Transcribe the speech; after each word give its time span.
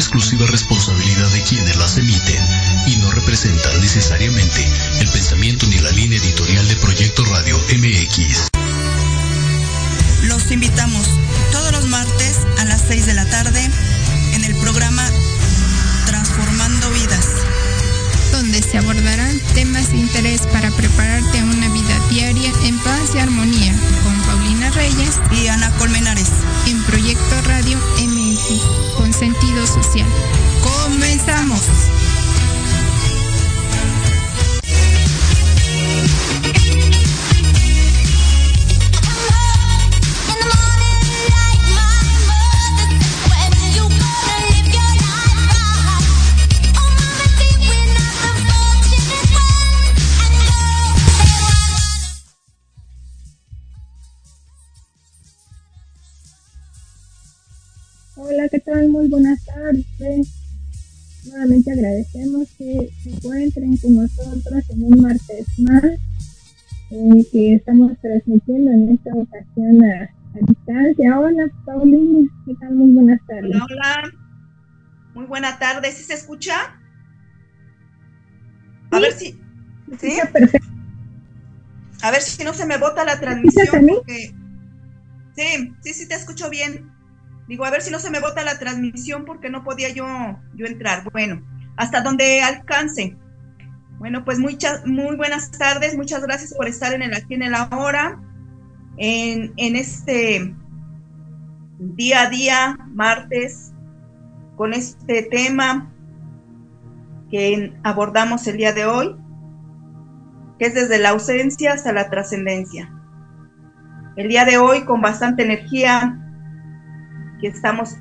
exclusiva 0.00 0.46
responsabilidad 0.46 1.28
de 1.28 1.42
quienes 1.42 1.76
las 1.76 1.98
emiten 1.98 2.42
y 2.86 2.96
no 2.96 3.10
representan 3.10 3.78
necesariamente 3.82 4.66
el 4.98 5.08
pensamiento 5.08 5.66
ni 5.66 5.78
la 5.78 5.90
línea 5.90 6.18
editorial 6.18 6.66
de 6.66 6.76
Proyecto 6.76 7.22
Radio 7.26 7.58
MX. 7.58 8.48
Los 10.22 10.50
invitamos 10.50 11.06
todos 11.52 11.72
los 11.72 11.86
martes 11.88 12.38
a 12.58 12.64
las 12.64 12.80
6 12.88 13.06
de 13.06 13.14
la 13.14 13.26
tarde 13.26 13.70
en 14.32 14.44
el 14.44 14.54
programa 14.56 15.06
Transformando 16.06 16.90
Vidas, 16.92 17.26
donde 18.32 18.62
se 18.62 18.78
abordarán 18.78 19.38
temas 19.54 19.92
de 19.92 19.98
interés 19.98 20.42
para 20.50 20.70
prepararte 20.70 21.40
a 21.40 21.44
una 21.44 21.68
vida 21.68 22.00
diaria 22.08 22.50
en 22.64 22.78
paz 22.78 23.14
y 23.14 23.18
armonía 23.18 23.74
con 24.02 24.18
Paulina 24.22 24.49
Reyes 24.74 25.20
y 25.32 25.48
Ana 25.48 25.70
Colmenares 25.78 26.30
en 26.66 26.82
Proyecto 26.84 27.40
Radio 27.42 27.78
MX 27.98 28.62
con 28.96 29.12
sentido 29.12 29.66
social. 29.66 30.06
¡Comenzamos! 30.62 31.60
Buenas 59.10 59.44
tardes. 59.44 60.28
Nuevamente 61.26 61.72
agradecemos 61.72 62.48
que 62.56 62.88
se 63.02 63.10
encuentren 63.10 63.76
con 63.76 63.96
nosotros 63.96 64.70
en 64.70 64.84
un 64.84 65.02
martes 65.02 65.46
más 65.58 65.84
eh, 66.90 67.26
que 67.30 67.54
estamos 67.54 67.92
transmitiendo 68.00 68.70
en 68.70 68.90
esta 68.90 69.10
ocasión 69.14 69.84
a, 69.84 70.08
distancia. 70.46 71.18
Hola, 71.18 71.50
Paulina, 71.66 72.28
¿qué 72.46 72.54
tal? 72.60 72.74
Muy 72.74 72.94
buenas 72.94 73.20
tardes. 73.26 73.50
Hola, 73.54 73.66
hola. 73.68 74.10
Muy 75.14 75.26
buena 75.26 75.58
tarde. 75.58 75.90
¿Sí 75.90 76.04
se 76.04 76.14
escucha? 76.14 76.54
A 78.92 79.00
ver 79.00 79.12
si. 79.12 79.38
¿Sí? 79.98 80.18
Perfecto. 80.32 80.68
A 82.02 82.12
ver 82.12 82.22
si 82.22 82.44
no 82.44 82.54
se 82.54 82.64
me 82.64 82.78
bota 82.78 83.04
la 83.04 83.18
transmisión. 83.18 83.86
Porque... 83.88 84.34
Sí, 85.36 85.74
sí, 85.82 85.94
sí 85.94 86.08
te 86.08 86.14
escucho 86.14 86.48
bien. 86.48 86.89
Digo, 87.50 87.64
a 87.64 87.70
ver 87.70 87.82
si 87.82 87.90
no 87.90 87.98
se 87.98 88.10
me 88.10 88.20
bota 88.20 88.44
la 88.44 88.60
transmisión 88.60 89.24
porque 89.24 89.50
no 89.50 89.64
podía 89.64 89.88
yo, 89.88 90.06
yo 90.54 90.66
entrar. 90.66 91.02
Bueno, 91.10 91.42
hasta 91.76 92.00
donde 92.00 92.40
alcance. 92.42 93.16
Bueno, 93.98 94.24
pues 94.24 94.38
muchas, 94.38 94.86
muy 94.86 95.16
buenas 95.16 95.50
tardes. 95.50 95.96
Muchas 95.96 96.22
gracias 96.22 96.54
por 96.54 96.68
estar 96.68 96.92
en 96.92 97.02
el 97.02 97.12
aquí 97.12 97.34
en 97.34 97.42
el 97.42 97.56
ahora. 97.56 98.20
En, 98.98 99.52
en 99.56 99.74
este 99.74 100.54
día 101.80 102.22
a 102.22 102.30
día, 102.30 102.78
martes, 102.92 103.72
con 104.54 104.72
este 104.72 105.24
tema 105.24 105.92
que 107.32 107.76
abordamos 107.82 108.46
el 108.46 108.58
día 108.58 108.72
de 108.72 108.86
hoy, 108.86 109.16
que 110.56 110.66
es 110.66 110.74
desde 110.74 111.00
la 111.00 111.08
ausencia 111.08 111.72
hasta 111.72 111.92
la 111.92 112.10
trascendencia. 112.10 112.94
El 114.14 114.28
día 114.28 114.44
de 114.44 114.58
hoy 114.58 114.84
con 114.84 115.00
bastante 115.00 115.42
energía, 115.42 116.29
que 117.40 117.48
estamos 117.48 117.96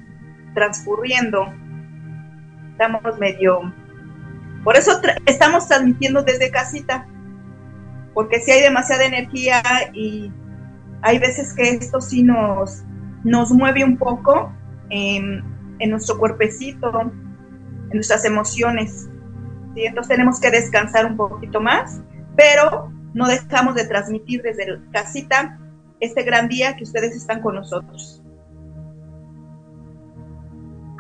transcurriendo. 0.54 1.54
Estamos 2.72 3.20
medio... 3.20 3.74
Por 4.64 4.76
eso 4.76 5.00
estamos 5.26 5.68
transmitiendo 5.70 6.22
desde 6.22 6.52
casita, 6.52 7.08
porque 8.14 8.42
si 8.42 8.52
hay 8.52 8.62
demasiada 8.62 9.06
energía 9.06 9.62
y 9.94 10.30
hay 11.02 11.18
veces 11.18 11.54
que 11.54 11.70
esto 11.70 12.02
sí 12.02 12.24
nos, 12.24 12.84
nos 13.24 13.52
mueve 13.52 13.86
un 13.86 13.98
poco 13.98 14.52
en, 14.90 15.44
en 15.80 15.90
nuestro 15.90 16.18
cuerpecito, 16.18 16.92
en 17.02 17.90
nuestras 17.94 18.26
emociones. 18.26 19.08
¿sí? 19.76 19.86
Entonces 19.86 20.10
tenemos 20.10 20.42
que 20.42 20.52
descansar 20.52 21.06
un 21.06 21.16
poquito 21.16 21.62
más, 21.62 22.02
pero 22.36 22.92
no 23.14 23.28
dejamos 23.28 23.76
de 23.76 23.86
transmitir 23.86 24.42
desde 24.42 24.80
casita 24.92 25.58
este 26.00 26.24
gran 26.24 26.48
día 26.48 26.75
que 26.75 26.84
ustedes 26.84 27.16
están 27.16 27.42
con 27.42 27.56
nosotros. 27.56 28.19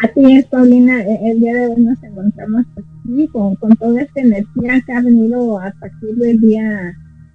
Así 0.01 0.37
es, 0.37 0.45
Paulina, 0.45 1.01
e, 1.01 1.31
el 1.31 1.41
día 1.41 1.53
de 1.55 1.67
hoy 1.67 1.81
nos 1.81 2.01
encontramos 2.01 2.65
aquí 2.77 3.27
con, 3.27 3.57
toda 3.77 4.01
esta 4.01 4.21
energía 4.21 4.81
que 4.85 4.93
ha 4.93 5.01
venido 5.01 5.59
a 5.59 5.71
partir 5.71 6.15
del 6.15 6.39
día 6.39 6.93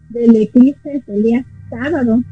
del 0.09 0.35
eclipse, 0.37 1.03
el 1.07 1.23
día 1.23 1.45
sábado, 1.69 2.23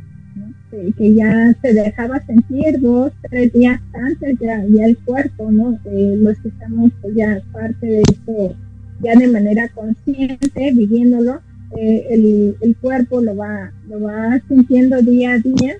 que, 0.70 1.14
ya 1.14 1.54
se 1.60 1.74
dejaba 1.74 2.24
sentir 2.24 2.80
dos, 2.80 3.12
tres 3.28 3.52
días 3.52 3.78
antes 3.92 4.38
ya, 4.40 4.64
ya 4.70 4.86
el 4.86 4.96
cuerpo, 5.04 5.50
¿no? 5.50 5.78
los 5.84 6.38
que 6.38 6.48
estamos 6.48 6.92
pues, 7.02 7.14
ya 7.14 7.42
parte 7.52 7.86
de 7.86 8.00
esto, 8.00 8.56
ya 9.00 9.14
de 9.14 9.28
manera 9.28 9.68
consciente, 9.68 10.72
viviéndolo, 10.72 11.42
eh, 11.76 12.06
el, 12.08 12.56
el, 12.62 12.76
cuerpo 12.76 13.20
lo 13.20 13.36
va, 13.36 13.70
lo 13.86 14.00
va 14.00 14.40
sintiendo 14.48 15.02
día 15.02 15.32
a 15.32 15.38
día 15.38 15.76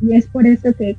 y 0.00 0.14
es 0.14 0.26
por 0.26 0.46
eso 0.46 0.74
que 0.74 0.96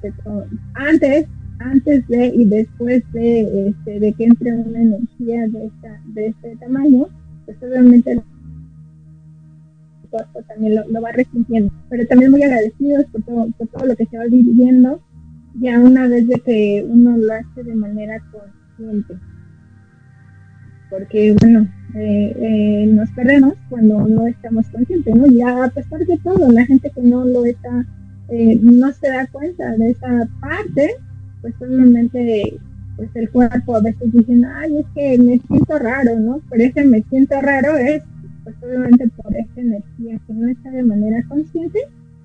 antes 0.74 1.28
antes 1.60 2.08
de 2.08 2.28
y 2.28 2.46
después 2.46 3.04
de, 3.14 3.70
este, 3.70 4.00
de 4.00 4.14
que 4.14 4.26
entre 4.26 4.54
una 4.54 4.82
energía 4.82 5.48
de, 5.48 5.66
esta, 5.66 6.02
de 6.14 6.28
este 6.28 6.56
tamaño, 6.58 7.08
pues 7.46 7.58
obviamente 7.62 8.12
el 8.12 8.22
cuerpo 10.10 10.42
también 10.44 10.76
lo, 10.76 11.02
va 11.02 11.12
resintiendo. 11.12 11.72
Pero 11.90 12.08
también 12.08 12.32
muy 12.32 12.44
agradecidos 12.44 13.06
por 13.06 13.24
todo, 13.24 13.48
por 13.58 13.68
todo 13.68 13.86
lo 13.86 13.96
que 13.96 14.06
se 14.06 14.18
va 14.18 14.26
viviendo, 14.26 15.02
ya 15.60 15.80
una 15.80 16.08
vez 16.08 16.28
de 16.28 16.40
que 16.40 16.86
uno 16.88 17.18
lo 17.18 17.34
hace 17.34 17.64
de 17.64 17.76
manera 17.76 18.20
consciente. 18.32 19.16
Porque, 20.90 21.36
bueno, 21.42 21.68
eh, 21.96 22.36
eh, 22.40 22.88
nos 22.88 23.10
perdemos 23.12 23.54
cuando 23.70 24.08
no 24.08 24.28
estamos 24.28 24.68
conscientes, 24.70 25.16
¿no? 25.16 25.26
Ya 25.28 25.64
a 25.64 25.70
pesar 25.70 26.00
de 26.06 26.18
todo, 26.20 26.52
la 26.52 26.66
gente 26.66 26.92
que 26.92 27.02
no 27.02 27.26
lo 27.26 27.46
está, 27.46 27.86
eh, 28.30 28.60
no 28.62 28.92
se 28.92 29.08
da 29.08 29.28
cuenta 29.28 29.72
de 29.78 29.92
esa 29.92 30.28
parte, 30.40 30.96
pues 31.46 31.54
obviamente 31.62 32.58
pues 32.96 33.10
el 33.14 33.30
cuerpo 33.30 33.76
a 33.76 33.82
veces 33.82 34.12
dicen, 34.12 34.46
ay, 34.46 34.80
es 34.80 34.86
que 34.96 35.18
me 35.20 35.40
siento 35.48 35.78
raro, 35.78 36.20
¿no? 36.20 36.42
Pero 36.50 36.64
ese 36.64 36.86
me 36.86 37.04
siento 37.04 37.40
raro 37.40 37.78
es 37.78 38.02
pues 38.44 38.56
obviamente 38.64 39.08
por 39.10 39.36
esa 39.36 39.62
energía 39.62 40.20
que 40.26 40.34
no 40.34 40.48
está 40.48 40.72
de 40.72 40.82
manera 40.82 41.24
consciente, 41.28 41.80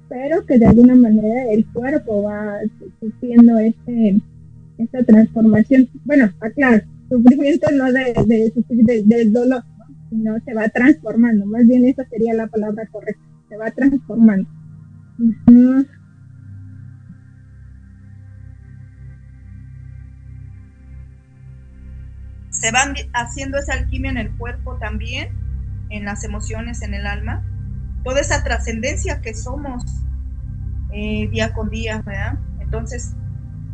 pero 0.09 0.47
que 0.47 0.59
de 0.59 0.67
alguna 0.67 0.95
manera 0.95 1.51
el 1.53 1.67
cuerpo 1.67 2.23
va 2.23 2.61
sufriendo 2.99 3.59
ese, 3.59 4.23
esa 4.79 5.03
transformación. 5.05 5.87
Bueno, 6.05 6.31
aclaro, 6.41 6.83
sufrimiento 7.11 7.71
no 7.73 7.93
de, 7.93 8.15
de 8.27 8.53
sufrir 8.55 9.05
del 9.05 9.33
dolor, 9.35 9.63
¿no? 9.79 9.85
sino 10.09 10.41
se 10.47 10.55
va 10.55 10.67
transformando, 10.71 11.45
más 11.45 11.67
bien 11.67 11.85
esa 11.85 12.07
sería 12.09 12.33
la 12.33 12.47
palabra 12.47 12.87
correcta, 12.87 13.23
se 13.51 13.57
va 13.59 13.71
transformando. 13.71 14.49
Se 22.61 22.71
van 22.73 22.95
haciendo 23.15 23.59
esa 23.59 23.73
alquimia 23.73 24.11
en 24.11 24.19
el 24.19 24.37
cuerpo 24.37 24.77
también, 24.77 25.31
en 25.89 26.05
las 26.05 26.25
emociones, 26.25 26.83
en 26.83 26.93
el 26.93 27.07
alma, 27.07 27.43
toda 28.05 28.21
esa 28.21 28.45
trascendencia 28.45 29.23
que 29.23 29.35
somos 29.35 29.85
eh, 30.93 31.29
día 31.31 31.55
con 31.55 31.71
día, 31.71 32.03
¿verdad? 32.05 32.39
Entonces, 32.61 33.15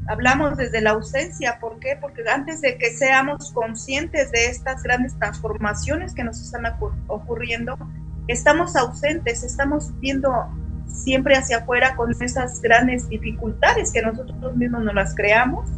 hablamos 0.07 0.57
desde 0.57 0.81
la 0.81 0.91
ausencia, 0.91 1.59
¿por 1.61 1.81
qué? 1.81 1.99
Porque 2.01 2.23
antes 2.29 2.61
de 2.61 2.79
que 2.79 2.97
seamos 2.97 3.53
conscientes 3.53 4.31
de 4.31 4.47
estas 4.47 4.85
grandes 4.85 5.19
transformaciones 5.19 6.15
que 6.15 6.23
nos 6.23 6.41
están 6.41 6.65
ocurriendo, 7.09 7.77
estamos 8.29 8.77
ausentes, 8.77 9.43
estamos 9.43 9.99
viendo 9.99 10.31
siempre 10.87 11.37
hacia 11.37 11.59
afuera 11.59 11.97
con 11.97 12.15
esas 12.23 12.63
grandes 12.63 13.09
dificultades 13.09 13.93
que 13.93 14.03
nosotros 14.03 14.57
mismos 14.57 14.85
nos 14.85 14.95
las 14.95 15.15
creamos 15.15 15.69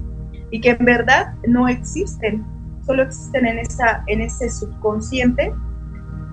y 0.50 0.60
que 0.60 0.70
en 0.70 0.84
verdad 0.84 1.34
no 1.46 1.68
existen 1.68 2.44
solo 2.88 3.02
existen 3.02 3.46
en, 3.46 3.58
esa, 3.58 4.02
en 4.06 4.22
ese 4.22 4.48
subconsciente 4.48 5.52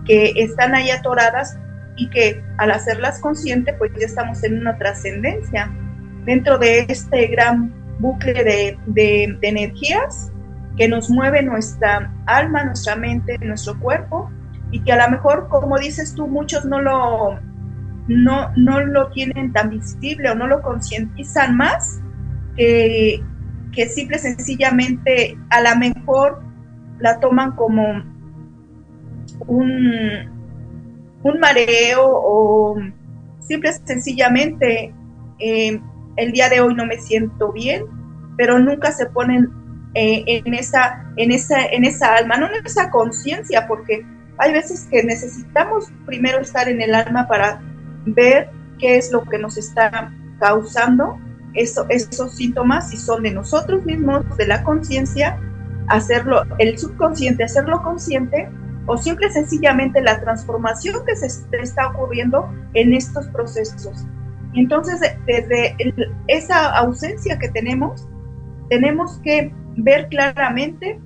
que 0.06 0.32
están 0.38 0.74
ahí 0.74 0.90
atoradas 0.90 1.60
y 1.98 2.10
que 2.10 2.42
al 2.58 2.72
hacerlas 2.72 3.20
consciente 3.20 3.74
pues 3.74 3.92
ya 4.00 4.06
estamos 4.06 4.44
en 4.44 4.60
una 4.60 4.78
trascendencia. 4.78 5.70
Dentro 6.26 6.58
de 6.58 6.86
este 6.88 7.28
gran 7.28 7.74
bucle 8.00 8.44
de, 8.44 8.80
de, 8.88 9.38
energías 9.42 10.32
que 10.78 10.88
nos 10.88 11.10
mueve 11.10 11.44
nuestra 11.44 12.14
alma, 12.26 12.64
nuestra 12.64 12.96
mente, 12.96 13.38
nuestro 13.40 13.78
cuerpo 13.80 14.32
y 14.72 14.82
que 14.82 14.94
a 14.94 15.06
lo 15.06 15.12
mejor, 15.12 15.48
como 15.50 15.78
dices 15.78 16.16
tú, 16.16 16.28
muchos 16.28 16.66
no 16.66 16.82
lo, 16.82 17.40
no, 18.08 18.52
no 18.56 18.80
lo 18.82 19.10
tienen 19.12 19.52
tan 19.52 19.70
visible 19.70 20.30
o 20.30 20.36
no 20.36 20.48
lo 20.48 20.62
concientizan 20.62 21.56
más 21.58 22.00
que, 22.56 23.22
que 23.74 23.90
simple 23.90 24.20
sencillamente 24.20 25.38
a 25.50 25.62
lo 25.62 25.76
mejor 25.78 26.45
la 27.00 27.20
toman 27.20 27.56
como 27.56 28.04
un, 29.48 30.30
un 31.24 31.40
mareo 31.40 32.04
o 32.06 32.78
simple 33.40 33.72
sencillamente 33.74 34.94
eh, 35.40 35.80
el 36.18 36.32
día 36.32 36.50
de 36.50 36.62
hoy 36.62 36.74
no 36.74 36.86
me 36.86 36.98
siento 36.98 37.52
bien, 37.52 37.86
pero 38.38 38.60
nunca 38.60 38.92
se 38.92 39.06
ponen 39.08 39.50
eh, 39.94 40.24
en, 40.28 40.54
esa, 40.54 41.06
en, 41.18 41.32
esa, 41.32 41.66
en 41.66 41.86
esa 41.86 42.16
alma, 42.16 42.38
no 42.38 42.48
en 42.48 42.66
esa 42.66 42.90
conciencia, 42.90 43.68
porque 43.68 44.06
hay 44.38 44.54
veces 44.54 44.88
que 44.90 45.04
necesitamos 45.04 45.92
primero 46.06 46.40
estar 46.40 46.68
en 46.70 46.82
el 46.82 46.94
alma 46.94 47.28
para 47.28 47.62
ver 48.06 48.50
qué 48.80 48.98
es 48.98 49.12
lo 49.12 49.24
que 49.24 49.38
nos 49.38 49.58
está 49.58 50.14
causando 50.40 51.18
eso, 51.54 51.86
esos 51.90 52.36
síntomas, 52.36 52.90
si 52.90 52.98
son 52.98 53.24
de 53.24 53.32
nosotros 53.32 53.86
mismos, 53.86 54.26
de 54.38 54.48
la 54.48 54.64
conciencia, 54.64 55.40
hacerlo, 55.90 56.44
el 56.60 56.78
subconsciente, 56.78 57.44
hacerlo 57.44 57.82
consciente, 57.84 58.50
o 58.88 58.98
simple 58.98 59.32
sencillamente 59.32 60.02
la 60.02 60.20
transformación 60.22 61.04
que 61.06 61.16
se 61.16 61.28
está 61.58 61.88
ocurriendo 61.88 62.48
en 62.74 62.94
estos 62.94 63.28
procesos. 63.30 64.06
Entonces, 64.54 65.00
desde 65.26 65.76
esa 66.28 66.78
ausencia 66.78 67.38
que 67.40 67.50
tenemos, 67.50 68.08
tenemos 68.70 69.20
que 69.24 69.54
ver 69.78 70.08
claramente 70.10 71.00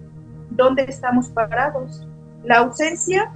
dónde 0.52 0.84
estamos 0.88 1.30
parados. 1.30 2.08
La 2.44 2.60
ausencia 2.60 3.32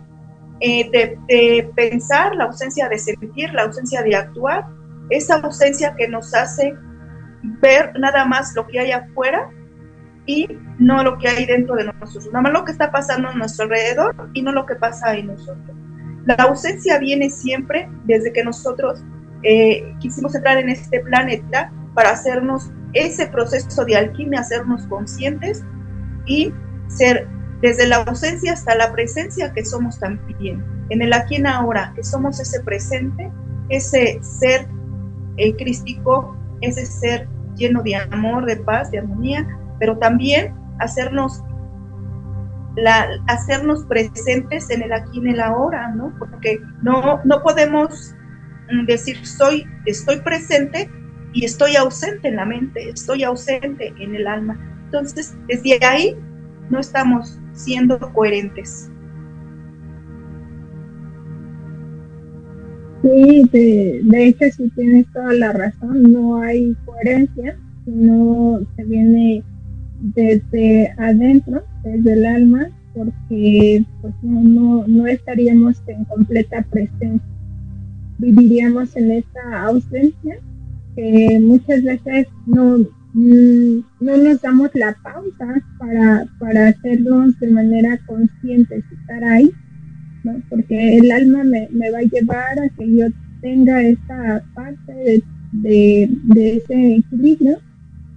eh, 0.60 1.18
de, 1.28 1.72
pensar, 1.76 2.36
la 2.36 2.46
ausencia 2.46 2.88
de 2.90 3.00
sentir, 3.00 3.54
la 3.54 3.64
ausencia 3.64 4.02
de 4.02 4.16
actuar, 4.16 4.68
esa 5.10 5.36
ausencia 5.38 5.96
que 5.98 6.08
nos 6.08 6.34
hace 6.34 6.76
ver 7.62 7.92
nada 8.00 8.24
más 8.26 8.54
lo 8.56 8.66
que 8.68 8.80
hay 8.80 8.92
afuera 8.92 9.50
y 10.26 10.48
no 10.80 11.04
lo 11.04 11.18
que 11.18 11.28
hay 11.28 11.46
dentro 11.46 11.76
de 11.76 11.86
nosotros, 11.86 12.28
nada 12.28 12.42
más 12.42 12.54
lo 12.54 12.66
que 12.66 12.72
está 12.72 12.92
pasando 12.92 13.30
a 13.30 13.34
nuestro 13.34 13.66
alrededor 13.66 14.30
y 14.34 14.42
no 14.42 14.52
lo 14.52 14.66
que 14.66 14.76
pasa 14.76 15.16
en 15.16 15.28
nosotros. 15.28 15.76
La 16.26 16.36
ausencia 16.36 17.00
viene 17.00 17.30
siempre 17.30 17.90
desde 18.06 18.32
que 18.32 18.44
nosotros 18.44 19.04
eh, 19.44 19.94
quisimos 20.00 20.34
entrar 20.36 20.58
en 20.58 20.70
este 20.70 21.02
planeta 21.02 21.72
para 21.94 22.12
hacernos 22.12 22.72
ese 22.94 23.28
proceso 23.28 23.84
de 23.86 23.98
alquimia, 23.98 24.40
hacernos 24.40 24.88
conscientes 24.88 25.64
y 26.26 26.54
ser 26.88 27.28
desde 27.62 27.88
la 27.88 27.98
ausencia 27.98 28.54
hasta 28.54 28.76
la 28.76 28.92
presencia 28.92 29.54
que 29.54 29.64
somos 29.66 30.00
también, 30.00 30.64
en 30.90 31.02
el 31.02 31.14
aquí 31.14 31.36
en 31.36 31.48
ahora, 31.48 31.94
que 31.96 32.04
somos 32.04 32.40
ese 32.40 32.62
presente, 32.62 33.32
ese 33.70 34.20
ser 34.22 34.68
eh, 35.38 35.56
crístico, 35.56 36.38
ese 36.62 36.86
ser 36.86 37.28
lleno 37.56 37.82
de 37.82 37.96
amor, 37.96 38.46
de 38.46 38.58
paz, 38.58 38.92
de 38.92 39.00
armonía, 39.00 39.48
pero 39.80 39.98
también 39.98 40.54
hacernos 40.84 41.44
la, 42.76 43.08
hacernos 43.28 43.86
presentes 43.86 44.70
en 44.70 44.84
el 44.84 44.94
aquí 44.94 45.20
en 45.20 45.28
el 45.28 45.40
ahora, 45.40 45.90
¿no? 45.90 46.14
Porque 46.18 46.60
no, 46.82 47.22
no 47.24 47.42
podemos 47.44 48.16
mm, 48.72 48.86
decir 48.86 49.26
soy, 49.26 49.66
estoy 49.86 50.20
presente 50.22 50.90
y 51.34 51.46
estoy 51.46 51.76
ausente 51.76 52.28
en 52.28 52.36
la 52.38 52.46
mente, 52.46 52.90
estoy 52.90 53.24
ausente 53.24 53.94
en 54.00 54.16
el 54.16 54.28
alma. 54.28 54.60
Entonces, 54.86 55.36
desde 55.48 55.84
ahí 55.86 56.16
no 56.70 56.80
estamos 56.80 57.40
siendo 57.54 58.00
coherentes. 58.14 58.90
Sí, 63.02 63.50
de, 63.52 64.00
de, 64.02 64.28
hecho 64.28 64.46
sí 64.56 64.72
tienes 64.76 65.06
toda 65.12 65.34
la 65.34 65.52
razón, 65.52 66.04
no 66.04 66.42
hay 66.42 66.74
coherencia, 66.86 67.58
sino 67.84 68.62
se 68.78 68.84
viene 68.86 69.44
desde 70.16 70.94
adentro, 70.98 71.64
desde 71.84 72.14
el 72.14 72.26
alma, 72.26 72.70
porque 72.94 73.84
pues 74.02 74.14
no, 74.22 74.86
no, 74.88 75.08
estaríamos 75.08 75.82
en 75.88 76.06
completa 76.06 76.66
presencia, 76.70 77.28
viviríamos 78.20 78.96
en 78.96 79.12
esa 79.12 79.64
ausencia 79.66 80.38
que 80.96 81.40
muchas 81.42 81.84
veces 81.84 82.28
no, 82.46 82.86
Mm, 83.14 83.82
no 84.00 84.18
nos 84.18 84.42
damos 84.42 84.72
la 84.74 84.96
pausa 85.04 85.62
para, 85.78 86.26
para 86.40 86.70
hacerlo 86.70 87.28
de 87.40 87.48
manera 87.52 88.00
consciente, 88.08 88.84
estar 88.92 89.24
ahí, 89.24 89.52
porque 90.50 90.98
el 90.98 91.12
alma 91.12 91.44
me, 91.44 91.68
va 91.92 92.00
a 92.00 92.02
llevar 92.02 92.60
a 92.60 92.70
que 92.70 92.92
yo 92.92 93.06
tenga 93.42 93.84
esta 93.84 94.44
parte 94.56 95.22
de, 95.52 96.10
ese 96.36 96.96
equilibrio 96.96 97.60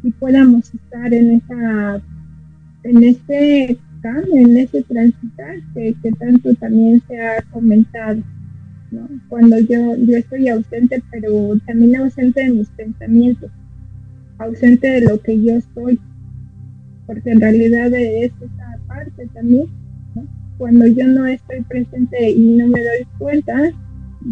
y 0.07 0.13
podamos 0.13 0.73
estar 0.73 1.13
en 1.13 1.33
esa 1.33 2.01
en 2.85 3.03
este 3.03 3.77
cambio, 4.01 4.37
en 4.37 4.57
ese 4.57 4.83
transitar 4.85 5.57
que, 5.75 5.97
tanto 6.21 6.55
también 6.55 7.03
se 7.09 7.21
ha 7.21 7.43
comentado. 7.51 8.23
Cuando 9.29 9.59
yo, 9.59 9.97
yo 9.97 10.17
estoy 10.17 10.49
ausente, 10.49 11.03
pero 11.11 11.59
también 11.67 11.97
ausente 11.97 12.45
de 12.45 12.51
mis 12.51 12.69
pensamientos 12.69 13.51
ausente 14.39 14.87
de 14.87 15.01
lo 15.01 15.21
que 15.21 15.43
yo 15.43 15.59
soy, 15.75 15.99
porque 17.07 17.31
en 17.31 17.41
realidad 17.41 17.93
es 17.95 18.33
esa 18.41 18.79
parte 18.87 19.27
también, 19.35 19.67
cuando 20.59 20.87
yo 20.87 21.07
no 21.09 21.27
estoy 21.27 21.63
presente 21.63 22.31
y 22.31 22.55
no 22.55 22.69
me 22.69 22.81
doy 22.81 23.07
cuenta 23.19 23.73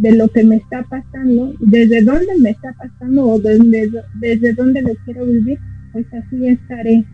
de 0.01 0.13
lo 0.13 0.29
que 0.29 0.43
me 0.43 0.57
está 0.57 0.83
pasando, 0.83 1.55
desde 1.61 2.03
dónde 2.03 2.39
me 2.41 2.51
está 2.51 2.73
pasando 2.73 3.29
o 3.29 3.39
desde, 3.39 3.91
desde 4.21 4.53
dónde 4.53 4.83
lo 4.83 4.95
quiero 5.05 5.25
vivir, 5.25 5.59
pues 5.93 6.07
así 6.13 6.47
estaré. 6.49 7.05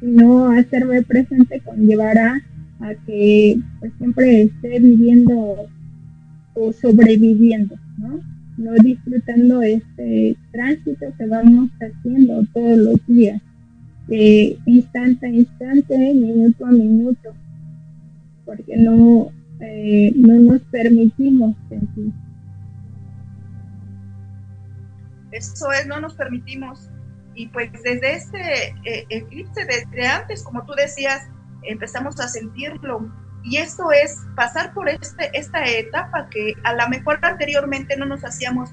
Y 0.00 0.06
no 0.06 0.50
hacerme 0.50 1.02
presente 1.02 1.60
conllevará 1.60 2.40
a 2.80 2.94
que 3.06 3.58
pues, 3.80 3.92
siempre 3.98 4.42
esté 4.42 4.78
viviendo 4.78 5.56
o 6.54 6.72
sobreviviendo, 6.72 7.76
¿no? 7.98 8.20
disfrutando 8.82 9.62
este 9.62 10.36
tránsito 10.52 11.06
que 11.18 11.26
vamos 11.26 11.70
haciendo 11.80 12.44
todos 12.52 12.78
los 12.78 13.06
días, 13.06 13.40
instante 14.66 15.26
a 15.26 15.30
instante, 15.30 16.14
minuto 16.14 16.66
a 16.66 16.70
minuto, 16.70 17.34
porque 18.44 18.76
no, 18.76 19.32
eh, 19.62 20.12
no 20.16 20.34
nos 20.40 20.62
permitimos 20.62 21.54
sentir. 21.68 22.12
Eso 25.30 25.72
es, 25.72 25.86
no 25.86 26.00
nos 26.00 26.14
permitimos. 26.14 26.90
Y 27.34 27.46
pues 27.46 27.70
desde 27.84 28.14
este 28.16 28.74
eh, 28.84 29.06
eclipse, 29.08 29.64
desde 29.64 30.06
antes, 30.06 30.42
como 30.42 30.64
tú 30.66 30.74
decías, 30.74 31.22
empezamos 31.62 32.20
a 32.20 32.28
sentirlo 32.28 33.10
y 33.44 33.56
esto 33.56 33.90
es 33.92 34.18
pasar 34.36 34.72
por 34.74 34.88
este, 34.88 35.30
esta 35.32 35.64
etapa 35.64 36.28
que 36.28 36.54
a 36.64 36.74
lo 36.74 36.88
mejor 36.88 37.18
anteriormente 37.22 37.96
no 37.96 38.06
nos 38.06 38.24
hacíamos 38.24 38.70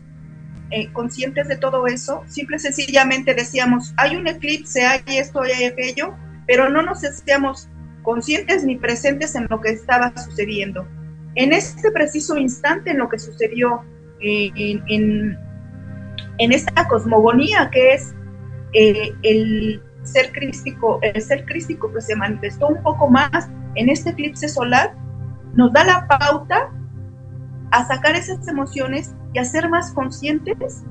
eh, 0.71 0.91
conscientes 0.91 1.47
de 1.47 1.57
todo 1.57 1.87
eso, 1.87 2.23
simple 2.27 2.59
sencillamente 2.59 3.33
decíamos, 3.33 3.93
hay 3.97 4.15
un 4.15 4.27
eclipse, 4.27 4.85
hay 4.85 5.01
esto, 5.07 5.41
hay 5.41 5.65
aquello, 5.65 6.15
pero 6.45 6.69
no 6.69 6.83
nos 6.83 7.03
hacíamos 7.03 7.67
conscientes 8.03 8.63
ni 8.63 8.77
presentes 8.77 9.35
en 9.35 9.47
lo 9.49 9.59
que 9.61 9.69
estaba 9.69 10.13
sucediendo. 10.17 10.87
En 11.35 11.53
este 11.53 11.91
preciso 11.91 12.37
instante, 12.37 12.91
en 12.91 12.97
lo 12.97 13.09
que 13.09 13.19
sucedió 13.19 13.81
eh, 14.19 14.51
en, 14.55 15.37
en, 16.37 16.51
esta 16.51 16.87
cosmogonía 16.87 17.69
que 17.71 17.93
es 17.93 18.13
eh, 18.73 19.13
el 19.23 19.81
ser 20.03 20.31
crístico, 20.31 20.99
el 21.01 21.21
ser 21.21 21.45
crístico 21.45 21.91
que 21.93 22.01
se 22.01 22.15
manifestó 22.15 22.67
un 22.67 22.81
poco 22.81 23.09
más 23.09 23.49
en 23.75 23.89
este 23.89 24.11
eclipse 24.11 24.49
solar, 24.49 24.95
nos 25.53 25.71
da 25.73 25.83
la 25.83 26.07
pauta 26.07 26.71
a 27.71 27.87
sacar 27.87 28.15
esas 28.15 28.47
emociones 28.47 29.13
y 29.33 29.39
a 29.39 29.45
ser 29.45 29.69
más 29.69 29.91
conscientes 29.93 30.83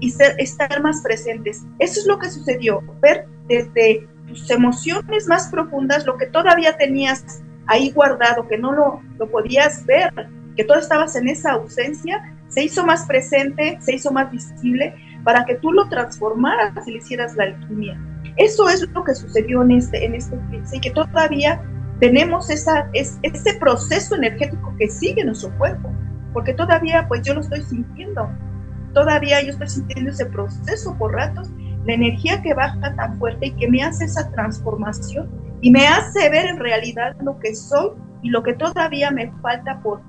y 0.00 0.10
ser, 0.10 0.34
estar 0.38 0.80
más 0.82 1.02
presentes. 1.02 1.64
Eso 1.78 2.00
es 2.00 2.06
lo 2.06 2.18
que 2.18 2.30
sucedió, 2.30 2.82
ver 3.00 3.26
desde 3.48 4.06
tus 4.28 4.50
emociones 4.50 5.26
más 5.26 5.48
profundas 5.48 6.06
lo 6.06 6.16
que 6.16 6.26
todavía 6.26 6.76
tenías 6.76 7.42
ahí 7.66 7.90
guardado, 7.90 8.46
que 8.46 8.58
no 8.58 8.72
lo, 8.72 9.02
lo 9.18 9.30
podías 9.30 9.84
ver, 9.86 10.12
que 10.56 10.64
todo 10.64 10.78
estabas 10.78 11.16
en 11.16 11.28
esa 11.28 11.52
ausencia, 11.52 12.34
se 12.48 12.64
hizo 12.64 12.84
más 12.84 13.06
presente, 13.06 13.78
se 13.80 13.94
hizo 13.94 14.10
más 14.10 14.30
visible 14.30 14.94
para 15.22 15.44
que 15.44 15.56
tú 15.56 15.72
lo 15.72 15.88
transformaras 15.88 16.86
y 16.86 16.92
le 16.92 16.98
hicieras 16.98 17.36
la 17.36 17.44
alquimia. 17.44 18.00
Eso 18.36 18.68
es 18.68 18.88
lo 18.88 19.04
que 19.04 19.14
sucedió 19.14 19.62
en 19.62 19.72
este, 19.72 20.04
en 20.04 20.14
este 20.14 20.38
y 20.72 20.80
que 20.80 20.90
todavía 20.90 21.60
tenemos 22.00 22.50
esa, 22.50 22.88
es, 22.92 23.18
ese 23.22 23.54
proceso 23.54 24.14
energético 24.14 24.74
que 24.78 24.88
sigue 24.88 25.20
en 25.20 25.26
nuestro 25.26 25.56
cuerpo, 25.58 25.92
porque 26.32 26.54
todavía 26.54 27.06
pues 27.08 27.22
yo 27.22 27.34
lo 27.34 27.40
estoy 27.40 27.62
sintiendo, 27.62 28.28
todavía 28.94 29.42
yo 29.42 29.50
estoy 29.50 29.68
sintiendo 29.68 30.10
ese 30.10 30.26
proceso 30.26 30.96
por 30.96 31.12
ratos, 31.12 31.50
la 31.88 31.94
energía 31.94 32.42
que 32.42 32.52
baja 32.52 32.94
tan 32.96 33.18
fuerte 33.18 33.46
y 33.46 33.52
que 33.52 33.66
me 33.66 33.82
hace 33.82 34.04
esa 34.04 34.30
transformación 34.32 35.26
y 35.62 35.70
me 35.70 35.86
hace 35.86 36.28
ver 36.28 36.44
en 36.44 36.58
realidad 36.58 37.16
lo 37.22 37.38
que 37.38 37.54
soy 37.54 37.92
y 38.22 38.28
lo 38.28 38.42
que 38.42 38.52
todavía 38.52 39.10
me 39.10 39.32
falta 39.40 39.80
por 39.80 40.02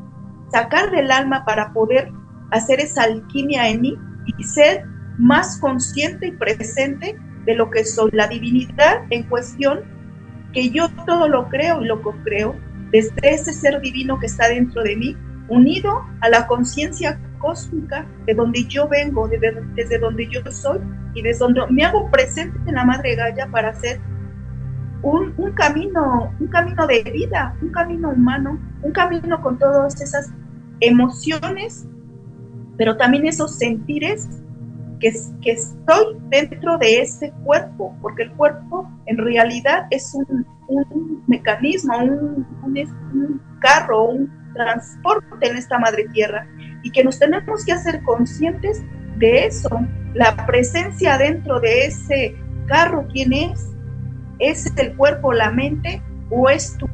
sacar 0.51 0.91
del 0.91 1.09
alma 1.09 1.45
para 1.45 1.71
poder 1.71 2.12
hacer 2.51 2.81
esa 2.81 3.03
alquimia 3.03 3.69
en 3.69 3.81
mí 3.81 3.98
y 4.25 4.43
ser 4.43 4.83
más 5.17 5.57
consciente 5.59 6.27
y 6.27 6.31
presente 6.31 7.17
de 7.45 7.55
lo 7.55 7.69
que 7.69 7.86
soy, 7.86 8.09
la 8.12 8.27
divinidad 8.27 9.03
en 9.09 9.24
cuestión, 9.24 9.79
que 10.51 10.71
yo 10.71 10.89
todo 11.05 11.29
lo 11.29 11.48
creo 11.48 11.81
y 11.81 11.86
lo 11.86 12.01
creo 12.01 12.57
desde 12.91 13.13
ese 13.24 13.53
ser 13.53 13.79
divino 13.79 14.19
que 14.19 14.25
está 14.25 14.50
dentro 14.50 14.83
de 14.83 14.98
mí, 14.98 15.15
unido 15.48 16.01
a 16.19 16.27
la 16.27 16.45
conciencia 16.45 17.17
cósmica 17.39 18.05
de 18.25 18.34
donde 18.34 18.63
yo 18.65 18.88
vengo, 18.88 19.27
desde, 19.27 19.62
desde 19.75 20.00
donde 20.00 20.27
yo 20.27 20.39
soy 20.51 20.79
y 21.13 21.22
desde 21.22 21.39
donde 21.39 21.62
me 21.69 21.84
hago 21.84 22.10
presente 22.12 22.58
en 22.67 22.75
la 22.75 22.86
Madre 22.86 23.15
Gaia 23.15 23.48
para 23.48 23.69
hacer 23.69 24.00
un, 25.01 25.34
un, 25.38 25.51
camino, 25.53 26.31
un 26.39 26.48
camino 26.48 26.86
de 26.86 27.01
vida, 27.03 27.55
un 27.62 27.72
camino 27.72 28.10
humano, 28.10 28.60
un 28.81 28.91
camino 28.91 29.41
con 29.41 29.58
todas 29.58 30.00
esas 30.01 30.31
emociones, 30.81 31.88
pero 32.77 32.98
también 32.98 33.25
esos 33.25 33.58
sentires 33.58 34.27
que, 35.00 35.13
que 35.41 35.51
estoy 35.51 36.17
dentro 36.29 36.77
de 36.77 37.01
ese 37.01 37.31
cuerpo, 37.43 37.96
porque 38.01 38.24
el 38.24 38.31
cuerpo 38.34 38.89
en 39.05 39.17
realidad 39.17 39.88
es 39.89 40.13
un, 40.13 40.46
un 40.67 41.24
mecanismo, 41.27 41.98
un, 41.98 42.46
un, 42.63 43.41
carro, 43.60 44.10
un 44.12 44.38
transporte 44.53 45.48
en 45.48 45.58
esta 45.58 45.79
madre 45.79 46.08
tierra, 46.13 46.48
y 46.84 46.91
que 46.91 47.03
nos 47.03 47.20
tenemos 47.20 47.65
que 47.65 47.74
hacer 47.74 48.01
conscientes 48.03 48.82
de 49.18 49.46
eso, 49.46 49.70
la 50.13 50.46
presencia 50.46 51.18
dentro 51.18 51.60
de 51.60 51.86
ese 51.86 52.36
carro, 52.68 53.08
¿quién 53.12 53.34
es? 53.34 53.70
¿Es 54.39 54.72
el 54.77 54.96
cuerpo, 54.96 55.34
la 55.34 55.51
mente 55.51 56.01
o 56.29 56.50
es 56.50 56.77
tu 56.77 56.88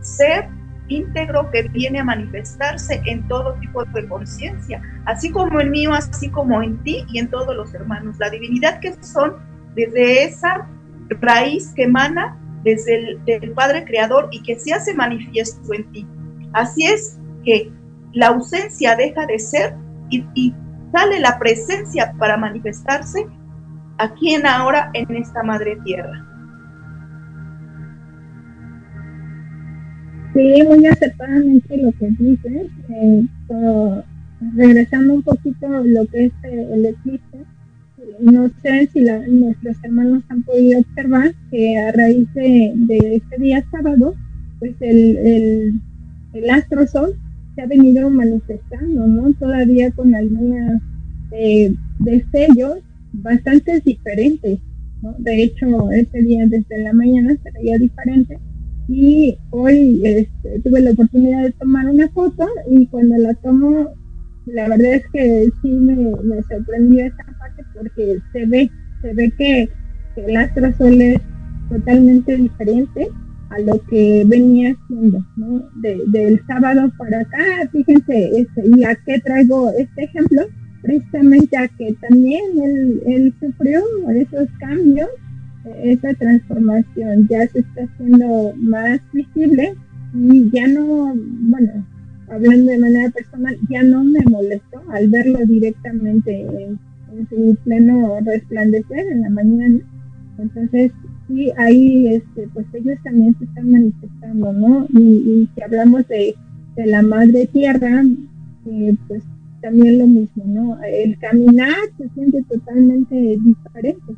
ser 0.00 0.48
íntegro 0.88 1.50
que 1.50 1.68
viene 1.68 2.00
a 2.00 2.04
manifestarse 2.04 3.00
en 3.04 3.26
todo 3.28 3.54
tipo 3.60 3.84
de 3.84 4.08
conciencia, 4.08 4.82
así 5.04 5.30
como 5.30 5.60
en 5.60 5.70
mío, 5.70 5.92
así 5.92 6.30
como 6.30 6.62
en 6.62 6.82
ti 6.82 7.04
y 7.08 7.18
en 7.18 7.28
todos 7.28 7.54
los 7.54 7.74
hermanos. 7.74 8.16
La 8.18 8.30
divinidad 8.30 8.80
que 8.80 8.94
son 9.02 9.36
desde 9.74 10.24
esa 10.24 10.66
raíz 11.10 11.72
que 11.74 11.84
emana 11.84 12.36
desde 12.64 13.18
el 13.26 13.52
Padre 13.52 13.84
Creador 13.84 14.28
y 14.32 14.42
que 14.42 14.58
se 14.58 14.72
hace 14.72 14.94
manifiesto 14.94 15.72
en 15.72 15.92
ti. 15.92 16.06
Así 16.52 16.84
es 16.84 17.18
que 17.44 17.70
la 18.12 18.28
ausencia 18.28 18.96
deja 18.96 19.26
de 19.26 19.38
ser 19.38 19.74
y, 20.10 20.54
sale 20.92 21.20
la 21.20 21.38
presencia 21.38 22.14
para 22.18 22.38
manifestarse 22.38 23.26
aquí 23.98 24.34
en 24.34 24.46
ahora 24.46 24.90
en 24.94 25.16
esta 25.16 25.42
madre 25.42 25.76
tierra. 25.84 26.24
Sí, 30.32 30.62
muy 30.66 30.86
acertadamente 30.86 31.76
lo 31.76 31.92
que 31.92 32.08
dices. 32.18 32.70
Eh, 32.88 34.02
regresando 34.54 35.14
un 35.14 35.22
poquito 35.22 35.66
a 35.66 35.80
lo 35.80 36.06
que 36.06 36.26
es 36.26 36.32
eh, 36.44 36.68
el 36.72 36.86
eclipse, 36.86 37.44
no 38.20 38.48
sé 38.62 38.88
si 38.92 39.00
nuestros 39.00 39.76
hermanos 39.82 40.22
han 40.28 40.42
podido 40.42 40.80
observar 40.80 41.34
que 41.50 41.78
a 41.78 41.92
raíz 41.92 42.32
de, 42.34 42.74
este 43.16 43.38
día 43.38 43.64
sábado, 43.70 44.14
pues 44.58 44.74
el, 44.80 45.80
el, 46.38 46.50
astro 46.50 46.86
sol 46.86 47.14
se 47.54 47.62
ha 47.62 47.66
venido 47.66 48.08
manifestando, 48.10 49.06
¿no? 49.06 49.32
Todavía 49.34 49.90
con 49.92 50.14
algunos 50.14 50.80
eh, 51.32 51.74
destellos 51.98 52.78
bastante 53.12 53.80
diferentes, 53.80 54.58
¿no? 55.02 55.14
De 55.18 55.42
hecho, 55.42 55.90
ese 55.90 56.22
día 56.22 56.46
desde 56.46 56.82
la 56.82 56.92
mañana 56.92 57.36
se 57.42 57.50
veía 57.52 57.78
diferente 57.78 58.38
y 58.88 59.36
hoy 59.50 60.00
este, 60.02 60.60
tuve 60.60 60.80
la 60.80 60.92
oportunidad 60.92 61.42
de 61.42 61.52
tomar 61.52 61.86
una 61.86 62.08
foto 62.08 62.48
y 62.70 62.86
cuando 62.86 63.18
la 63.18 63.34
tomo, 63.34 63.90
la 64.46 64.68
verdad 64.68 64.94
es 64.94 65.04
que 65.12 65.48
sí 65.60 65.70
me, 65.70 66.12
sorprendió 66.48 67.04
esa 67.04 67.24
parte 67.38 67.62
porque 67.74 68.18
se 68.32 68.46
ve, 68.46 68.70
se 69.02 69.12
ve 69.12 69.30
que, 69.36 69.68
el 70.16 70.36
astro 70.36 70.72
sol 70.76 71.00
es 71.00 71.20
totalmente 71.68 72.36
diferente 72.36 73.08
a 73.50 73.58
lo 73.60 73.80
que 73.86 74.24
venía 74.26 74.76
siendo, 74.86 75.24
¿no? 75.36 75.68
del 75.76 76.40
sábado 76.46 76.92
para 76.98 77.20
acá, 77.20 77.68
fíjense, 77.72 78.40
este, 78.40 78.62
y 78.76 78.84
a 78.84 78.94
qué 79.06 79.18
traigo 79.20 79.70
este 79.78 80.04
ejemplo, 80.04 80.42
precisamente 80.82 81.56
a 81.56 81.68
que 81.68 81.94
también 81.94 82.42
él, 82.62 83.02
él 83.06 83.34
sufrió 83.40 83.82
esos 84.10 84.48
cambios 84.60 85.08
esa 85.82 86.14
transformación 86.14 87.28
ya 87.28 87.46
se 87.48 87.60
está 87.60 87.82
haciendo 87.84 88.52
más 88.56 89.00
visible 89.12 89.74
y 90.14 90.50
ya 90.50 90.66
no, 90.68 91.14
bueno, 91.14 91.86
hablando 92.30 92.72
de 92.72 92.78
manera 92.78 93.10
personal, 93.10 93.56
ya 93.68 93.82
no 93.82 94.04
me 94.04 94.20
molestó 94.22 94.82
al 94.90 95.08
verlo 95.08 95.38
directamente 95.46 96.40
en, 96.40 96.78
su 97.30 97.56
pleno 97.64 98.18
resplandecer 98.24 99.06
en 99.10 99.22
la 99.22 99.30
mañana. 99.30 99.80
Entonces, 100.38 100.92
sí, 101.26 101.50
ahí 101.56 102.14
este, 102.14 102.48
pues 102.54 102.66
ellos 102.72 102.98
también 103.02 103.36
se 103.38 103.44
están 103.44 103.70
manifestando, 103.70 104.52
¿no? 104.52 104.86
Y, 104.90 105.48
si 105.54 105.62
hablamos 105.62 106.06
de, 106.08 106.34
de, 106.76 106.86
la 106.86 107.02
madre 107.02 107.46
tierra, 107.46 108.04
eh, 108.66 108.94
pues 109.08 109.22
también 109.60 109.98
lo 109.98 110.06
mismo, 110.06 110.44
¿no? 110.46 110.78
El 110.82 111.18
caminar 111.18 111.74
se 111.96 112.08
siente 112.10 112.42
totalmente 112.44 113.16
diferente. 113.16 114.14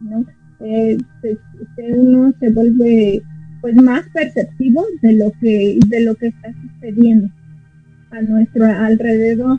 ¿no? 0.00 0.24
Eh, 0.60 0.98
uno 1.96 2.32
se 2.40 2.50
vuelve 2.50 3.22
pues 3.60 3.74
más 3.76 4.04
perceptivo 4.12 4.84
de 5.02 5.12
lo 5.12 5.32
que 5.40 5.78
de 5.86 6.00
lo 6.00 6.14
que 6.14 6.28
está 6.28 6.52
sucediendo 6.52 7.28
a 8.10 8.22
nuestro 8.22 8.66
alrededor 8.66 9.58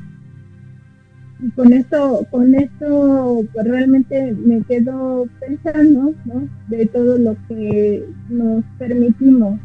y 1.41 1.50
con 1.51 1.74
esto 1.74 2.25
con 2.31 2.53
esto 2.55 3.46
pues 3.53 3.67
realmente 3.67 4.34
me 4.34 4.62
quedo 4.63 5.27
pensando 5.39 6.13
¿no? 6.25 6.50
de 6.67 6.86
todo 6.88 7.17
lo 7.17 7.36
que 7.48 8.05
nos 8.29 8.63
permitimos 8.77 9.60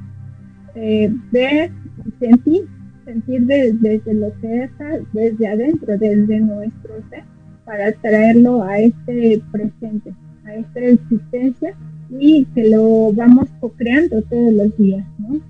eh, 0.75 1.13
ver 1.33 1.71
y 2.05 2.25
sentir 2.25 2.69
sentir 3.05 3.47
desde 3.47 4.15
lo 4.15 4.33
que 4.41 4.65
está 4.65 4.99
desde 5.13 5.47
adentro 5.49 5.99
desde 5.99 6.41
nuestro 6.41 6.95
ser 7.11 7.25
para 7.65 7.93
traerlo 7.93 8.63
a 8.63 8.79
este 8.79 9.43
presente 9.51 10.15
a 10.47 10.55
esta 10.55 10.81
existencia 10.81 11.77
y 12.11 12.45
que 12.47 12.69
lo 12.69 13.13
vamos 13.13 13.49
co-creando 13.61 14.23
todos 14.23 14.53
los 14.53 14.77
días, 14.77 15.07
¿no? 15.19 15.41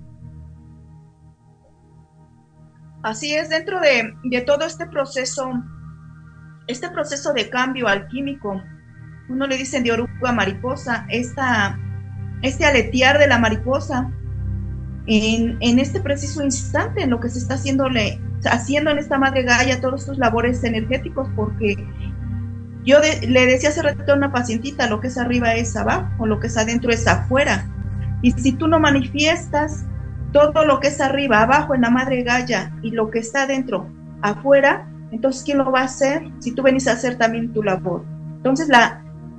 Así 3.03 3.33
es, 3.35 3.49
dentro 3.49 3.79
de, 3.81 4.13
de, 4.23 4.41
todo 4.41 4.65
este 4.65 4.87
proceso, 4.87 5.51
este 6.67 6.89
proceso 6.89 7.33
de 7.33 7.49
cambio 7.49 7.87
alquímico, 7.87 8.63
uno 9.29 9.47
le 9.47 9.57
dicen 9.57 9.83
de 9.83 9.91
oruga 9.91 10.31
mariposa, 10.31 11.05
esta, 11.09 11.79
este 12.41 12.65
aletear 12.65 13.17
de 13.17 13.27
la 13.27 13.39
mariposa, 13.39 14.11
en, 15.07 15.57
en, 15.59 15.79
este 15.79 15.99
preciso 15.99 16.43
instante, 16.43 17.03
en 17.03 17.11
lo 17.11 17.19
que 17.19 17.29
se 17.29 17.37
está 17.39 17.55
haciéndole, 17.55 18.19
haciendo 18.49 18.89
en 18.89 18.97
esta 18.97 19.19
madre 19.19 19.43
Gaia 19.43 19.79
todos 19.79 20.01
estos 20.01 20.17
labores 20.17 20.63
energéticos, 20.63 21.29
porque 21.35 21.75
yo 22.85 22.99
le 22.99 23.45
decía 23.45 23.69
hace 23.69 23.81
rato 23.81 24.11
a 24.11 24.15
una 24.15 24.31
pacientita, 24.31 24.87
lo 24.87 24.99
que 25.01 25.07
es 25.07 25.17
arriba 25.17 25.55
es 25.55 25.75
abajo, 25.75 26.25
lo 26.25 26.39
que 26.39 26.47
es 26.47 26.57
adentro 26.57 26.91
es 26.91 27.07
afuera. 27.07 27.67
Y 28.21 28.31
si 28.31 28.53
tú 28.53 28.67
no 28.67 28.79
manifiestas 28.79 29.85
todo 30.31 30.65
lo 30.65 30.79
que 30.79 30.87
es 30.87 31.01
arriba, 31.01 31.41
abajo 31.41 31.75
en 31.75 31.81
la 31.81 31.89
madre 31.89 32.23
Gaia 32.23 32.73
y 32.81 32.91
lo 32.91 33.09
que 33.09 33.19
está 33.19 33.43
adentro, 33.43 33.89
afuera, 34.21 34.87
entonces 35.15 35.43
¿quién 35.43 35.59
lo 35.59 35.71
va 35.71 35.81
a 35.81 35.85
hacer? 35.85 36.29
Si 36.39 36.51
tú 36.51 36.61
venís 36.61 36.87
a 36.87 36.93
hacer 36.93 37.17
también 37.17 37.53
tu 37.53 37.63
labor. 37.63 38.03
Entonces, 38.37 38.69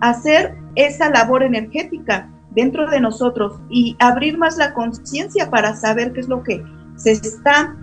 hacer 0.00 0.56
esa 0.74 1.10
labor 1.10 1.42
energética 1.42 2.30
dentro 2.50 2.88
de 2.90 3.00
nosotros 3.00 3.60
y 3.68 3.96
abrir 4.00 4.38
más 4.38 4.56
la 4.56 4.72
conciencia 4.72 5.50
para 5.50 5.76
saber 5.76 6.12
qué 6.12 6.20
es 6.20 6.28
lo 6.28 6.42
que 6.42 6.64
se 6.96 7.12
está 7.12 7.76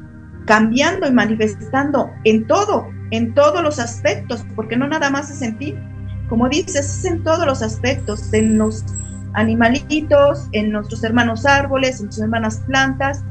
cambiando 0.46 1.08
y 1.08 1.12
manifestando 1.12 2.10
en 2.24 2.48
todo, 2.48 2.88
en 3.12 3.34
todos 3.34 3.62
los 3.64 3.80
aspectos, 3.80 4.44
porque 4.56 4.76
no 4.76 4.88
nada 4.88 5.10
más 5.10 5.30
es 5.30 5.42
en 5.42 5.58
ti, 5.58 5.76
como 6.28 6.50
dices, 6.50 6.76
es 6.76 7.06
en 7.06 7.24
todos 7.24 7.46
los 7.46 7.62
aspectos, 7.62 8.34
en 8.34 8.58
los 8.58 8.84
animalitos, 9.34 10.48
en 10.52 10.72
nuestros 10.72 11.04
hermanos 11.04 11.46
árboles, 11.46 12.00
en 12.00 12.06
nuestras 12.06 12.24
hermanas 12.24 12.62
plantas, 12.66 13.24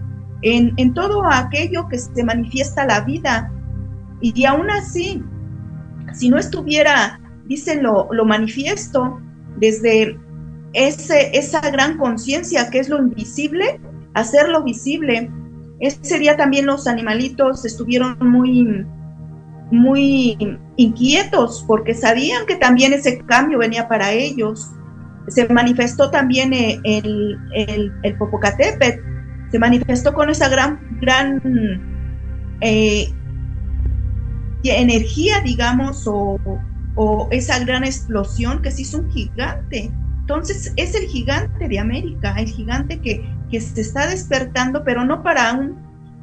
en, 0.43 0.73
en 0.77 0.95
todo 0.95 1.25
aquello 1.25 1.89
que 1.89 1.99
se 1.99 2.25
manifiesta 2.25 2.87
la 2.87 3.01
vida. 3.01 3.53
Y, 4.23 4.45
aún 4.45 4.71
así, 4.71 5.23
si 6.15 6.31
no 6.31 6.39
estuviera, 6.39 7.21
dice 7.45 7.83
lo, 7.83 8.09
lo 8.13 8.25
manifiesto, 8.25 9.21
desde 9.59 10.17
ese, 10.73 11.37
esa 11.37 11.61
gran 11.71 11.99
conciencia 11.99 12.71
que 12.71 12.79
es 12.79 12.89
lo 12.89 12.99
invisible, 12.99 13.81
hacerlo 14.15 14.63
visible. 14.63 15.31
Ese 15.81 16.19
día 16.19 16.37
también 16.37 16.67
los 16.67 16.87
animalitos 16.87 17.65
estuvieron 17.65 18.17
muy 18.21 18.87
muy 19.73 20.37
inquietos 20.77 21.65
porque 21.67 21.95
sabían 21.95 22.45
que 22.45 22.57
también 22.57 22.93
ese 22.93 23.19
cambio 23.25 23.59
venía 23.59 23.89
para 23.89 24.13
ellos. 24.13 24.71
Se 25.29 25.49
manifestó 25.49 26.11
también 26.11 26.53
eh, 26.53 26.79
el, 26.85 27.39
el, 27.55 27.93
el 28.03 28.17
Popocatépetl, 28.19 29.01
se 29.51 29.59
manifestó 29.59 30.13
con 30.13 30.29
esa 30.29 30.49
gran, 30.51 30.79
gran 31.01 31.41
eh, 32.61 33.13
energía, 34.71 35.41
digamos, 35.41 36.05
o, 36.07 36.39
esa 37.31 37.59
gran 37.61 37.85
explosión 37.85 38.61
que 38.61 38.71
se 38.71 38.83
hizo 38.83 38.99
un 38.99 39.11
gigante. 39.11 39.91
Entonces 40.21 40.73
es 40.77 40.95
el 40.95 41.07
gigante 41.07 41.67
de 41.67 41.79
América, 41.79 42.35
el 42.39 42.47
gigante 42.47 43.01
que, 43.01 43.25
que 43.51 43.61
se 43.61 43.81
está 43.81 44.07
despertando, 44.07 44.85
pero 44.85 45.05
no 45.05 45.23
para 45.23 45.55
un, 45.55 45.77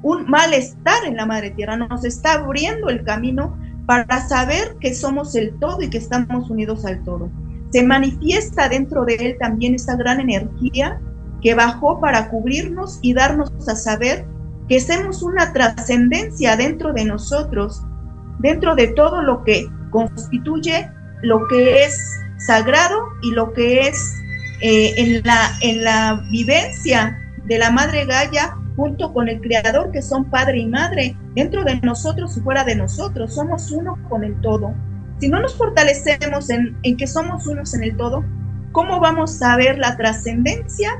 un 0.03 0.29
malestar 0.29 1.05
en 1.05 1.15
la 1.15 1.25
madre 1.25 1.51
tierra, 1.51 1.75
nos 1.75 2.05
está 2.05 2.33
abriendo 2.33 2.89
el 2.89 3.03
camino 3.03 3.57
para 3.85 4.27
saber 4.27 4.75
que 4.79 4.93
somos 4.93 5.35
el 5.35 5.57
todo 5.59 5.81
y 5.81 5.89
que 5.89 5.97
estamos 5.97 6.49
unidos 6.49 6.85
al 6.85 7.03
todo. 7.03 7.29
Se 7.71 7.83
manifiesta 7.83 8.69
dentro 8.69 9.03
de 9.05 9.15
él 9.15 9.37
también 9.39 9.75
esa 9.75 9.95
gran 9.95 10.19
energía 10.19 10.99
que 11.41 11.55
bajó 11.55 11.99
para 11.99 12.29
cubrirnos 12.29 12.99
y 13.01 13.13
darnos 13.13 13.51
a 13.67 13.75
saber 13.75 14.25
que 14.67 14.79
somos 14.79 15.23
una 15.23 15.51
trascendencia 15.53 16.55
dentro 16.55 16.93
de 16.93 17.05
nosotros, 17.05 17.81
dentro 18.39 18.75
de 18.75 18.87
todo 18.87 19.21
lo 19.21 19.43
que 19.43 19.67
constituye 19.91 20.91
lo 21.21 21.47
que 21.47 21.83
es 21.83 21.97
sagrado 22.37 23.01
y 23.21 23.31
lo 23.31 23.53
que 23.53 23.81
es 23.81 24.13
eh, 24.61 24.93
en, 24.97 25.21
la, 25.23 25.51
en 25.61 25.83
la 25.83 26.23
vivencia 26.31 27.17
de 27.45 27.57
la 27.57 27.71
Madre 27.71 28.05
Gaia 28.05 28.55
junto 28.75 29.13
con 29.13 29.27
el 29.27 29.41
Creador 29.41 29.91
que 29.91 30.01
son 30.01 30.29
Padre 30.29 30.59
y 30.59 30.65
Madre, 30.65 31.17
dentro 31.35 31.65
de 31.65 31.81
nosotros 31.81 32.37
y 32.37 32.41
fuera 32.41 32.63
de 32.63 32.75
nosotros, 32.75 33.35
somos 33.35 33.71
uno 33.71 33.97
con 34.07 34.23
el 34.23 34.39
todo. 34.39 34.73
Si 35.19 35.27
no 35.27 35.41
nos 35.41 35.55
fortalecemos 35.55 36.49
en, 36.49 36.77
en 36.83 36.95
que 36.95 37.05
somos 37.05 37.45
unos 37.45 37.73
en 37.73 37.83
el 37.83 37.97
todo, 37.97 38.23
¿cómo 38.71 39.01
vamos 39.01 39.41
a 39.41 39.57
ver 39.57 39.77
la 39.77 39.97
trascendencia 39.97 40.91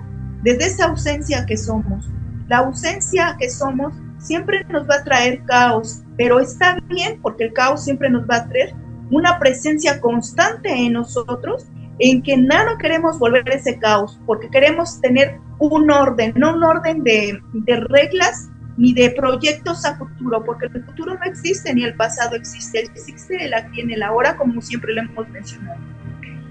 desde 0.44 0.66
esa 0.66 0.88
ausencia 0.88 1.46
que 1.46 1.56
somos? 1.56 2.10
La 2.50 2.58
ausencia 2.58 3.38
que 3.40 3.50
somos 3.50 3.94
siempre 4.18 4.66
nos 4.70 4.90
va 4.90 4.96
a 4.96 5.04
traer 5.06 5.46
caos, 5.46 6.02
pero 6.20 6.42
está 6.42 6.78
bien 6.90 7.18
porque 7.22 7.46
el 7.46 7.54
caos 7.54 7.86
siempre 7.86 8.10
nos 8.10 8.30
va 8.30 8.36
a 8.36 8.50
traer 8.50 8.76
una 9.10 9.40
presencia 9.40 10.02
constante 10.02 10.70
en 10.70 10.92
nosotros 10.92 11.66
en 11.98 12.22
que 12.22 12.36
nada 12.36 12.78
queremos 12.78 13.18
volver 13.18 13.48
ese 13.50 13.80
caos, 13.80 14.20
porque 14.26 14.50
queremos 14.50 15.00
tener 15.00 15.40
un 15.60 15.90
orden, 15.90 16.34
no 16.36 16.56
un 16.56 16.64
orden 16.64 17.06
de, 17.06 17.40
reglas 17.66 18.50
ni 18.76 18.94
de 18.94 19.12
proyectos 19.12 19.86
a 19.86 19.98
futuro, 19.98 20.44
porque 20.44 20.66
el 20.66 20.84
futuro 20.84 21.14
no 21.14 21.24
existe 21.24 21.74
ni 21.74 21.86
el 21.86 21.96
pasado 21.96 22.36
existe, 22.36 22.80
existe 22.80 23.46
el 23.46 23.54
aquí 23.54 23.80
en 23.80 23.92
el 23.92 24.04
ahora, 24.04 24.36
como 24.36 24.62
siempre 24.62 24.94
lo 24.94 25.04
hemos 25.04 25.30
mencionado. 25.30 25.80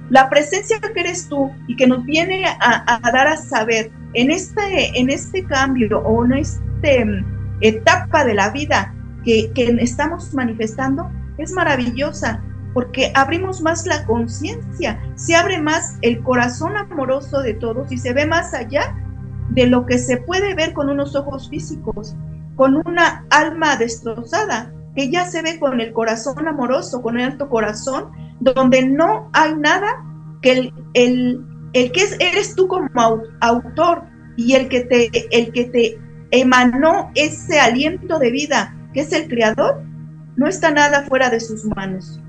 La 0.09 0.31
presencia 0.31 0.81
que 0.81 0.99
eres 0.99 1.29
tú 1.29 1.53
y 1.67 1.77
que 1.77 1.87
nos 1.87 2.07
viene 2.07 2.47
a, 2.47 3.01
dar 3.13 3.27
a 3.27 3.37
saber 3.37 3.91
en 4.15 4.31
este, 4.31 4.99
en 4.99 5.11
este 5.11 5.45
cambio 5.45 5.99
o 5.99 6.25
en 6.25 6.39
esta 6.39 6.61
mm, 7.05 7.59
etapa 7.61 8.25
de 8.25 8.35
la 8.35 8.49
vida 8.49 8.95
que, 9.25 9.51
estamos 9.81 10.33
manifestando 10.35 11.11
es 11.39 11.53
maravillosa 11.53 12.43
porque 12.75 13.13
abrimos 13.15 13.61
más 13.63 13.87
la 13.87 14.05
conciencia, 14.05 15.01
se 15.15 15.35
abre 15.35 15.61
más 15.61 15.97
el 16.03 16.23
corazón 16.23 16.77
amoroso 16.77 17.41
de 17.41 17.55
todos 17.55 17.91
y 17.91 17.99
se 17.99 18.13
ve 18.13 18.27
más 18.27 18.55
allá 18.55 18.95
de 19.51 19.67
lo 19.67 19.87
que 19.87 19.99
se 19.99 20.19
puede 20.19 20.55
ver 20.55 20.75
con 20.75 20.89
unos 20.89 21.17
ojos 21.17 21.49
físicos, 21.49 22.15
con 22.57 22.77
una 22.87 23.25
alma 23.31 23.77
destrozada, 23.77 24.73
que 24.95 25.11
ya 25.11 25.27
se 25.27 25.43
ve 25.43 25.59
con 25.59 25.81
el 25.81 25.93
corazón 25.93 26.47
amoroso, 26.47 27.03
con 27.03 27.19
el 27.19 27.33
alto 27.33 27.49
corazón, 27.49 28.11
donde 28.41 28.87
no 28.87 29.31
hay 29.33 29.55
nada 29.55 30.05
que 30.43 30.53
el, 30.53 30.75
el, 30.95 31.45
el 31.73 31.93
que 31.93 32.03
eres 32.21 32.55
tú 32.55 32.69
como 32.69 32.89
autor 33.41 34.03
y 34.37 34.55
el 34.55 34.69
que 34.69 34.81
te, 34.83 35.11
el 35.37 35.53
que 35.53 35.65
te 35.65 35.99
emanó 36.31 37.11
ese 37.15 37.59
aliento 37.61 38.19
de 38.19 38.31
vida, 38.31 38.77
que 38.93 39.01
es 39.01 39.13
el 39.13 39.29
creador, 39.29 39.83
no 40.37 40.47
está 40.47 40.71
nada 40.71 41.03
fuera 41.03 41.31
de 41.31 41.41
sus 41.41 41.65
manos. 41.65 42.21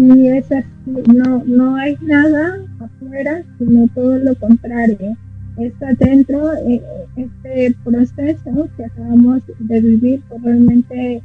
y 0.00 0.28
es 0.28 0.46
no, 0.86 1.42
no 1.44 1.76
hay 1.76 1.96
nada 2.00 2.58
afuera, 2.78 3.42
sino 3.58 3.86
todo 3.94 4.18
lo 4.18 4.34
contrario. 4.36 5.16
Está 5.58 5.92
dentro 5.94 6.52
eh, 6.54 6.80
este 7.16 7.76
proceso 7.84 8.68
que 8.76 8.84
acabamos 8.84 9.42
de 9.58 9.80
vivir, 9.80 10.22
pues 10.28 10.42
realmente 10.42 11.22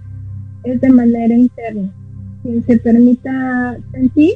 es 0.63 0.81
de 0.81 0.89
manera 0.89 1.33
interna. 1.33 1.89
Quien 2.41 2.63
se 2.65 2.77
permita 2.77 3.77
sentir, 3.91 4.33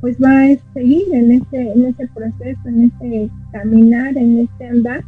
pues 0.00 0.16
va 0.22 0.42
a 0.42 0.72
seguir 0.74 1.02
en 1.12 1.32
ese, 1.32 1.72
en 1.72 1.86
ese 1.86 2.08
proceso, 2.08 2.60
en 2.66 2.84
ese 2.84 3.30
caminar, 3.52 4.16
en 4.16 4.40
ese 4.40 4.68
andar, 4.68 5.04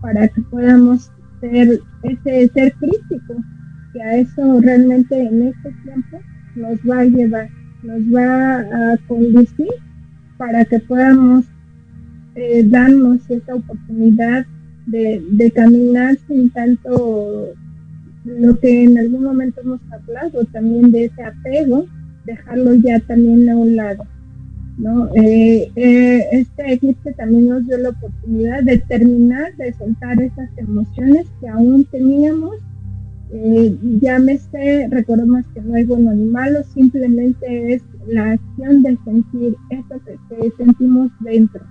para 0.00 0.28
que 0.28 0.40
podamos 0.42 1.10
ser 1.40 1.80
ese 2.02 2.48
ser 2.48 2.72
crítico, 2.74 3.34
que 3.92 4.02
a 4.02 4.16
eso 4.16 4.60
realmente 4.60 5.20
en 5.20 5.48
este 5.48 5.72
tiempo 5.84 6.18
nos 6.56 6.78
va 6.80 7.00
a 7.00 7.04
llevar 7.04 7.48
nos 7.82 8.00
va 8.14 8.60
a 8.60 8.96
conducir 9.08 9.68
para 10.38 10.64
que 10.64 10.78
podamos 10.80 11.44
eh, 12.34 12.64
darnos 12.66 13.28
esta 13.28 13.54
oportunidad 13.54 14.46
de, 14.86 15.52
caminar 15.54 16.16
sin 16.26 16.50
tanto 16.50 17.48
lo 18.24 18.58
que 18.58 18.84
en 18.84 18.98
algún 18.98 19.24
momento 19.24 19.60
hemos 19.60 19.80
hablado 19.92 20.44
también 20.46 20.90
de 20.90 21.06
ese 21.06 21.22
apego, 21.22 21.86
dejarlo 22.24 22.74
ya 22.74 23.00
también 23.00 23.48
a 23.48 23.56
un 23.56 23.76
lado. 23.76 24.04
Eh, 25.14 25.70
eh, 25.76 26.28
este 26.32 26.72
eclipse 26.72 27.12
también 27.12 27.48
nos 27.48 27.64
dio 27.66 27.78
la 27.78 27.90
oportunidad 27.90 28.64
de 28.64 28.78
terminar 28.78 29.54
de 29.56 29.72
soltar 29.74 30.20
esas 30.20 30.50
emociones 30.56 31.26
que 31.40 31.48
aún 31.48 31.84
teníamos. 31.84 32.56
Eh, 33.32 33.76
llámese, 34.00 34.88
recordemos 34.90 35.46
que 35.54 35.60
no 35.60 35.74
hay 35.74 35.84
bueno 35.84 36.12
ni 36.12 36.26
malo, 36.26 36.64
simplemente 36.74 37.74
es 37.74 37.82
la 38.08 38.32
acción 38.32 38.82
de 38.82 38.98
sentir 39.04 39.56
eso 39.70 40.00
que, 40.04 40.52
sentimos 40.58 41.10
dentro. 41.20 41.62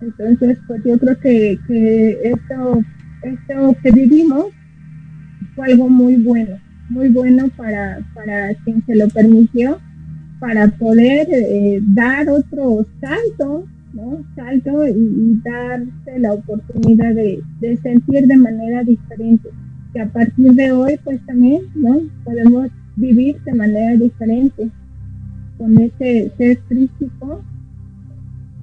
Entonces, 0.00 0.58
pues 0.66 0.82
yo 0.84 0.98
creo 0.98 1.18
que, 1.20 1.52
esto, 2.24 2.82
esto 3.22 3.76
que 3.82 3.92
vivimos 3.92 4.46
fue 5.54 5.66
algo 5.66 5.88
muy 5.88 6.16
bueno, 6.16 6.58
muy 6.90 7.08
bueno 7.08 7.48
para, 7.56 8.00
para 8.12 8.52
quien 8.64 8.84
se 8.84 8.96
lo 8.96 9.08
permitió, 9.08 9.78
para 10.42 10.66
poder 10.66 11.28
eh, 11.30 11.78
dar 11.94 12.28
otro 12.28 12.84
salto, 13.00 13.64
¿no? 13.92 14.24
Salto 14.34 14.88
y, 14.88 15.40
darse 15.44 16.18
la 16.18 16.32
oportunidad 16.32 17.14
de, 17.14 17.76
sentir 17.80 18.26
de 18.26 18.36
manera 18.36 18.82
diferente 18.82 19.48
que 19.92 20.00
a 20.00 20.08
partir 20.08 20.52
de 20.54 20.72
hoy 20.72 20.98
pues 21.04 21.24
también 21.26 21.62
no 21.76 22.00
podemos 22.24 22.66
vivir 22.96 23.40
de 23.44 23.54
manera 23.54 23.94
diferente 23.94 24.68
con 25.58 25.78
ese 25.78 26.32
ser 26.36 26.58
crítico 26.68 27.44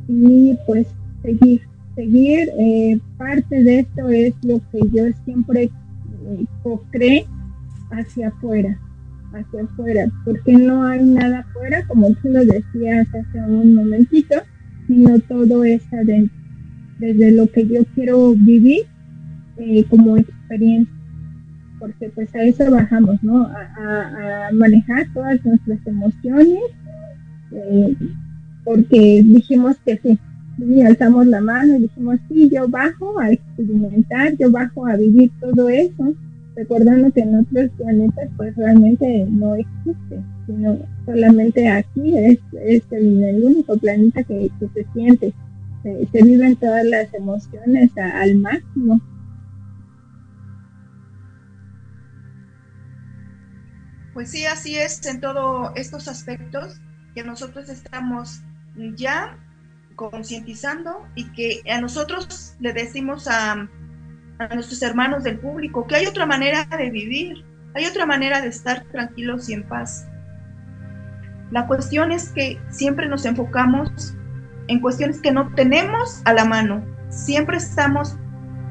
y 0.10 0.58
pues 0.68 0.86
seguir 1.22 1.62
seguir 1.96 2.50
eh, 2.60 3.00
parte 3.18 3.64
de 3.64 3.80
esto 3.80 4.10
es 4.10 4.34
lo 4.44 4.60
que 4.70 4.80
yo 4.92 5.04
siempre 5.24 5.70
eh, 6.26 7.26
hacia 7.92 8.28
afuera 8.28 8.78
hacia 9.34 9.64
afuera 9.64 10.12
porque 10.26 10.54
no 10.54 10.84
hay 10.84 11.04
nada 11.04 11.46
como 11.88 12.14
tú 12.16 12.30
lo 12.30 12.46
decías 12.46 13.08
hace 13.10 13.40
un 13.42 13.76
momentito 13.76 14.36
sino 14.88 15.20
todo 15.20 15.64
es 15.64 15.82
adentro 15.94 16.40
desde 16.98 17.32
lo 17.32 17.48
que 17.48 17.66
yo 17.66 17.86
quiero 17.96 18.34
vivir 18.34 18.82
eh, 19.58 19.86
como 19.90 20.18
experiencia. 20.18 20.94
Porque 21.80 22.10
pues 22.10 22.34
a 22.36 22.44
eso 22.44 22.70
bajamos, 22.70 23.24
¿no? 23.24 23.46
A, 23.46 24.50
manejar 24.52 25.08
todas 25.14 25.44
nuestras 25.46 25.80
emociones, 25.86 26.60
eh, 27.52 27.96
porque 28.66 29.24
dijimos 29.24 29.78
que 29.86 29.98
sí, 29.98 30.20
y 30.58 30.82
alzamos 30.82 31.28
la 31.28 31.40
mano 31.40 31.76
y 31.76 31.84
dijimos, 31.84 32.20
sí, 32.28 32.50
yo 32.50 32.68
bajo 32.68 33.20
a 33.20 33.32
experimentar, 33.32 34.36
yo 34.38 34.52
bajo 34.52 34.88
a 34.88 34.98
vivir 34.98 35.32
todo 35.40 35.70
eso, 35.70 36.14
recordando 36.60 37.10
que 37.12 37.22
en 37.22 37.36
otros 37.36 37.72
planetas 37.78 38.30
pues 38.36 38.56
realmente 38.58 39.26
no 39.30 39.56
existe, 39.56 40.22
sino 40.46 40.78
solamente 41.06 41.70
aquí 41.70 42.18
es, 42.18 42.40
el, 42.92 43.42
único 43.44 43.78
planeta 43.78 44.24
que, 44.24 44.52
se 44.74 44.86
siente, 44.92 45.34
se, 45.84 46.24
viven 46.24 46.58
todas 46.58 46.84
las 46.86 47.14
emociones 47.14 47.92
al 47.98 48.36
máximo. 48.36 49.00
Pues 54.14 54.32
sí, 54.32 54.46
así 54.46 54.76
es 54.76 55.06
en 55.06 55.22
todos 55.22 55.72
estos 55.76 56.10
aspectos 56.10 56.82
que 57.16 57.24
nosotros 57.24 57.70
estamos 57.70 58.42
ya 58.98 59.38
concientizando 59.96 61.08
y 61.16 61.32
que 61.32 61.62
a 61.72 61.80
nosotros 61.80 62.56
le 62.60 62.74
decimos 62.74 63.30
a, 63.30 63.70
nuestros 64.48 64.82
hermanos 64.82 65.24
del 65.24 65.40
público 65.40 65.86
que 65.86 65.96
hay 65.96 66.06
otra 66.06 66.26
manera 66.26 66.66
de 66.66 66.90
vivir, 66.90 67.44
hay 67.74 67.86
otra 67.86 68.06
manera 68.06 68.42
de 68.42 68.48
estar 68.48 68.84
tranquilos 68.86 69.50
y 69.50 69.54
en 69.54 69.64
paz. 69.64 70.08
La 71.52 71.68
cuestión 71.68 72.12
es 72.12 72.30
que 72.30 72.60
siempre 72.70 73.08
nos 73.08 73.26
enfocamos 73.26 74.16
en 74.68 74.80
cuestiones 74.80 75.20
que 75.20 75.32
no 75.32 75.54
tenemos 75.56 76.22
a 76.26 76.34
la 76.34 76.46
mano, 76.46 76.84
siempre 77.10 77.58
estamos 77.58 78.18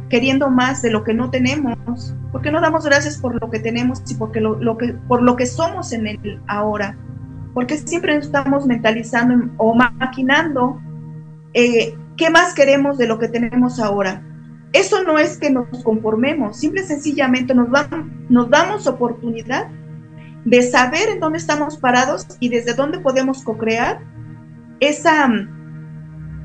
queriendo 0.08 0.48
más 0.48 0.80
de 0.80 0.90
lo 0.90 1.04
que 1.04 1.12
no 1.12 1.30
tenemos, 1.30 2.14
porque 2.32 2.50
no 2.50 2.60
damos 2.60 2.84
gracias 2.84 3.18
por 3.18 3.40
lo 3.40 3.50
que 3.50 3.58
tenemos 3.58 4.02
y 4.10 4.14
porque 4.14 4.40
lo, 4.40 4.78
que, 4.78 4.94
por 5.06 5.22
lo 5.22 5.36
que 5.36 5.46
somos 5.46 5.92
en 5.92 6.06
el 6.06 6.40
ahora, 6.46 6.96
porque 7.52 7.76
siempre 7.76 8.16
estamos 8.16 8.66
mentalizando 8.66 9.50
o 9.58 9.74
maquinando 9.74 10.80
eh, 11.52 11.96
qué 12.16 12.30
más 12.30 12.54
queremos 12.54 12.96
de 12.96 13.06
lo 13.06 13.18
que 13.18 13.28
tenemos 13.28 13.80
ahora. 13.80 14.22
Eso 14.78 15.02
no 15.02 15.18
es 15.18 15.38
que 15.38 15.50
nos 15.50 15.82
conformemos, 15.82 16.60
simple 16.60 16.82
y 16.82 16.84
sencillamente 16.84 17.52
nos, 17.52 17.68
damos 18.48 18.86
oportunidad 18.86 19.66
de 20.44 20.62
saber 20.62 21.08
en 21.08 21.18
dónde 21.18 21.38
estamos 21.38 21.78
parados 21.78 22.28
y 22.38 22.48
desde 22.48 22.74
dónde 22.74 23.00
podemos 23.00 23.42
co-crear 23.42 24.00
esa, 24.78 25.28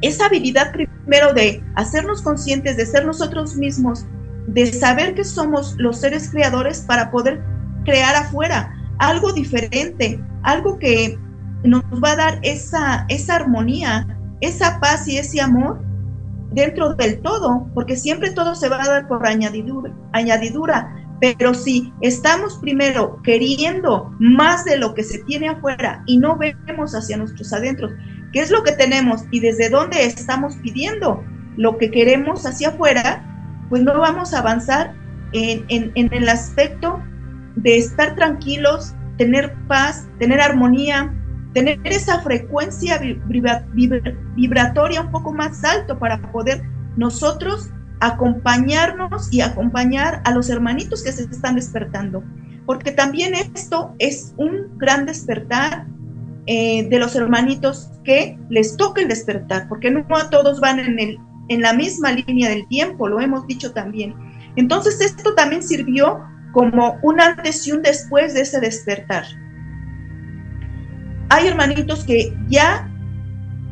esa 0.02 0.26
habilidad 0.26 0.72
primero 0.72 1.32
de 1.36 1.64
hacernos 1.76 2.24
conscientes, 2.24 2.76
de 2.76 2.88
ser 2.88 3.06
nosotros 3.06 3.56
mismos, 3.56 4.08
de 4.48 4.66
saber 4.74 5.14
que 5.14 5.26
somos 5.26 5.76
los 5.78 6.00
seres 6.00 6.32
creadores 6.32 6.80
para 6.80 7.12
poder 7.12 7.40
crear 7.86 8.16
afuera 8.16 8.74
algo 8.98 9.32
diferente, 9.32 10.20
algo 10.42 10.80
que 10.80 11.20
nos 11.64 11.84
va 12.04 12.14
a 12.14 12.16
dar 12.16 12.40
esa, 12.42 13.06
esa 13.10 13.36
armonía, 13.36 14.08
esa 14.42 14.80
paz 14.80 15.08
y 15.08 15.20
ese 15.20 15.40
amor 15.40 15.93
dentro 16.54 16.94
del 16.94 17.22
todo, 17.22 17.68
porque 17.74 17.96
siempre 17.96 18.32
todo 18.32 18.56
se 18.56 18.70
va 18.70 18.82
a 18.84 18.88
dar 18.88 19.08
por 19.08 19.26
añadidura. 19.26 20.96
Pero 21.20 21.54
si 21.54 21.94
estamos 22.02 22.58
primero 22.58 23.22
queriendo 23.24 24.14
más 24.20 24.66
de 24.66 24.78
lo 24.78 24.94
que 24.94 25.04
se 25.04 25.20
tiene 25.24 25.50
afuera 25.50 26.04
y 26.06 26.18
no 26.18 26.38
vemos 26.38 26.94
hacia 26.94 27.18
nuestros 27.18 27.54
adentros, 27.54 27.92
qué 28.34 28.42
es 28.42 28.52
lo 28.52 28.64
que 28.64 28.74
tenemos 28.74 29.22
y 29.32 29.40
desde 29.40 29.70
dónde 29.70 30.06
estamos 30.06 30.56
pidiendo 30.58 31.24
lo 31.56 31.78
que 31.78 31.92
queremos 31.92 32.46
hacia 32.46 32.70
afuera, 32.70 33.26
pues 33.70 33.84
no 33.84 33.98
vamos 34.00 34.34
a 34.34 34.40
avanzar 34.40 34.94
en, 35.34 35.92
el 35.96 36.30
aspecto 36.30 37.02
de 37.56 37.78
estar 37.78 38.16
tranquilos, 38.16 38.94
tener 39.18 39.54
paz, 39.68 40.08
tener 40.20 40.42
armonía, 40.42 41.14
tener 41.54 41.80
esa 41.86 42.22
frecuencia 42.22 43.00
vibratoria 44.36 45.02
un 45.02 45.12
poco 45.12 45.32
más 45.32 45.64
alto 45.64 46.00
para 46.00 46.22
poder 46.32 46.64
nosotros 46.98 47.70
acompañarnos 48.00 49.32
y 49.32 49.42
acompañar 49.42 50.22
a 50.26 50.32
los 50.32 50.50
hermanitos 50.50 51.04
que 51.04 51.12
se 51.12 51.24
están 51.24 51.56
despertando. 51.56 52.24
Porque 52.66 52.92
también 52.92 53.34
esto 53.34 53.94
es 54.00 54.34
un 54.38 54.78
gran 54.78 55.06
despertar 55.06 55.86
eh, 56.46 56.88
de 56.90 57.00
los 57.00 57.16
hermanitos 57.16 57.90
que 58.04 58.38
les 58.50 58.76
toca 58.76 59.02
el 59.02 59.08
despertar, 59.08 59.68
porque 59.70 59.92
no 59.92 60.06
a 60.18 60.30
todos 60.30 60.60
van 60.60 60.80
en, 60.80 61.00
el, 61.00 61.18
en 61.48 61.62
la 61.62 61.74
misma 61.74 62.12
línea 62.12 62.50
del 62.50 62.68
tiempo, 62.68 63.08
lo 63.08 63.22
hemos 63.22 63.48
dicho 63.48 63.72
también. 63.72 64.14
Entonces 64.56 65.00
esto 65.02 65.34
también 65.36 65.64
sirvió 65.64 66.22
como 66.52 66.98
un 67.02 67.22
antes 67.22 67.66
y 67.68 67.72
un 67.72 67.82
después 67.82 68.34
de 68.34 68.42
ese 68.42 68.60
despertar. 68.60 69.24
Hay 71.34 71.48
hermanitos 71.48 72.04
que 72.04 72.32
ya 72.48 72.88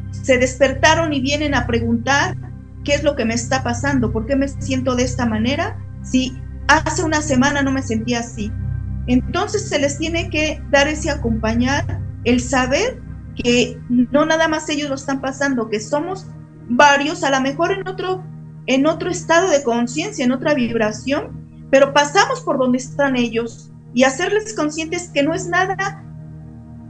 se 0.10 0.40
despertaron 0.40 1.14
y 1.14 1.22
vienen 1.22 1.54
a 1.54 1.68
preguntar 1.68 2.36
qué 2.84 2.96
es 2.96 3.04
lo 3.04 3.16
que 3.16 3.24
me 3.24 3.36
está 3.36 3.62
pasando, 3.62 4.12
por 4.12 4.26
qué 4.26 4.36
me 4.36 4.48
siento 4.48 4.96
de 4.96 5.04
esta 5.04 5.28
manera, 5.28 5.78
si 6.02 6.36
hace 6.68 7.04
una 7.04 7.22
semana 7.22 7.62
no 7.62 7.72
me 7.72 7.84
sentía 7.84 8.22
así. 8.22 8.52
Entonces 9.06 9.70
se 9.70 9.78
les 9.78 10.00
tiene 10.00 10.32
que 10.32 10.60
dar 10.72 10.88
ese 10.88 11.12
acompañar 11.12 12.02
el 12.24 12.42
saber 12.42 13.00
que 13.36 13.80
no 13.90 14.26
nada 14.26 14.48
más 14.48 14.68
ellos 14.68 14.90
lo 14.90 14.96
están 14.96 15.22
pasando, 15.22 15.70
que 15.70 15.80
somos 15.80 16.26
varios, 16.68 17.24
a 17.24 17.30
lo 17.30 17.42
mejor 17.42 17.74
en 17.74 17.88
otro, 17.88 18.24
en 18.66 18.88
otro 18.88 19.12
estado 19.12 19.52
de 19.52 19.62
conciencia, 19.62 20.26
en 20.26 20.32
otra 20.32 20.56
vibración, 20.56 21.68
pero 21.70 21.94
pasamos 21.94 22.42
por 22.42 22.58
donde 22.58 22.80
están 22.80 23.16
ellos 23.16 23.72
y 23.94 24.02
hacerles 24.02 24.56
conscientes 24.56 25.12
que 25.14 25.22
no 25.22 25.36
es 25.36 25.48
nada 25.48 26.08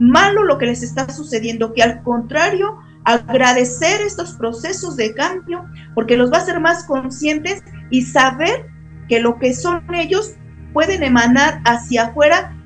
malo 0.02 0.42
lo 0.42 0.58
que 0.58 0.66
les 0.66 0.82
está 0.82 1.08
sucediendo, 1.08 1.72
que 1.72 1.82
al 1.82 2.02
contrario, 2.02 2.78
agradecer 3.04 4.00
estos 4.00 4.32
procesos 4.34 4.96
de 4.96 5.14
cambio, 5.14 5.64
porque 5.94 6.16
los 6.16 6.32
va 6.32 6.38
a 6.38 6.40
hacer 6.40 6.60
más 6.60 6.84
conscientes 6.84 7.62
y 7.90 8.02
saber 8.02 8.66
que 9.08 9.20
lo 9.20 9.38
que 9.38 9.54
son 9.54 9.82
ellos 9.94 10.34
pueden 10.72 11.02
emanar 11.02 11.60
hacia 11.64 12.06
afuera 12.06 12.56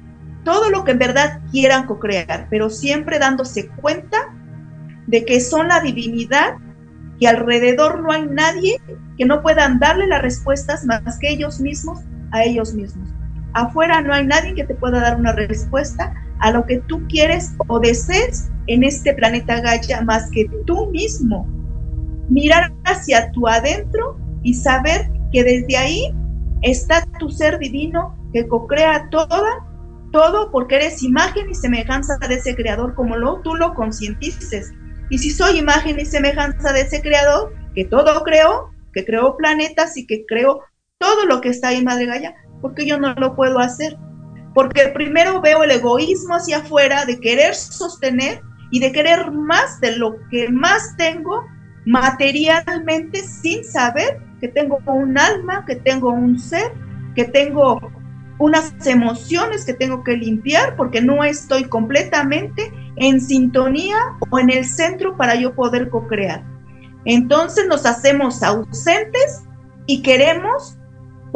todo 0.45 0.71
lo 0.71 0.85
que 0.85 0.93
en 0.93 0.99
verdad 0.99 1.41
quieran 1.51 1.87
co-crear, 1.87 2.47
pero 2.51 2.71
siempre 2.71 3.19
dándose 3.19 3.69
cuenta 3.69 4.17
de 5.07 5.25
que 5.25 5.41
son 5.41 5.69
la 5.69 5.81
divinidad, 5.81 6.55
que 7.19 7.29
alrededor 7.29 8.01
no 8.03 8.13
hay 8.13 8.27
nadie 8.27 8.81
que 9.19 9.25
no 9.25 9.43
puedan 9.43 9.79
darle 9.79 10.07
las 10.07 10.23
respuestas 10.23 10.85
más 10.85 11.19
que 11.19 11.31
ellos 11.31 11.61
mismos 11.61 12.01
a 12.31 12.45
ellos 12.45 12.75
mismos. 12.75 13.09
Afuera 13.55 14.01
no 14.03 14.13
hay 14.13 14.27
nadie 14.27 14.55
que 14.55 14.65
te 14.65 14.75
pueda 14.75 15.01
dar 15.01 15.17
una 15.17 15.33
respuesta 15.33 16.15
a 16.41 16.51
lo 16.51 16.65
que 16.67 16.79
tú 16.89 17.07
quieres 17.09 17.55
o 17.69 17.81
desees 17.81 18.51
en 18.67 18.85
este 18.85 19.15
planeta 19.15 19.61
Gaia 19.61 20.03
más 20.03 20.31
que 20.31 20.47
tú 20.67 20.91
mismo. 20.91 21.47
Mirar 22.29 22.73
hacia 22.85 23.31
tu 23.33 23.47
adentro 23.47 24.19
y 24.43 24.55
saber 24.55 25.11
que 25.33 25.45
desde 25.45 25.77
ahí 25.77 26.15
está 26.63 27.05
tu 27.19 27.29
ser 27.31 27.59
divino 27.59 28.17
que 28.33 28.47
co-crea 28.49 29.09
todo 29.11 30.51
porque 30.51 30.77
eres 30.77 31.03
imagen 31.03 31.51
y 31.51 31.55
semejanza 31.55 32.17
de 32.19 32.37
ese 32.37 32.55
creador 32.55 32.95
como 32.95 33.17
lo, 33.17 33.41
tú 33.43 33.55
lo 33.55 33.75
concientices. 33.75 34.73
Y 35.11 35.19
si 35.19 35.31
soy 35.31 35.59
imagen 35.59 36.01
y 36.01 36.05
semejanza 36.05 36.73
de 36.73 36.83
ese 36.83 37.01
creador, 37.01 37.55
que 37.75 37.85
todo 37.85 38.23
creó, 38.25 38.71
que 38.93 39.05
creó 39.05 39.37
planetas 39.37 39.97
y 39.97 40.07
que 40.07 40.25
creó 40.27 40.61
todo 40.99 41.27
lo 41.27 41.41
que 41.41 41.51
está 41.51 41.69
ahí, 41.69 41.85
Madre 41.85 42.07
Gaia, 42.07 42.35
porque 42.61 42.87
yo 42.87 42.99
no 42.99 43.15
lo 43.15 43.37
puedo 43.37 43.59
hacer. 43.59 43.97
Porque 44.57 44.89
primero 44.89 45.43
veo 45.43 45.65
el 45.65 45.71
egoísmo 45.71 46.37
hacia 46.37 46.61
afuera 46.61 47.05
de 47.05 47.21
querer 47.21 47.55
sostener 47.55 48.41
y 48.71 48.81
de 48.81 48.91
querer 48.91 49.31
más 49.31 49.79
de 49.83 49.99
lo 49.99 50.17
que 50.31 50.49
más 50.49 50.97
tengo 50.97 51.45
materialmente 51.85 53.19
sin 53.19 53.67
saber 53.67 54.19
que 54.41 54.49
tengo 54.49 54.79
un 54.87 55.19
alma, 55.19 55.67
que 55.67 55.77
tengo 55.77 56.09
un 56.09 56.39
ser, 56.39 56.73
que 57.15 57.27
tengo 57.27 57.79
unas 58.39 58.73
emociones 58.87 59.67
que 59.67 59.75
tengo 59.75 60.03
que 60.03 60.17
limpiar 60.17 60.75
porque 60.75 61.03
no 61.03 61.23
estoy 61.23 61.65
completamente 61.65 62.73
en 62.97 63.21
sintonía 63.21 63.99
o 64.31 64.39
en 64.39 64.49
el 64.49 64.65
centro 64.65 65.19
para 65.19 65.35
yo 65.35 65.55
poder 65.55 65.91
co-crear. 65.91 66.43
Entonces 67.05 67.67
nos 67.69 67.85
hacemos 67.85 68.43
ausentes 68.43 69.43
y 69.85 70.01
queremos 70.01 70.79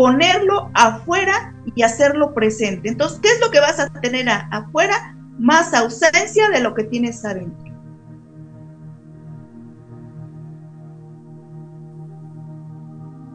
ponerlo 0.01 0.71
afuera 0.73 1.55
y 1.75 1.83
hacerlo 1.83 2.33
presente. 2.33 2.89
Entonces, 2.89 3.21
¿qué 3.21 3.29
es 3.29 3.39
lo 3.45 3.51
que 3.51 3.61
vas 3.61 3.79
a 3.79 3.91
tener 4.01 4.27
afuera? 4.51 5.15
Más 5.39 5.75
ausencia 5.75 6.49
de 6.49 6.63
lo 6.63 6.73
que 6.73 6.85
tienes 6.85 7.23
adentro. 7.23 7.71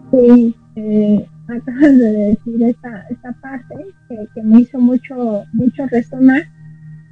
Sí, 0.09 0.55
eh, 0.77 1.27
acabas 1.49 1.81
de 1.99 2.11
decir 2.33 2.63
esta, 2.63 3.05
esta 3.11 3.31
parte 3.33 3.75
que, 4.09 4.41
me 4.41 4.61
hizo 4.61 4.79
mucho, 4.79 5.43
mucho 5.53 5.85
resonar, 5.91 6.45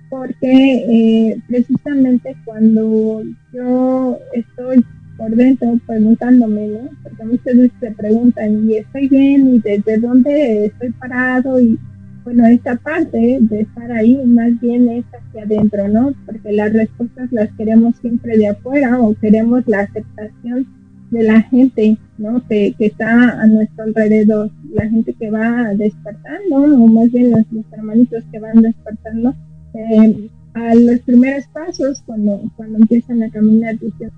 porque 0.10 1.30
eh, 1.30 1.42
precisamente 1.48 2.36
cuando 2.44 3.22
yo 3.54 4.18
estoy 4.34 4.84
por 5.18 5.36
dentro 5.36 5.80
preguntándome, 5.86 6.68
¿no? 6.68 6.90
Porque 7.04 7.24
muchas 7.24 7.58
veces 7.58 7.72
se 7.80 7.92
preguntan, 7.92 8.70
¿y 8.70 8.78
estoy 8.78 9.10
bien? 9.10 9.56
¿Y 9.56 9.60
desde 9.60 9.98
dónde 9.98 10.66
estoy 10.66 10.92
parado? 10.92 11.60
Y 11.60 11.80
bueno, 12.24 12.46
esta 12.46 12.76
parte 12.78 13.38
de 13.42 13.62
estar 13.62 13.92
ahí 13.92 14.18
más 14.26 14.60
bien 14.60 14.90
es 14.90 15.06
hacia 15.14 15.44
adentro, 15.44 15.88
¿no? 15.88 16.14
Porque 16.26 16.52
las 16.54 16.72
respuestas 16.74 17.32
las 17.32 17.52
queremos 17.54 17.96
siempre 17.98 18.38
de 18.38 18.48
afuera 18.48 19.00
o 19.00 19.14
queremos 19.16 19.64
la 19.68 19.82
aceptación 19.82 20.68
de 21.14 21.24
la 21.24 21.42
gente 21.42 21.98
¿no? 22.18 22.46
que, 22.48 22.76
está 22.80 23.42
a 23.42 23.46
nuestro 23.46 23.84
alrededor, 23.84 24.50
la 24.74 24.90
gente 24.90 25.14
que 25.14 25.30
va 25.30 25.74
despertando, 25.76 26.56
o 26.56 26.88
más 26.88 27.12
bien 27.12 27.32
los, 27.32 27.46
hermanitos 27.72 28.24
que 28.32 28.40
van 28.40 28.62
despertando, 28.62 29.36
eh, 29.76 30.30
a 30.54 30.76
los 30.76 31.00
primeros 31.02 31.46
pasos, 31.48 32.02
cuando, 32.06 32.42
cuando 32.56 32.80
empiezan 32.80 33.24
a 33.24 33.30
caminar, 33.30 33.80
dicen, 33.80 34.12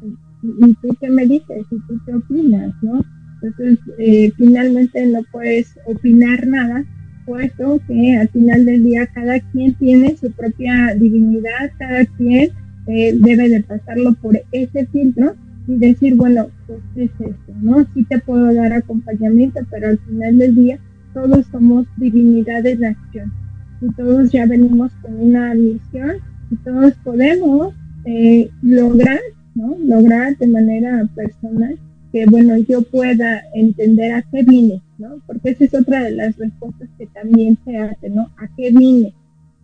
¿y 0.44 0.74
tú 0.76 0.90
qué 1.00 1.10
me 1.10 1.26
dices? 1.26 1.66
¿Y 1.72 1.80
tú 1.88 2.00
qué 2.06 2.14
opinas? 2.14 2.74
¿no? 2.82 3.04
Entonces, 3.42 3.80
eh, 3.98 4.32
finalmente 4.38 5.06
no 5.08 5.22
puedes 5.32 5.78
opinar 5.86 6.46
nada, 6.48 6.84
puesto 7.26 7.80
que 7.88 8.18
al 8.18 8.30
final 8.30 8.66
del 8.66 8.84
día 8.84 9.08
cada 9.08 9.40
quien 9.40 9.74
tiene 9.76 10.16
su 10.18 10.32
propia 10.32 10.94
divinidad, 10.96 11.72
cada 11.78 12.06
quien 12.06 12.52
eh, 12.88 13.18
debe 13.20 13.50
de 13.50 13.64
pasarlo 13.64 14.14
por 14.16 14.40
ese 14.52 14.86
filtro 14.88 15.36
y 15.68 15.78
decir, 15.78 16.16
bueno, 16.16 16.48
pues 16.68 16.80
es 16.96 17.12
esto, 17.20 17.54
¿no? 17.62 17.86
Sí 17.94 18.04
te 18.04 18.20
puedo 18.20 18.54
dar 18.54 18.74
acompañamiento, 18.74 19.62
pero 19.72 19.88
al 19.88 19.98
final 20.00 20.38
del 20.38 20.54
día 20.54 20.80
todos 21.14 21.46
somos 21.48 21.88
divinidades 21.98 22.80
de 22.80 22.88
acción 22.88 23.45
y 23.82 23.92
todos 23.94 24.32
ya 24.32 24.46
venimos 24.46 24.92
con 25.02 25.20
una 25.20 25.54
misión 25.54 26.18
y 26.52 26.56
todos 26.58 26.94
podemos 27.04 27.74
eh, 28.06 28.50
lograr, 28.62 29.20
¿no? 29.56 29.76
Lograr 29.84 30.38
de 30.38 30.48
manera 30.48 31.08
personal 31.16 31.78
que, 32.12 32.26
bueno, 32.26 32.58
yo 32.58 32.82
pueda 32.84 33.44
entender 33.54 34.14
a 34.14 34.22
qué 34.22 34.44
vine, 34.44 34.82
¿no? 34.98 35.20
Porque 35.28 35.50
esa 35.50 35.66
es 35.66 35.74
otra 35.74 36.04
de 36.04 36.12
las 36.12 36.38
respuestas 36.38 36.88
que 36.98 37.08
también 37.08 37.58
se 37.66 37.78
hace, 37.78 38.10
¿no? 38.10 38.30
¿A 38.38 38.48
qué 38.56 38.72
vine? 38.72 39.14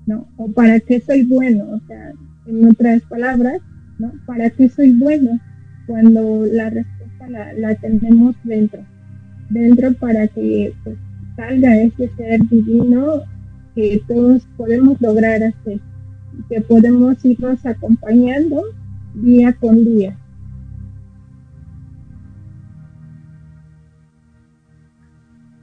¿No? 0.05 0.27
O 0.37 0.51
para 0.51 0.79
qué 0.79 0.99
soy 0.99 1.23
bueno, 1.23 1.63
o 1.71 1.79
sea, 1.87 2.11
en 2.47 2.67
otras 2.67 3.01
palabras, 3.03 3.61
¿no? 3.99 4.11
¿Para 4.25 4.49
qué 4.49 4.67
soy 4.67 4.91
bueno? 4.93 5.39
Cuando 5.87 6.45
la 6.45 6.69
respuesta 6.69 7.29
la, 7.29 7.53
la 7.53 7.75
tenemos 7.75 8.35
dentro, 8.43 8.83
dentro 9.49 9.93
para 9.93 10.27
que 10.27 10.73
pues, 10.83 10.97
salga 11.35 11.77
ese 11.77 12.09
ser 12.17 12.41
divino 12.49 13.21
que 13.75 14.01
todos 14.07 14.43
podemos 14.57 14.99
lograr 15.01 15.43
hacer, 15.43 15.79
que 16.49 16.61
podemos 16.61 17.23
irnos 17.23 17.65
acompañando 17.65 18.63
día 19.13 19.53
con 19.53 19.83
día. 19.83 20.17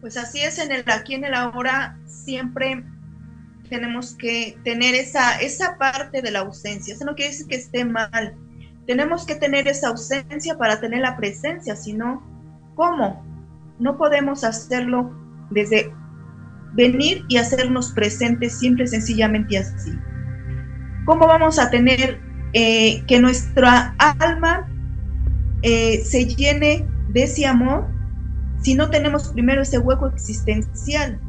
Pues 0.00 0.16
así 0.16 0.38
es, 0.40 0.58
en 0.58 0.72
el 0.72 0.84
aquí 0.86 1.14
en 1.14 1.24
el 1.24 1.34
ahora 1.34 1.98
siempre 2.06 2.84
tenemos 3.68 4.14
que 4.14 4.58
tener 4.64 4.94
esa, 4.94 5.38
esa 5.40 5.76
parte 5.76 6.22
de 6.22 6.30
la 6.30 6.40
ausencia. 6.40 6.94
Eso 6.94 7.04
no 7.04 7.14
quiere 7.14 7.32
decir 7.32 7.46
que 7.46 7.56
esté 7.56 7.84
mal. 7.84 8.34
Tenemos 8.86 9.26
que 9.26 9.34
tener 9.34 9.68
esa 9.68 9.88
ausencia 9.88 10.56
para 10.56 10.80
tener 10.80 11.00
la 11.00 11.16
presencia, 11.16 11.76
si 11.76 11.92
no, 11.92 12.22
¿cómo? 12.74 13.22
No 13.78 13.98
podemos 13.98 14.44
hacerlo 14.44 15.12
desde 15.50 15.92
venir 16.74 17.24
y 17.28 17.36
hacernos 17.36 17.92
presentes 17.92 18.58
simple 18.58 18.86
sencillamente 18.86 19.58
así. 19.58 19.92
¿Cómo 21.04 21.26
vamos 21.26 21.58
a 21.58 21.70
tener 21.70 22.20
eh, 22.52 23.02
que 23.06 23.20
nuestra 23.20 23.94
alma 23.98 24.68
eh, 25.62 26.02
se 26.04 26.26
llene 26.26 26.86
de 27.08 27.22
ese 27.22 27.46
amor 27.46 27.86
si 28.62 28.74
no 28.74 28.90
tenemos 28.90 29.28
primero 29.28 29.62
ese 29.62 29.78
hueco 29.78 30.08
existencial? 30.08 31.20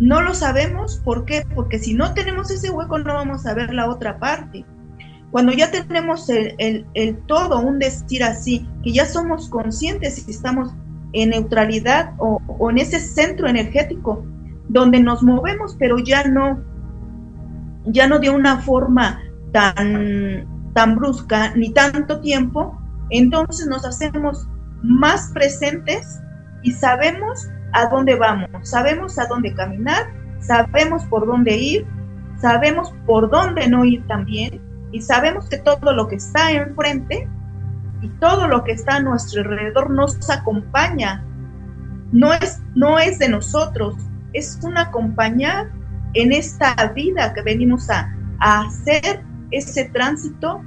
No 0.00 0.20
lo 0.20 0.34
sabemos, 0.34 1.00
¿por 1.04 1.24
qué? 1.24 1.44
Porque 1.54 1.78
si 1.78 1.94
no 1.94 2.14
tenemos 2.14 2.50
ese 2.50 2.70
hueco 2.70 2.98
no 2.98 3.14
vamos 3.14 3.46
a 3.46 3.54
ver 3.54 3.72
la 3.72 3.88
otra 3.88 4.18
parte. 4.18 4.64
Cuando 5.30 5.52
ya 5.52 5.70
tenemos 5.70 6.28
el, 6.28 6.86
todo, 7.26 7.58
un 7.60 7.80
decir 7.80 8.22
así, 8.22 8.68
que 8.84 8.92
ya 8.92 9.04
somos 9.04 9.48
conscientes 9.48 10.26
y 10.26 10.30
estamos 10.30 10.72
en 11.12 11.30
neutralidad 11.30 12.12
o 12.18 12.70
en 12.70 12.78
ese 12.78 13.00
centro 13.00 13.48
energético 13.48 14.24
donde 14.68 15.00
nos 15.00 15.22
movemos, 15.22 15.76
pero 15.78 15.98
ya 15.98 16.24
no, 16.24 16.62
ya 17.84 18.06
no 18.06 18.18
de 18.18 18.30
una 18.30 18.58
forma 18.58 19.20
tan, 19.52 20.46
tan 20.72 20.96
brusca 20.96 21.54
ni 21.54 21.72
tanto 21.72 22.20
tiempo, 22.20 22.78
entonces 23.10 23.66
nos 23.66 23.84
hacemos 23.84 24.48
más 24.82 25.30
presentes 25.32 26.20
y 26.62 26.72
sabemos 26.72 27.48
a 27.72 27.86
dónde 27.86 28.14
vamos, 28.14 28.48
sabemos 28.62 29.18
a 29.18 29.26
dónde 29.26 29.54
caminar, 29.54 30.06
sabemos 30.40 31.04
por 31.06 31.26
dónde 31.26 31.56
ir, 31.56 31.86
sabemos 32.40 32.92
por 33.06 33.30
dónde 33.30 33.68
no 33.68 33.84
ir 33.84 34.06
también 34.06 34.60
y 34.92 35.00
sabemos 35.00 35.48
que 35.48 35.58
todo 35.58 35.92
lo 35.92 36.08
que 36.08 36.16
está 36.16 36.52
enfrente 36.52 37.28
y 38.00 38.08
todo 38.20 38.48
lo 38.48 38.64
que 38.64 38.72
está 38.72 38.96
a 38.96 39.00
nuestro 39.00 39.42
alrededor 39.42 39.90
nos 39.90 40.30
acompaña. 40.30 41.24
No 42.12 42.32
es, 42.32 42.62
no 42.74 42.98
es 42.98 43.18
de 43.18 43.28
nosotros, 43.28 43.96
es 44.34 44.58
acompañar 44.76 45.70
en 46.12 46.32
esta 46.32 46.74
vida 46.94 47.32
que 47.32 47.42
venimos 47.42 47.88
a, 47.90 48.10
hacer 48.40 49.22
ese 49.52 49.84
tránsito 49.86 50.62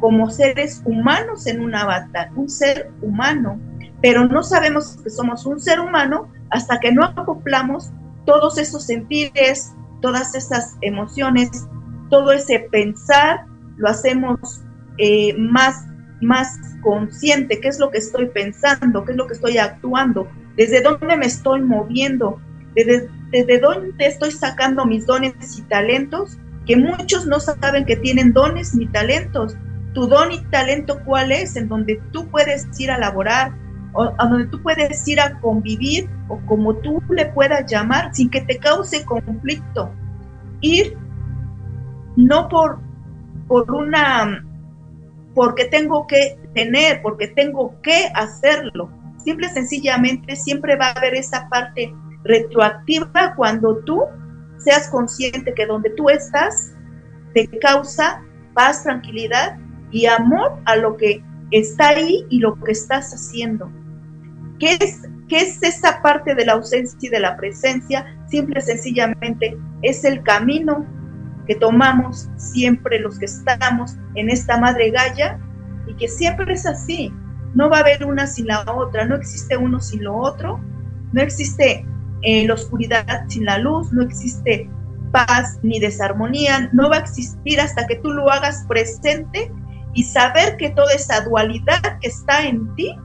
como 0.00 0.30
seres 0.30 0.82
humanos 0.84 1.46
en 1.46 1.60
un 1.60 1.74
avatar, 1.74 2.30
un 2.34 2.48
ser 2.48 2.90
humano. 3.02 3.60
Pero 4.02 4.26
no 4.26 4.42
sabemos 4.42 4.98
que 5.04 5.10
somos 5.10 5.46
un 5.46 5.60
ser 5.60 5.78
humano 5.78 6.32
hasta 6.50 6.80
que 6.80 6.90
no 6.92 7.04
acoplamos 7.04 7.92
todos 8.26 8.58
esos 8.58 8.86
sentires, 8.86 9.74
todas 10.00 10.34
esas 10.34 10.76
emociones, 10.80 11.68
todo 12.10 12.32
ese 12.32 12.66
pensar, 12.72 13.46
lo 13.76 13.88
hacemos 13.88 14.62
eh, 14.98 15.34
más, 15.38 15.86
más 16.20 16.58
consciente, 16.82 17.60
qué 17.60 17.68
es 17.68 17.78
lo 17.78 17.90
que 17.90 17.98
estoy 17.98 18.26
pensando, 18.26 19.04
qué 19.04 19.12
es 19.12 19.18
lo 19.18 19.26
que 19.26 19.34
estoy 19.34 19.58
actuando, 19.58 20.28
desde 20.56 20.82
dónde 20.82 21.16
me 21.16 21.26
estoy 21.26 21.62
moviendo, 21.62 22.40
desde, 22.74 23.58
dónde 23.58 24.06
estoy 24.06 24.30
sacando 24.30 24.84
mis 24.84 25.06
dones 25.06 25.58
y 25.58 25.62
talentos, 25.62 26.38
que 26.66 26.76
muchos 26.76 27.26
no 27.26 27.40
saben 27.40 27.84
que 27.84 27.96
tienen 27.96 28.32
dones 28.32 28.74
ni 28.74 28.86
talentos. 28.86 29.56
Tu 29.92 30.06
don 30.06 30.32
y 30.32 30.42
talento 30.46 31.00
cuál 31.04 31.30
es, 31.30 31.56
en 31.56 31.68
donde 31.68 32.00
tú 32.10 32.26
puedes 32.28 32.66
ir 32.80 32.90
a 32.90 32.98
laborar, 32.98 33.52
o 33.92 34.12
a 34.18 34.26
donde 34.26 34.48
tú 34.48 34.60
puedes 34.60 35.06
ir 35.06 35.20
a 35.20 35.38
convivir, 35.40 36.08
o 36.28 36.40
como 36.46 36.74
tú 36.76 37.00
le 37.10 37.26
puedas 37.26 37.70
llamar, 37.70 38.12
sin 38.12 38.28
que 38.28 38.40
te 38.40 38.58
cause 38.58 39.04
conflicto. 39.04 39.92
Ir 40.60 40.96
no 42.16 42.48
por, 42.48 42.80
por 43.46 43.70
una, 43.70 44.44
porque 45.34 45.66
tengo 45.66 46.06
que 46.06 46.38
tener, 46.54 47.02
porque 47.02 47.28
tengo 47.28 47.80
que 47.82 48.08
hacerlo. 48.14 48.90
Simple 49.18 49.48
sencillamente 49.48 50.36
siempre 50.36 50.76
va 50.76 50.88
a 50.88 50.92
haber 50.92 51.14
esa 51.14 51.48
parte 51.48 51.94
retroactiva 52.24 53.34
cuando 53.36 53.78
tú 53.84 54.02
seas 54.58 54.88
consciente 54.88 55.54
que 55.54 55.66
donde 55.66 55.90
tú 55.90 56.08
estás 56.08 56.72
te 57.34 57.46
causa 57.58 58.22
paz, 58.54 58.82
tranquilidad 58.82 59.58
y 59.90 60.06
amor 60.06 60.60
a 60.64 60.76
lo 60.76 60.96
que 60.96 61.22
está 61.50 61.88
ahí 61.88 62.24
y 62.30 62.38
lo 62.38 62.54
que 62.56 62.72
estás 62.72 63.12
haciendo. 63.12 63.70
¿Qué 64.58 64.76
es, 64.80 65.02
qué 65.28 65.38
es 65.38 65.62
esa 65.62 66.00
parte 66.02 66.34
de 66.34 66.46
la 66.46 66.54
ausencia 66.54 66.96
y 67.00 67.08
de 67.08 67.20
la 67.20 67.36
presencia? 67.36 68.06
Simple 68.28 68.60
y 68.60 68.62
sencillamente 68.62 69.58
es 69.82 70.04
el 70.04 70.22
camino 70.22 70.86
que 71.46 71.56
tomamos 71.56 72.28
siempre 72.36 73.00
los 73.00 73.18
que 73.18 73.26
estamos 73.26 73.96
en 74.14 74.30
esta 74.30 74.58
madre 74.58 74.90
galla 74.90 75.38
y 75.86 75.94
que 75.94 76.08
siempre 76.08 76.54
es 76.54 76.64
así. 76.64 77.12
No 77.54 77.68
va 77.68 77.78
a 77.78 77.80
haber 77.80 78.04
una 78.04 78.26
sin 78.26 78.46
la 78.46 78.64
otra, 78.72 79.04
no 79.04 79.16
existe 79.16 79.56
uno 79.56 79.80
sin 79.80 80.04
lo 80.04 80.16
otro, 80.16 80.60
no 81.12 81.20
existe 81.20 81.86
en 82.24 82.48
la 82.48 82.54
oscuridad 82.54 83.06
sin 83.28 83.44
la 83.44 83.58
luz, 83.58 83.92
no 83.92 84.02
existe 84.02 84.68
paz 85.12 85.58
ni 85.62 85.78
desarmonía, 85.78 86.70
no 86.72 86.90
va 86.90 86.96
a 86.96 87.00
existir 87.00 87.60
hasta 87.60 87.86
que 87.86 87.96
tú 87.96 88.10
lo 88.10 88.30
hagas 88.30 88.64
presente 88.66 89.52
y 89.94 90.02
saber 90.02 90.56
que 90.56 90.70
toda 90.70 90.92
esa 90.92 91.20
dualidad 91.20 91.98
que 92.00 92.08
está 92.08 92.46
en 92.46 92.74
ti 92.74 92.96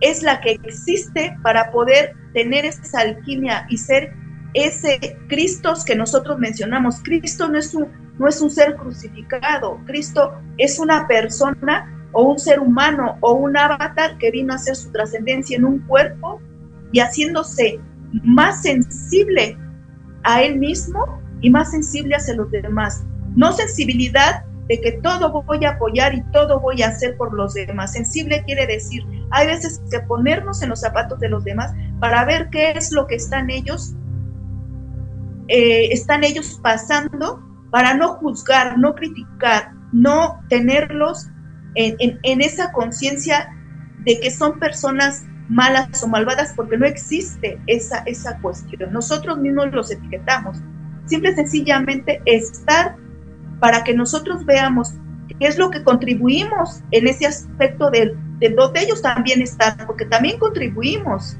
es 0.00 0.22
la 0.22 0.40
que 0.40 0.52
existe 0.52 1.36
para 1.42 1.70
poder 1.70 2.14
tener 2.32 2.64
esa 2.64 3.00
alquimia 3.00 3.66
y 3.68 3.76
ser 3.76 4.14
ese 4.54 5.18
Cristo 5.28 5.74
que 5.84 5.94
nosotros 5.94 6.38
mencionamos. 6.38 7.00
Cristo 7.02 7.48
no 7.48 7.58
es 7.58 7.74
un, 7.74 7.88
no 8.18 8.28
es 8.28 8.40
un 8.40 8.50
ser 8.50 8.76
crucificado, 8.76 9.80
Cristo 9.86 10.34
es 10.56 10.78
una 10.78 11.06
persona 11.06 12.08
o 12.12 12.22
un 12.22 12.38
ser 12.38 12.60
humano 12.60 13.18
o 13.20 13.32
un 13.32 13.56
avatar 13.56 14.16
que 14.18 14.30
vino 14.30 14.52
a 14.52 14.56
hacer 14.56 14.76
su 14.76 14.90
trascendencia 14.90 15.56
en 15.56 15.64
un 15.64 15.80
cuerpo 15.80 16.40
y 16.92 17.00
haciéndose 17.00 17.80
más 18.22 18.62
sensible 18.62 19.56
a 20.22 20.42
él 20.42 20.58
mismo 20.58 21.20
y 21.40 21.50
más 21.50 21.70
sensible 21.70 22.16
hacia 22.16 22.34
los 22.34 22.50
demás. 22.50 23.04
No 23.34 23.52
sensibilidad 23.52 24.44
de 24.68 24.80
que 24.80 24.92
todo 24.92 25.30
voy 25.42 25.64
a 25.64 25.70
apoyar 25.70 26.14
y 26.14 26.22
todo 26.32 26.60
voy 26.60 26.82
a 26.82 26.88
hacer 26.88 27.16
por 27.16 27.34
los 27.34 27.54
demás. 27.54 27.92
Sensible 27.92 28.42
quiere 28.46 28.66
decir, 28.66 29.02
hay 29.30 29.46
veces 29.46 29.82
que 29.90 30.00
ponernos 30.00 30.62
en 30.62 30.70
los 30.70 30.80
zapatos 30.80 31.20
de 31.20 31.28
los 31.28 31.44
demás 31.44 31.72
para 32.00 32.24
ver 32.24 32.48
qué 32.50 32.70
es 32.70 32.92
lo 32.92 33.06
que 33.06 33.16
están 33.16 33.50
ellos, 33.50 33.94
eh, 35.48 35.88
están 35.92 36.24
ellos 36.24 36.58
pasando, 36.62 37.42
para 37.70 37.94
no 37.94 38.14
juzgar, 38.14 38.78
no 38.78 38.94
criticar, 38.94 39.72
no 39.92 40.40
tenerlos 40.48 41.26
en, 41.74 42.18
en 42.22 42.40
esa 42.40 42.72
conciencia 42.72 43.50
de 44.04 44.20
que 44.20 44.30
son 44.30 44.58
personas 44.58 45.24
malas 45.48 46.02
o 46.02 46.08
malvadas 46.08 46.52
porque 46.56 46.76
no 46.76 46.86
existe 46.86 47.60
esa, 47.66 47.98
esa 48.06 48.38
cuestión. 48.38 48.92
Nosotros 48.92 49.38
mismos 49.38 49.72
los 49.72 49.90
etiquetamos. 49.90 50.58
Simple 51.06 51.32
y 51.32 51.34
sencillamente 51.34 52.22
estar 52.24 52.96
para 53.60 53.84
que 53.84 53.94
nosotros 53.94 54.44
veamos 54.46 54.94
qué 55.28 55.46
es 55.46 55.58
lo 55.58 55.70
que 55.70 55.82
contribuimos 55.82 56.82
en 56.90 57.06
ese 57.06 57.26
aspecto 57.26 57.90
de, 57.90 58.16
de 58.38 58.48
donde 58.50 58.80
ellos 58.80 59.02
también 59.02 59.42
están, 59.42 59.76
porque 59.86 60.06
también 60.06 60.38
contribuimos. 60.38 61.36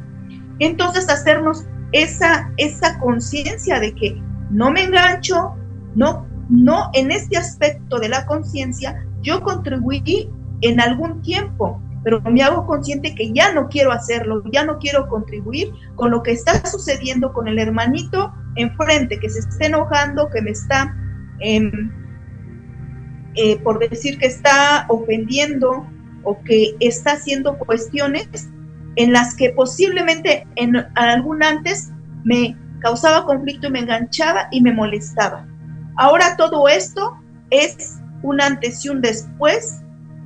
Entonces 0.58 1.08
hacernos 1.08 1.64
esa, 1.92 2.50
esa 2.56 2.98
conciencia 2.98 3.80
de 3.80 3.94
que 3.94 4.20
no 4.50 4.70
me 4.70 4.84
engancho, 4.84 5.54
no, 5.94 6.26
no 6.48 6.90
en 6.92 7.10
este 7.10 7.36
aspecto 7.36 7.98
de 7.98 8.08
la 8.08 8.26
conciencia, 8.26 9.06
yo 9.22 9.42
contribuí 9.42 10.30
en 10.60 10.80
algún 10.80 11.22
tiempo, 11.22 11.80
pero 12.04 12.20
me 12.20 12.42
hago 12.42 12.66
consciente 12.66 13.14
que 13.14 13.32
ya 13.32 13.52
no 13.52 13.68
quiero 13.68 13.90
hacerlo, 13.90 14.42
ya 14.52 14.64
no 14.64 14.78
quiero 14.78 15.08
contribuir 15.08 15.72
con 15.96 16.10
lo 16.10 16.22
que 16.22 16.32
está 16.32 16.64
sucediendo 16.66 17.32
con 17.32 17.48
el 17.48 17.58
hermanito 17.58 18.32
enfrente, 18.56 19.18
que 19.18 19.30
se 19.30 19.40
está 19.40 19.66
enojando, 19.66 20.28
que 20.30 20.42
me 20.42 20.50
está, 20.50 20.94
em, 21.40 21.90
eh, 23.34 23.58
por 23.64 23.78
decir 23.88 24.18
que 24.18 24.26
está 24.26 24.84
ofendiendo, 24.88 25.86
o 26.24 26.42
que 26.42 26.74
está 26.80 27.12
haciendo 27.12 27.56
cuestiones 27.58 28.48
en 28.96 29.12
las 29.12 29.34
que 29.34 29.50
posiblemente 29.50 30.46
en 30.56 30.76
algún 30.94 31.42
antes 31.42 31.90
me 32.24 32.56
causaba 32.80 33.26
conflicto 33.26 33.68
y 33.68 33.70
me 33.70 33.80
enganchaba 33.80 34.48
y 34.50 34.60
me 34.60 34.72
molestaba. 34.72 35.46
Ahora 35.96 36.36
todo 36.36 36.68
esto 36.68 37.16
es 37.50 37.98
un 38.22 38.40
antes 38.40 38.84
y 38.84 38.88
un 38.88 39.00
después 39.00 39.80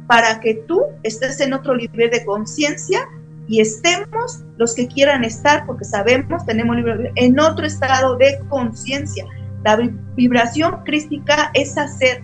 para 0.09 0.40
que 0.40 0.55
tú 0.66 0.83
estés 1.03 1.38
en 1.40 1.53
otro 1.53 1.77
nivel 1.77 2.11
de 2.11 2.25
conciencia 2.25 3.07
y 3.47 3.61
estemos 3.61 4.42
los 4.57 4.75
que 4.75 4.88
quieran 4.88 5.23
estar, 5.23 5.64
porque 5.66 5.85
sabemos, 5.85 6.44
tenemos 6.47 6.77
en 7.14 7.38
otro 7.38 7.66
estado 7.66 8.16
de 8.16 8.40
conciencia. 8.49 9.27
La 9.64 9.77
vibración 10.16 10.83
crística 10.85 11.51
es 11.55 11.77
hacer 11.77 12.23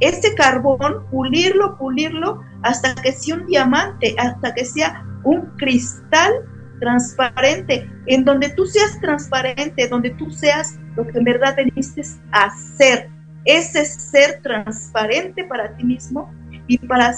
ese 0.00 0.34
carbón, 0.34 1.06
pulirlo, 1.10 1.76
pulirlo, 1.76 2.42
hasta 2.62 2.94
que 2.94 3.12
sea 3.12 3.36
un 3.36 3.46
diamante, 3.46 4.14
hasta 4.18 4.54
que 4.54 4.64
sea 4.64 5.04
un 5.24 5.42
cristal 5.56 6.32
transparente, 6.80 7.90
en 8.06 8.24
donde 8.24 8.48
tú 8.50 8.64
seas 8.64 8.98
transparente, 9.00 9.88
donde 9.88 10.10
tú 10.10 10.30
seas 10.30 10.78
lo 10.96 11.06
que 11.06 11.18
en 11.18 11.24
verdad 11.24 11.56
teniste 11.56 12.02
hacer, 12.32 13.10
ese 13.44 13.84
ser 13.84 14.40
transparente 14.42 15.44
para 15.44 15.76
ti 15.76 15.84
mismo 15.84 16.32
y 16.68 16.78
para 16.78 17.12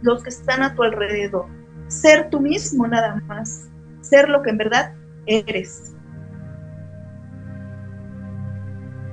los 0.00 0.22
que 0.22 0.30
están 0.30 0.62
a 0.62 0.74
tu 0.74 0.82
alrededor. 0.82 1.46
Ser 1.86 2.28
tú 2.30 2.40
mismo 2.40 2.88
nada 2.88 3.22
más, 3.28 3.68
ser 4.00 4.28
lo 4.28 4.42
que 4.42 4.50
en 4.50 4.58
verdad 4.58 4.92
eres. 5.26 5.94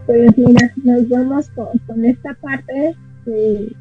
Pues 0.05 0.35
mira, 0.37 0.73
nos 0.83 1.07
vamos 1.09 1.49
con, 1.51 2.05
esta 2.05 2.33
parte 2.35 2.95
de, 3.25 3.75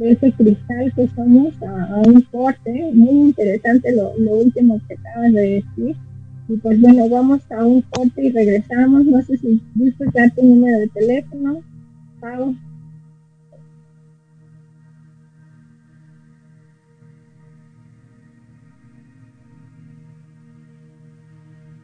ese 0.00 0.32
cristal 0.32 0.92
que 0.94 1.08
somos 1.14 1.54
a, 1.62 2.02
un 2.06 2.20
corte, 2.30 2.90
muy 2.92 3.28
interesante 3.28 3.94
lo, 3.96 4.10
último 4.10 4.78
que 4.86 4.94
acabas 4.94 5.32
de 5.32 5.40
decir. 5.40 5.96
Y 6.46 6.56
pues 6.58 6.78
bueno, 6.78 7.08
vamos 7.08 7.40
a 7.50 7.64
un 7.64 7.80
corte 7.82 8.24
y 8.24 8.30
regresamos. 8.30 9.06
No 9.06 9.22
sé 9.22 9.38
si 9.38 9.62
gustas 9.76 10.12
dar 10.12 10.30
tu 10.32 10.44
número 10.44 10.80
de 10.80 10.88
teléfono, 10.88 11.62
Pau. 12.20 12.54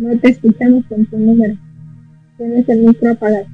No 0.00 0.18
te 0.18 0.30
escuchamos 0.30 0.82
con 0.88 1.04
tu 1.06 1.18
número. 1.18 1.54
Tienes 2.38 2.66
el 2.70 2.80
micro 2.80 3.12
apagado. 3.12 3.46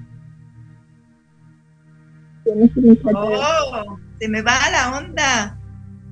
Oh, 3.13 3.99
se 4.21 4.29
me 4.29 4.43
va 4.43 4.57
la 4.71 4.97
onda. 4.97 5.59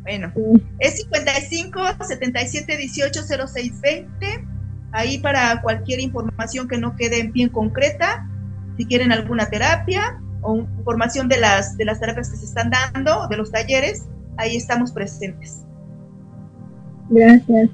Bueno, 0.02 0.32
es 0.80 0.96
55 0.96 1.80
77 2.00 2.76
18 2.76 3.22
06 3.46 3.80
20. 3.80 4.48
Ahí 4.90 5.18
para 5.18 5.62
cualquier 5.62 6.00
información 6.00 6.66
que 6.66 6.78
no 6.78 6.96
quede 6.96 7.28
bien 7.28 7.48
concreta, 7.48 8.28
si 8.76 8.86
quieren 8.86 9.12
alguna 9.12 9.46
terapia 9.46 10.20
o 10.42 10.56
información 10.56 11.28
de 11.28 11.38
las, 11.38 11.76
de 11.76 11.84
las 11.84 12.00
terapias 12.00 12.28
que 12.30 12.36
se 12.36 12.44
están 12.44 12.70
dando, 12.70 13.28
de 13.28 13.36
los 13.36 13.52
talleres, 13.52 14.08
ahí 14.36 14.56
estamos 14.56 14.90
presentes. 14.90 15.62
Gracias. 17.08 17.70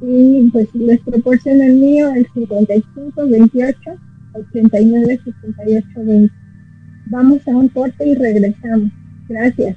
Y 0.00 0.48
pues 0.52 0.68
les 0.74 1.00
proporciona 1.00 1.66
el 1.66 1.74
mío 1.74 2.10
el 2.14 2.26
55 2.34 3.26
28 3.26 3.78
89 4.34 5.20
78 5.24 5.86
20. 5.96 6.34
Vamos 7.06 7.40
a 7.48 7.50
un 7.50 7.68
corte 7.68 8.06
y 8.06 8.14
regresamos. 8.14 8.90
Gracias. 9.28 9.76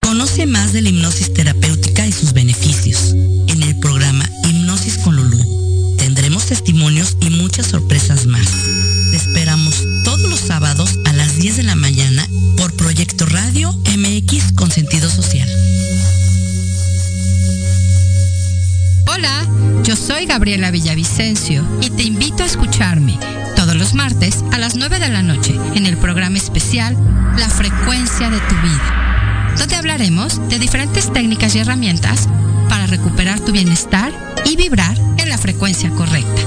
Conoce 0.00 0.46
más 0.46 0.72
de 0.72 0.82
la 0.82 0.88
hipnosis 0.88 1.32
terapéutica 1.34 1.57
soy 20.18 20.26
Gabriela 20.26 20.72
Villavicencio 20.72 21.64
y 21.80 21.90
te 21.90 22.02
invito 22.02 22.42
a 22.42 22.46
escucharme 22.46 23.16
todos 23.54 23.76
los 23.76 23.94
martes 23.94 24.42
a 24.50 24.58
las 24.58 24.74
9 24.74 24.98
de 24.98 25.10
la 25.10 25.22
noche 25.22 25.54
en 25.76 25.86
el 25.86 25.96
programa 25.96 26.38
especial 26.38 26.96
La 27.38 27.48
frecuencia 27.48 28.28
de 28.28 28.40
tu 28.40 28.54
vida, 28.56 29.54
donde 29.56 29.76
hablaremos 29.76 30.40
de 30.48 30.58
diferentes 30.58 31.12
técnicas 31.12 31.54
y 31.54 31.60
herramientas 31.60 32.28
para 32.68 32.88
recuperar 32.88 33.38
tu 33.38 33.52
bienestar 33.52 34.12
y 34.44 34.56
vibrar 34.56 34.98
en 35.18 35.28
la 35.28 35.38
frecuencia 35.38 35.88
correcta. 35.90 36.42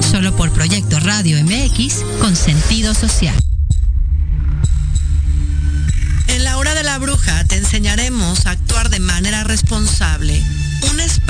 Solo 0.00 0.34
por 0.34 0.50
Proyecto 0.52 0.98
Radio 1.00 1.36
MX 1.44 2.02
con 2.22 2.34
sentido 2.34 2.94
social. 2.94 3.34
En 6.28 6.42
la 6.42 6.56
hora 6.56 6.72
de 6.72 6.84
la 6.84 6.96
bruja 6.96 7.44
te 7.44 7.56
enseñaremos 7.58 8.46
a 8.46 8.52
actuar 8.52 8.88
de 8.88 9.00
manera 9.00 9.44
responsable. 9.44 10.42
Un 10.90 11.00
espacio 11.00 11.29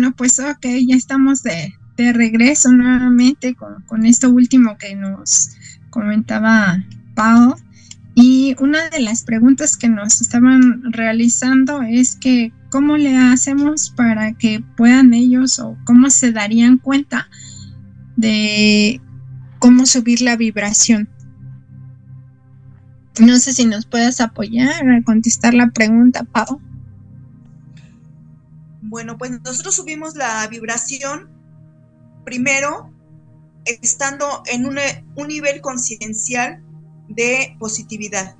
Bueno, 0.00 0.16
pues 0.16 0.40
ok, 0.40 0.64
ya 0.88 0.96
estamos 0.96 1.42
de, 1.42 1.74
regreso 1.98 2.72
nuevamente 2.72 3.54
con, 3.54 3.82
con, 3.82 4.06
esto 4.06 4.30
último 4.30 4.78
que 4.78 4.96
nos 4.96 5.50
comentaba 5.90 6.82
Pau. 7.14 7.54
Y 8.14 8.56
una 8.60 8.88
de 8.88 9.00
las 9.00 9.24
preguntas 9.24 9.76
que 9.76 9.90
nos 9.90 10.22
estaban 10.22 10.90
realizando 10.90 11.82
es 11.82 12.16
que 12.16 12.50
cómo 12.70 12.96
le 12.96 13.14
hacemos 13.14 13.90
para 13.90 14.32
que 14.32 14.64
puedan 14.74 15.12
ellos 15.12 15.58
o 15.58 15.76
cómo 15.84 16.08
se 16.08 16.32
darían 16.32 16.78
cuenta 16.78 17.28
de 18.16 19.02
cómo 19.58 19.84
subir 19.84 20.22
la 20.22 20.36
vibración. 20.36 21.10
No 23.20 23.36
sé 23.36 23.52
si 23.52 23.66
nos 23.66 23.84
puedes 23.84 24.22
apoyar 24.22 24.88
a 24.88 25.02
contestar 25.02 25.52
la 25.52 25.68
pregunta, 25.68 26.24
Pau. 26.24 26.58
Bueno, 28.90 29.16
pues 29.16 29.30
nosotros 29.30 29.76
subimos 29.76 30.16
la 30.16 30.44
vibración 30.48 31.30
primero 32.24 32.92
estando 33.64 34.42
en 34.46 34.66
un, 34.66 34.78
nivel 35.28 35.60
conciencial 35.60 36.60
de 37.08 37.56
positividad. 37.60 38.34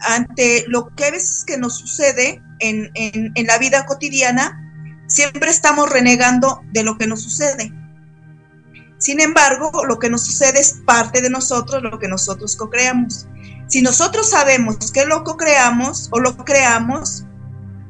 Ante 0.00 0.64
lo 0.66 0.88
que 0.96 1.04
a 1.04 1.12
veces 1.12 1.44
que 1.46 1.56
nos 1.56 1.78
sucede 1.78 2.42
en, 2.58 2.90
en 2.96 3.46
la 3.46 3.58
vida 3.58 3.86
cotidiana, 3.86 4.60
siempre 5.06 5.50
estamos 5.50 5.88
renegando 5.88 6.60
de 6.72 6.82
lo 6.82 6.98
que 6.98 7.06
nos 7.06 7.22
sucede. 7.22 7.72
Sin 8.98 9.20
embargo, 9.20 9.84
lo 9.86 10.00
que 10.00 10.10
nos 10.10 10.26
sucede 10.26 10.58
es 10.58 10.80
parte 10.84 11.20
de 11.20 11.30
nosotros, 11.30 11.80
lo 11.80 12.00
que 12.00 12.08
nosotros 12.08 12.56
co-creamos. 12.56 13.28
Si 13.68 13.82
nosotros 13.82 14.30
sabemos 14.30 14.90
que 14.90 15.06
lo 15.06 15.22
co-creamos 15.22 16.08
o 16.10 16.18
lo 16.18 16.36
creamos, 16.38 17.24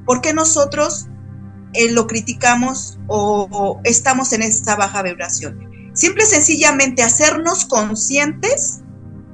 ¿por 0.05 0.21
qué 0.21 0.33
nosotros 0.33 1.07
eh, 1.73 1.91
lo 1.91 2.07
criticamos 2.07 2.99
o, 3.09 3.81
estamos 3.85 4.33
en 4.33 4.43
esta 4.43 4.77
baja 4.77 5.03
vibración? 5.03 5.59
Simple 5.95 6.25
y 6.25 6.27
sencillamente 6.27 7.03
hacernos 7.03 7.65
conscientes 7.67 8.81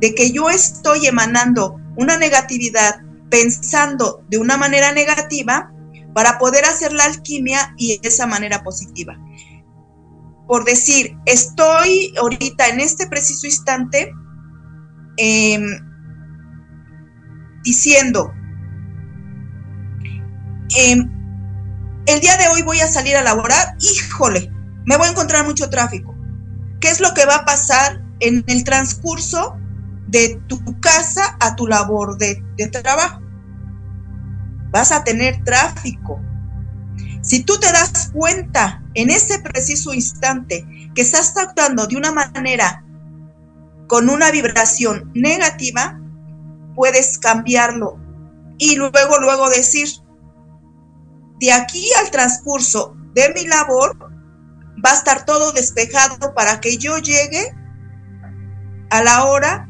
de 0.01 0.15
que 0.15 0.33
yo 0.33 0.51
estoy 0.51 1.07
emanando 1.07 1.81
una 1.97 2.17
negatividad, 2.17 3.01
pensando 3.31 4.25
de 4.29 4.39
una 4.39 4.57
manera 4.57 4.93
negativa, 4.93 5.73
para 6.15 6.39
poder 6.39 6.65
hacer 6.65 6.93
la 6.93 7.05
alquimia 7.05 7.75
y 7.77 8.01
esa 8.03 8.27
manera 8.27 8.63
positiva. 8.63 9.17
Por 10.47 10.65
decir, 10.65 11.17
estoy 11.27 12.13
ahorita 12.19 12.69
en 12.69 12.81
este 12.81 13.07
preciso 13.07 13.47
instante 13.47 14.13
em, 15.17 15.63
diciendo, 17.63 18.33
Em, 20.77 21.11
el 22.07 22.21
día 22.21 22.37
de 22.37 22.49
hoy 22.49 22.63
voy 22.63 22.81
a 22.81 22.89
salir 22.89 23.17
a 23.17 23.23
laborar, 23.23 23.77
híjole, 23.81 24.51
me 24.85 24.97
voy 24.97 25.09
a 25.09 25.11
encontrar 25.11 25.45
mucho 25.45 25.69
tráfico. 25.69 26.15
¿Qué 26.81 26.89
es 26.89 27.01
lo 27.01 27.13
que 27.15 27.27
va 27.27 27.37
a 27.37 27.45
pasar 27.45 28.03
en 28.21 28.45
el 28.47 28.65
transcurso 28.65 29.57
de 30.09 30.41
tu 30.47 30.81
casa 30.81 31.37
a 31.41 31.57
tu 31.57 31.67
labor 31.67 32.19
de, 32.19 32.43
de 32.57 32.69
trabajo? 32.69 33.21
Vas 34.71 34.93
a 34.93 35.05
tener 35.05 35.43
tráfico. 35.45 36.21
Si 37.23 37.43
tú 37.43 37.59
te 37.59 37.71
das 37.73 38.11
cuenta 38.13 38.83
en 38.95 39.11
ese 39.11 39.41
preciso 39.41 39.93
instante 39.93 40.67
que 40.95 41.03
estás 41.03 41.37
actuando 41.37 41.87
de 41.87 41.97
una 41.97 42.13
manera 42.13 42.85
con 43.89 44.09
una 44.09 44.31
vibración 44.31 45.11
negativa, 45.15 46.01
puedes 46.75 47.19
cambiarlo 47.19 47.99
y 48.59 48.77
luego, 48.77 49.19
luego 49.21 49.51
decir, 49.51 49.89
de 51.41 51.53
aquí 51.53 51.85
al 51.99 52.11
transcurso 52.11 52.95
de 53.15 53.33
mi 53.35 53.47
labor 53.47 53.97
va 54.85 54.91
a 54.91 54.95
estar 54.95 55.25
todo 55.25 55.53
despejado 55.53 56.35
para 56.35 56.61
que 56.61 56.77
yo 56.77 56.99
llegue 56.99 57.55
a 58.91 59.03
la 59.03 59.25
hora 59.25 59.67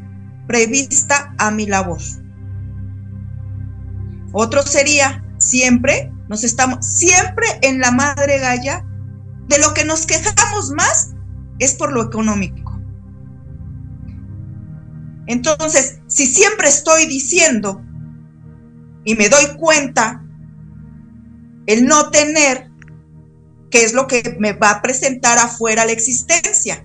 prevista 0.47 1.33
a 1.39 1.51
mi 1.51 1.66
labor. 1.66 2.01
Otro 4.33 4.62
sería, 4.62 5.25
siempre 5.39 6.12
nos 6.29 6.45
estamos, 6.45 6.85
siempre 6.87 7.47
en 7.62 7.81
la 7.81 7.93
madre 7.93 8.39
galla, 8.39 8.85
de 9.49 9.59
lo 9.59 9.75
que 9.75 9.85
nos 9.85 10.07
quejamos 10.07 10.71
más 10.71 11.12
es 11.59 11.75
por 11.75 11.93
lo 11.93 12.03
económico. 12.03 12.81
Entonces, 15.27 16.01
si 16.09 16.27
siempre 16.27 16.68
estoy 16.68 17.07
diciendo 17.07 17.83
y 19.05 19.14
me 19.14 19.29
doy 19.29 19.57
cuenta 19.57 20.25
el 21.73 21.87
no 21.87 22.11
tener, 22.11 22.71
que 23.71 23.85
es 23.85 23.93
lo 23.93 24.07
que 24.07 24.37
me 24.39 24.53
va 24.53 24.71
a 24.71 24.83
presentar 24.83 25.39
afuera 25.39 25.85
la 25.85 25.93
existencia, 25.93 26.85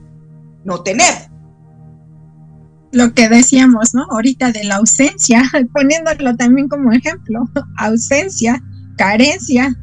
no 0.64 0.84
tener. 0.84 1.30
Lo 2.92 3.14
que 3.14 3.28
decíamos, 3.28 3.94
¿no? 3.94 4.06
Ahorita 4.12 4.52
de 4.52 4.64
la 4.64 4.76
ausencia, 4.76 5.44
poniéndolo 5.74 6.36
también 6.36 6.70
como 6.70 6.92
ejemplo, 6.92 7.50
ausencia, 7.78 8.62
carencia. 8.98 9.76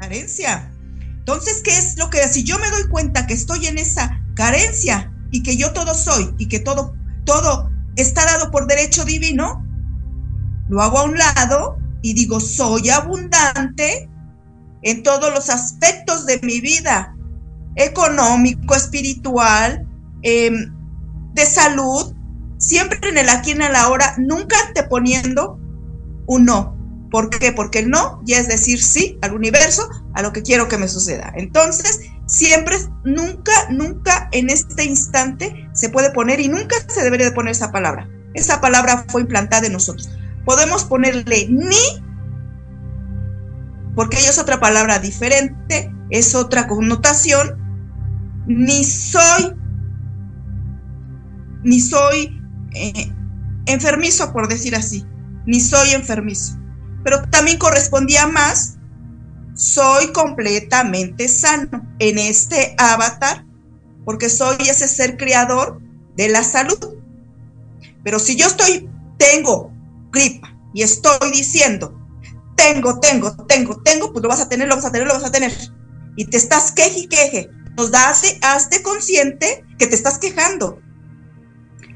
Carencia. 0.00 0.72
Entonces, 1.18 1.62
¿qué 1.62 1.76
es 1.76 1.98
lo 1.98 2.10
que 2.10 2.18
si 2.28 2.44
yo 2.44 2.58
me 2.58 2.70
doy 2.70 2.88
cuenta 2.90 3.26
que 3.26 3.34
estoy 3.34 3.66
en 3.66 3.78
esa 3.78 4.20
carencia 4.34 5.12
y 5.30 5.42
que 5.42 5.56
yo 5.56 5.72
todo 5.72 5.94
soy 5.94 6.34
y 6.38 6.48
que 6.48 6.58
todo 6.58 6.94
todo 7.24 7.70
está 7.96 8.24
dado 8.24 8.50
por 8.50 8.66
derecho 8.66 9.04
divino, 9.04 9.67
lo 10.68 10.82
hago 10.82 10.98
a 10.98 11.04
un 11.04 11.16
lado 11.16 11.78
y 12.02 12.14
digo, 12.14 12.40
soy 12.40 12.90
abundante 12.90 14.08
en 14.82 15.02
todos 15.02 15.32
los 15.32 15.50
aspectos 15.50 16.26
de 16.26 16.38
mi 16.42 16.60
vida, 16.60 17.14
económico, 17.76 18.74
espiritual, 18.74 19.86
em, 20.22 20.72
de 21.34 21.46
salud, 21.46 22.14
siempre 22.58 22.98
en 23.08 23.18
el 23.18 23.28
aquí 23.28 23.50
y 23.50 23.54
en 23.54 23.62
el 23.62 23.76
ahora, 23.76 24.14
nunca 24.18 24.56
te 24.74 24.84
poniendo 24.84 25.58
un 26.26 26.44
no. 26.44 26.76
¿Por 27.10 27.30
qué? 27.30 27.52
Porque 27.52 27.80
el 27.80 27.88
no 27.88 28.20
ya 28.24 28.38
es 28.38 28.48
decir 28.48 28.82
sí 28.82 29.18
al 29.22 29.34
universo, 29.34 29.88
a 30.14 30.22
lo 30.22 30.32
que 30.32 30.42
quiero 30.42 30.68
que 30.68 30.76
me 30.76 30.88
suceda. 30.88 31.32
Entonces, 31.36 32.00
siempre, 32.26 32.76
nunca, 33.04 33.52
nunca 33.70 34.28
en 34.32 34.50
este 34.50 34.84
instante 34.84 35.68
se 35.72 35.88
puede 35.88 36.10
poner 36.10 36.40
y 36.40 36.48
nunca 36.48 36.76
se 36.88 37.02
debería 37.02 37.26
de 37.26 37.32
poner 37.34 37.52
esa 37.52 37.72
palabra. 37.72 38.08
Esa 38.34 38.60
palabra 38.60 39.06
fue 39.08 39.22
implantada 39.22 39.66
en 39.66 39.72
nosotros 39.72 40.10
podemos 40.48 40.84
ponerle 40.84 41.46
ni, 41.50 42.02
porque 43.94 44.16
ella 44.16 44.30
es 44.30 44.38
otra 44.38 44.58
palabra 44.58 44.98
diferente, 44.98 45.94
es 46.08 46.34
otra 46.34 46.66
connotación, 46.66 47.58
ni 48.46 48.82
soy, 48.82 49.54
ni 51.64 51.78
soy 51.80 52.40
eh, 52.72 53.12
enfermizo, 53.66 54.32
por 54.32 54.48
decir 54.48 54.74
así, 54.74 55.04
ni 55.44 55.60
soy 55.60 55.90
enfermizo. 55.90 56.56
Pero 57.04 57.28
también 57.28 57.58
correspondía 57.58 58.26
más, 58.26 58.78
soy 59.54 60.14
completamente 60.14 61.28
sano 61.28 61.86
en 61.98 62.18
este 62.18 62.74
avatar, 62.78 63.44
porque 64.06 64.30
soy 64.30 64.56
ese 64.60 64.88
ser 64.88 65.18
creador 65.18 65.78
de 66.16 66.30
la 66.30 66.42
salud. 66.42 66.96
Pero 68.02 68.18
si 68.18 68.34
yo 68.34 68.46
estoy, 68.46 68.88
tengo 69.18 69.76
gripa 70.12 70.54
y 70.74 70.82
estoy 70.82 71.30
diciendo, 71.32 71.98
tengo, 72.56 73.00
tengo, 73.00 73.34
tengo, 73.46 73.80
tengo, 73.82 74.12
pues 74.12 74.22
lo 74.22 74.28
vas 74.28 74.40
a 74.40 74.48
tener, 74.48 74.68
lo 74.68 74.76
vas 74.76 74.84
a 74.84 74.92
tener, 74.92 75.06
lo 75.06 75.14
vas 75.14 75.24
a 75.24 75.32
tener. 75.32 75.52
Y 76.16 76.24
te 76.26 76.36
estás 76.36 76.72
queje 76.72 77.00
y 77.00 77.06
queje. 77.06 77.50
Nos 77.76 77.90
das, 77.90 78.22
hazte 78.42 78.82
consciente 78.82 79.64
que 79.78 79.86
te 79.86 79.94
estás 79.94 80.18
quejando. 80.18 80.80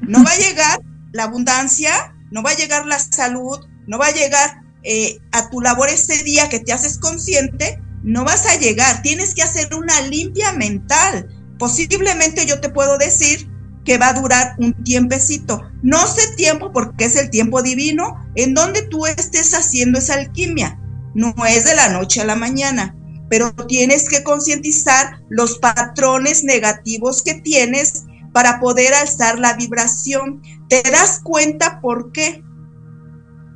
No 0.01 0.23
va 0.23 0.31
a 0.31 0.37
llegar 0.37 0.79
la 1.11 1.23
abundancia, 1.23 2.15
no 2.31 2.41
va 2.41 2.51
a 2.51 2.55
llegar 2.55 2.85
la 2.85 2.99
salud, 2.99 3.59
no 3.85 3.99
va 3.99 4.07
a 4.07 4.13
llegar 4.13 4.63
eh, 4.83 5.19
a 5.31 5.49
tu 5.49 5.61
labor 5.61 5.89
ese 5.89 6.23
día 6.23 6.49
que 6.49 6.59
te 6.59 6.73
haces 6.73 6.97
consciente, 6.97 7.81
no 8.01 8.23
vas 8.23 8.45
a 8.45 8.55
llegar. 8.55 9.01
Tienes 9.01 9.33
que 9.33 9.43
hacer 9.43 9.73
una 9.75 10.01
limpia 10.01 10.53
mental. 10.53 11.27
Posiblemente 11.59 12.45
yo 12.45 12.59
te 12.59 12.69
puedo 12.69 12.97
decir 12.97 13.49
que 13.85 13.97
va 13.97 14.09
a 14.09 14.13
durar 14.13 14.55
un 14.59 14.73
tiempecito. 14.83 15.61
No 15.81 16.05
sé 16.07 16.35
tiempo 16.35 16.71
porque 16.71 17.05
es 17.05 17.15
el 17.15 17.29
tiempo 17.29 17.61
divino 17.61 18.17
en 18.35 18.53
donde 18.53 18.83
tú 18.83 19.05
estés 19.05 19.53
haciendo 19.53 19.99
esa 19.99 20.15
alquimia. 20.15 20.79
No 21.13 21.33
es 21.47 21.65
de 21.65 21.75
la 21.75 21.89
noche 21.89 22.21
a 22.21 22.25
la 22.25 22.35
mañana, 22.35 22.95
pero 23.29 23.53
tienes 23.53 24.09
que 24.09 24.23
concientizar 24.23 25.21
los 25.29 25.59
patrones 25.59 26.43
negativos 26.43 27.21
que 27.21 27.35
tienes 27.35 28.03
para 28.31 28.59
poder 28.59 28.93
alzar 28.93 29.37
la 29.37 29.53
vibración. 29.53 30.41
¿Te 30.69 30.81
das 30.83 31.19
cuenta 31.23 31.79
por 31.81 32.11
qué? 32.11 32.43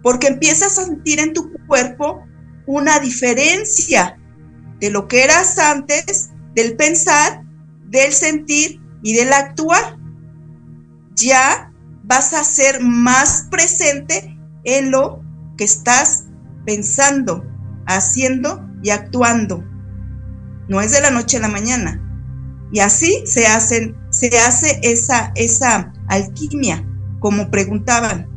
Porque 0.03 0.28
empiezas 0.28 0.78
a 0.78 0.86
sentir 0.86 1.19
en 1.19 1.34
tu 1.34 1.51
cuerpo 1.67 2.21
una 2.67 2.99
diferencia 2.99 4.19
de 4.80 4.91
lo 4.91 5.07
que 5.07 5.23
eras 5.23 5.57
antes, 5.57 6.30
del 6.53 6.75
pensar, 6.75 7.41
del 7.86 8.13
sentir 8.13 8.80
y 9.01 9.13
del 9.13 9.34
actuar 9.34 9.96
ya 11.18 11.72
vas 12.03 12.34
a 12.34 12.43
ser 12.43 12.82
más 12.82 13.47
presente 13.51 14.38
en 14.63 14.91
lo 14.91 15.22
que 15.57 15.65
estás 15.65 16.26
pensando, 16.65 17.43
haciendo 17.86 18.65
y 18.84 18.91
actuando. 18.91 19.63
No 20.68 20.82
es 20.82 20.91
de 20.91 21.01
la 21.01 21.11
noche 21.11 21.38
a 21.38 21.41
la 21.41 21.47
mañana. 21.47 22.03
Y 22.72 22.80
así 22.80 23.24
se, 23.26 23.47
hacen, 23.47 23.95
se 24.09 24.38
hace 24.39 24.80
esa, 24.84 25.32
esa 25.36 25.93
alquimia, 26.07 26.86
como 27.20 27.49
preguntaban. 27.49 28.28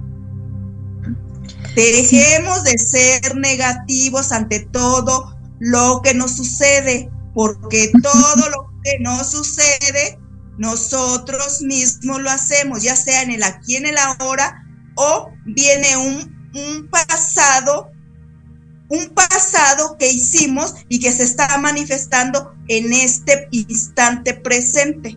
Dejemos 1.74 2.64
de 2.64 2.78
ser 2.78 3.36
negativos 3.36 4.32
ante 4.32 4.60
todo 4.60 5.36
lo 5.58 6.00
que 6.02 6.14
nos 6.14 6.36
sucede, 6.36 7.10
porque 7.34 7.90
todo 8.02 8.48
lo 8.50 8.70
que 8.84 8.98
nos 9.00 9.30
sucede, 9.30 10.19
nosotros 10.60 11.62
mismos 11.62 12.20
lo 12.20 12.28
hacemos, 12.28 12.82
ya 12.82 12.94
sea 12.94 13.22
en 13.22 13.30
el 13.30 13.42
aquí, 13.42 13.76
en 13.76 13.86
el 13.86 13.96
ahora, 13.96 14.62
o 14.94 15.32
viene 15.46 15.96
un, 15.96 16.90
pasado 16.90 17.90
un 18.90 19.08
pasado 19.10 19.96
que 19.98 20.10
hicimos 20.10 20.74
y 20.88 20.98
que 20.98 21.12
se 21.12 21.22
está 21.22 21.56
manifestando 21.58 22.52
en 22.68 22.92
este 22.92 23.48
instante 23.52 24.34
presente. 24.34 25.16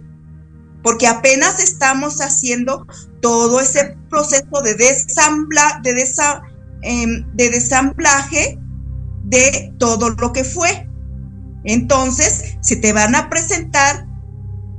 Porque 0.82 1.08
apenas 1.08 1.60
estamos 1.60 2.22
haciendo 2.22 2.88
todo 3.22 3.60
ese 3.60 3.98
proceso 4.10 4.62
de, 4.64 4.76
desambla, 4.76 5.82
de, 5.84 6.10
em, 6.84 7.26
de 7.34 7.50
desamblaje 7.50 8.60
de 9.24 9.74
todo 9.78 10.12
lo 10.12 10.32
que 10.32 10.46
fue. 10.46 10.88
Entonces, 11.66 12.56
se 12.62 12.76
te 12.76 12.94
van 12.94 13.16
a 13.16 13.30
presentar 13.30 14.13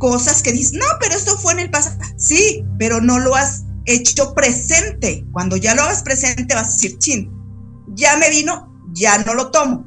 cosas 0.05 0.43
que 0.43 0.53
dices, 0.53 0.75
no, 0.75 0.85
pero 1.01 1.15
esto 1.15 1.35
fue 1.39 1.55
en 1.55 1.61
el 1.61 1.71
pasado. 1.71 1.99
Sí, 2.19 2.63
pero 2.79 3.01
no 3.01 3.19
lo 3.21 3.35
has 3.35 3.65
hecho 3.87 4.35
presente. 4.35 5.27
Cuando 5.33 5.57
ya 5.57 5.75
lo 5.75 5.81
hagas 5.81 6.03
presente 6.03 6.55
vas 6.55 6.69
a 6.69 6.73
decir, 6.73 6.99
chin, 6.99 7.31
ya 7.95 8.19
me 8.19 8.29
vino 8.29 8.71
ya 8.93 9.17
no 9.25 9.33
lo 9.33 9.51
tomo. 9.51 9.87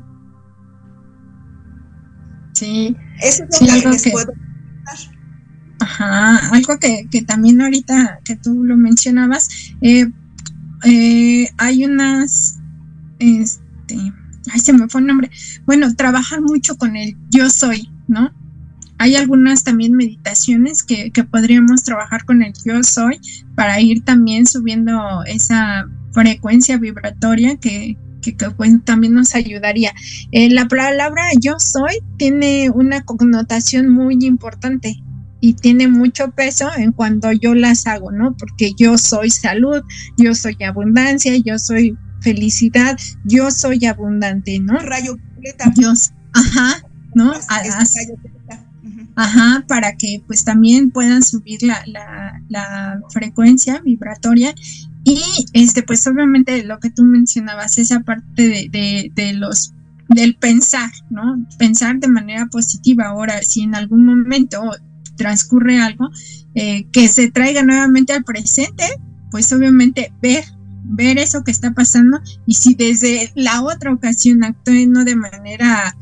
Sí. 2.55 2.97
Eso 3.21 3.43
es 3.43 3.61
lo 3.61 3.81
que 3.81 3.89
les 3.89 4.11
puedo 4.11 4.33
Ajá, 5.79 6.37
algo 6.51 6.79
que, 6.79 7.07
también 7.27 7.61
ahorita 7.61 8.19
que 8.25 8.35
tú 8.37 8.63
lo 8.63 8.75
mencionabas, 8.75 9.47
eh, 9.81 10.07
eh, 10.83 11.47
hay 11.59 11.85
unas, 11.85 12.57
este, 13.19 13.95
ay, 14.51 14.59
se 14.59 14.73
me 14.73 14.89
fue 14.89 15.01
el 15.01 15.07
nombre, 15.07 15.29
bueno, 15.67 15.95
trabajar 15.95 16.41
mucho 16.41 16.75
con 16.75 16.95
el 16.95 17.15
yo 17.29 17.51
soy, 17.51 17.91
¿no? 18.07 18.31
Hay 18.99 19.15
algunas 19.15 19.63
también 19.63 19.93
meditaciones 19.93 20.83
que, 20.83 21.11
que 21.11 21.23
podríamos 21.23 21.83
trabajar 21.83 22.25
con 22.25 22.41
el 22.41 22.53
yo 22.65 22.81
soy 22.83 23.19
para 23.55 23.79
ir 23.79 24.03
también 24.03 24.45
subiendo 24.45 25.23
esa 25.25 25.87
frecuencia 26.11 26.77
vibratoria 26.77 27.57
que, 27.57 27.97
que, 28.21 28.33
pues, 28.51 28.83
también 28.83 29.13
nos 29.13 29.35
ayudaría. 29.35 29.93
Eh, 30.31 30.49
la 30.49 30.67
palabra 30.67 31.23
yo 31.39 31.55
soy 31.59 31.99
tiene 32.17 32.69
una 32.69 33.03
connotación 33.03 33.89
muy 33.89 34.17
importante 34.21 34.95
y 35.39 35.53
tiene 35.53 35.87
mucho 35.87 36.31
peso 36.31 36.69
en 36.75 36.91
cuando 36.91 37.31
yo 37.31 37.53
las 37.53 37.85
hago, 37.87 38.11
¿no? 38.11 38.35
Porque 38.35 38.71
yo 38.77 38.97
soy 38.97 39.29
salud, 39.29 39.83
yo 40.17 40.33
soy 40.33 40.57
abundancia, 40.63 41.35
yo 41.37 41.59
soy 41.59 41.95
felicidad, 42.21 42.97
yo 43.23 43.51
soy 43.51 43.85
abundante, 43.85 44.59
¿no? 44.59 44.79
Rayo 44.79 45.17
Dios, 45.75 46.11
ajá, 46.33 46.81
¿no? 47.13 47.31
Ajá, 49.19 49.65
para 49.67 49.93
que 49.93 50.21
pues 50.27 50.45
también 50.45 50.91
puedan 50.91 51.23
subir 51.23 51.63
la, 51.63 51.83
la, 52.49 52.99
frecuencia 53.09 53.81
vibratoria 53.83 54.53
y 55.03 55.19
este, 55.53 55.81
pues 55.81 56.05
obviamente 56.05 56.63
lo 56.63 56.79
que 56.79 56.91
tú 56.91 57.03
mencionabas, 57.03 57.79
esa 57.79 58.01
parte 58.01 58.69
de, 58.71 59.11
de, 59.15 59.33
los 59.33 59.73
del 60.07 60.35
pensar, 60.35 60.91
¿no? 61.09 61.43
Pensar 61.57 61.97
de 61.97 62.07
manera 62.07 62.45
positiva. 62.45 63.07
Ahora, 63.07 63.41
si 63.41 63.63
en 63.63 63.73
algún 63.73 64.05
momento 64.05 64.61
transcurre 65.15 65.81
algo 65.81 66.11
eh, 66.53 66.85
que 66.91 67.07
se 67.07 67.31
traiga 67.31 67.63
nuevamente 67.63 68.13
al 68.13 68.23
presente, 68.23 68.83
pues 69.31 69.51
obviamente 69.51 70.13
ver, 70.21 70.43
ver 70.83 71.17
eso 71.17 71.43
que 71.43 71.49
está 71.49 71.71
pasando 71.71 72.19
y 72.45 72.53
si 72.53 72.75
desde 72.75 73.31
la 73.33 73.63
otra 73.63 73.91
ocasión 73.91 74.43
actué 74.43 74.85
no 74.85 75.03
de 75.05 75.15
manera 75.15 75.97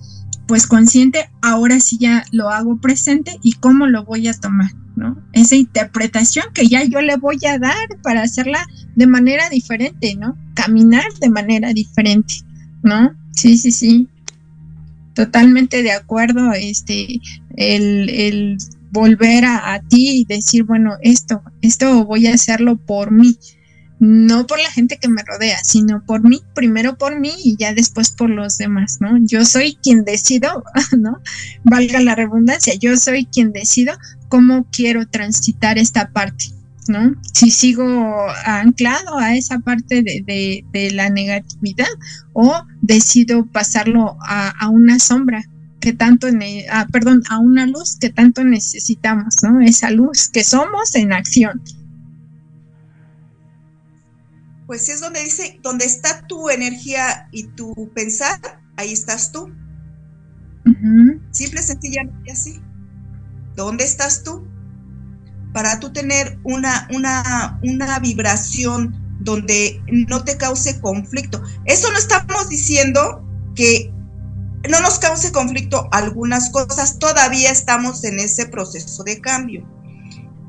pues 0.47 0.67
consciente, 0.67 1.29
ahora 1.41 1.79
sí 1.79 1.97
ya 1.99 2.25
lo 2.31 2.49
hago 2.49 2.77
presente 2.77 3.39
y 3.41 3.53
cómo 3.53 3.87
lo 3.87 4.03
voy 4.05 4.27
a 4.27 4.33
tomar, 4.33 4.71
¿no? 4.95 5.17
Esa 5.33 5.55
interpretación 5.55 6.45
que 6.53 6.67
ya 6.67 6.83
yo 6.83 7.01
le 7.01 7.17
voy 7.17 7.37
a 7.47 7.57
dar 7.57 7.87
para 8.03 8.21
hacerla 8.21 8.65
de 8.95 9.07
manera 9.07 9.49
diferente, 9.49 10.15
¿no? 10.15 10.37
Caminar 10.53 11.05
de 11.19 11.29
manera 11.29 11.73
diferente, 11.73 12.35
¿no? 12.83 13.13
Sí, 13.31 13.57
sí, 13.57 13.71
sí. 13.71 14.07
Totalmente 15.13 15.81
de 15.81 15.91
acuerdo, 15.91 16.51
este, 16.53 17.19
el, 17.55 18.09
el 18.09 18.57
volver 18.91 19.45
a, 19.45 19.73
a 19.73 19.79
ti 19.81 20.21
y 20.21 20.25
decir, 20.25 20.63
bueno, 20.63 20.93
esto, 21.01 21.41
esto 21.61 22.05
voy 22.05 22.27
a 22.27 22.33
hacerlo 22.33 22.77
por 22.77 23.11
mí, 23.11 23.37
no 23.99 24.45
por 24.45 24.59
la 24.59 24.71
gente 24.71 24.97
que 24.97 25.07
me 25.07 25.23
rodea, 25.23 25.57
sino 25.63 26.03
por 26.05 26.27
mí, 26.27 26.41
primero 26.53 26.97
por 26.97 27.19
mí 27.19 27.31
y 27.43 27.55
ya 27.57 27.73
después 27.73 28.11
por 28.11 28.29
los 28.29 28.57
demás, 28.57 28.97
¿no? 28.99 29.17
Yo 29.21 29.45
soy 29.45 29.77
quien 29.81 30.03
decido, 30.03 30.63
¿no? 30.97 31.19
Valga 31.63 31.99
la 32.01 32.15
redundancia, 32.15 32.73
yo 32.75 32.97
soy 32.97 33.25
quien 33.25 33.51
decido 33.51 33.93
cómo 34.27 34.67
quiero 34.71 35.07
transitar 35.07 35.77
esta 35.77 36.09
parte, 36.09 36.45
¿no? 36.87 37.15
Si 37.33 37.51
sigo 37.51 38.27
anclado 38.45 39.17
a 39.17 39.35
esa 39.35 39.59
parte 39.59 40.03
de, 40.03 40.63
de, 40.71 40.91
la 40.91 41.09
negatividad 41.09 41.87
o 42.33 42.63
decido 42.81 43.45
pasarlo 43.45 44.17
a, 44.27 44.49
a 44.49 44.69
una 44.69 44.99
sombra 44.99 45.43
que 45.79 45.93
tanto, 45.93 46.27
ah, 46.71 46.87
perdón, 46.91 47.23
a 47.29 47.39
una 47.39 47.65
luz 47.67 47.97
que 47.99 48.09
tanto 48.09 48.43
necesitamos, 48.43 49.35
¿no? 49.43 49.61
Esa 49.61 49.91
luz 49.91 50.29
que 50.29 50.43
somos 50.43 50.95
en 50.95 51.13
acción 51.13 51.61
pues 54.67 54.89
es 54.89 55.01
donde 55.01 55.21
dice, 55.21 55.59
donde 55.61 55.85
está 55.85 56.25
tu 56.27 56.49
energía 56.49 57.27
y 57.31 57.47
tu 57.49 57.91
pensar, 57.93 58.39
ahí 58.77 58.91
estás 58.91 59.31
tú. 59.31 59.51
Simple, 61.31 61.61
sencillamente 61.61 62.31
así. 62.31 62.59
¿Dónde 63.55 63.83
estás 63.83 64.23
tú? 64.23 64.47
Para 65.53 65.79
tú 65.79 65.93
tener 65.93 66.39
una, 66.43 66.87
una, 66.93 67.59
una 67.63 67.99
vibración 67.99 69.17
donde 69.19 69.81
no 69.87 70.23
te 70.23 70.37
cause 70.37 70.79
conflicto. 70.81 71.41
Eso 71.65 71.91
no 71.91 71.97
estamos 71.97 72.49
diciendo 72.49 73.23
que 73.55 73.93
no 74.69 74.79
nos 74.81 74.99
cause 74.99 75.31
conflicto 75.31 75.87
algunas 75.91 76.49
cosas, 76.49 76.97
todavía 76.97 77.51
estamos 77.51 78.03
en 78.03 78.19
ese 78.19 78.47
proceso 78.47 79.03
de 79.03 79.21
cambio. 79.21 79.67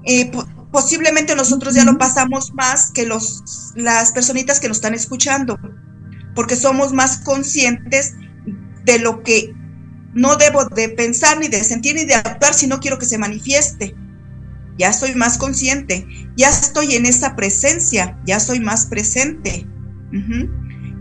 Eh, 0.05 0.31
posiblemente 0.77 1.35
nosotros 1.35 1.75
ya 1.75 1.87
lo 1.87 1.97
pasamos 1.97 2.53
más 2.53 2.91
que 2.91 3.07
los, 3.07 3.73
las 3.77 4.13
personitas 4.13 4.61
que 4.61 4.69
nos 4.69 4.77
están 4.77 4.93
escuchando, 4.93 5.59
porque 6.35 6.55
somos 6.55 6.93
más 6.93 7.17
conscientes 7.17 8.13
de 8.85 8.99
lo 8.99 9.23
que 9.23 9.55
no 10.13 10.37
debo 10.37 10.67
de 10.67 10.91
pensar, 10.91 11.41
ni 11.41 11.49
de 11.49 11.65
sentir, 11.65 11.95
ni 11.95 12.05
de 12.05 12.17
actuar 12.17 12.53
si 12.53 12.67
no 12.67 12.79
quiero 12.79 12.99
que 12.99 13.07
se 13.07 13.17
manifieste. 13.17 13.97
Ya 14.77 14.93
soy 14.93 15.15
más 15.15 15.39
consciente, 15.39 16.07
ya 16.37 16.51
estoy 16.51 16.95
en 16.95 17.07
esa 17.07 17.37
presencia, 17.37 18.21
ya 18.27 18.39
soy 18.39 18.61
más 18.61 18.85
presente. 18.85 19.67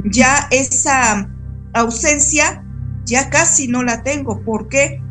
Ya 0.05 0.47
esa 0.51 1.30
ausencia, 1.73 2.63
ya 3.03 3.30
casi 3.30 3.67
no 3.67 3.84
la 3.84 4.03
tengo. 4.03 4.41
¿Por 4.41 4.69
qué? 4.69 5.01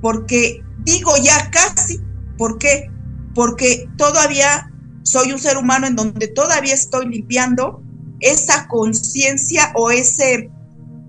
Porque 0.00 0.62
digo 0.84 1.12
ya 1.20 1.50
casi, 1.50 2.00
¿por 2.38 2.58
qué? 2.58 2.91
Porque 3.34 3.88
todavía 3.96 4.70
soy 5.02 5.32
un 5.32 5.38
ser 5.38 5.56
humano 5.56 5.86
en 5.86 5.96
donde 5.96 6.28
todavía 6.28 6.74
estoy 6.74 7.08
limpiando 7.08 7.82
esa 8.20 8.68
conciencia 8.68 9.72
o 9.74 9.90
ese, 9.90 10.50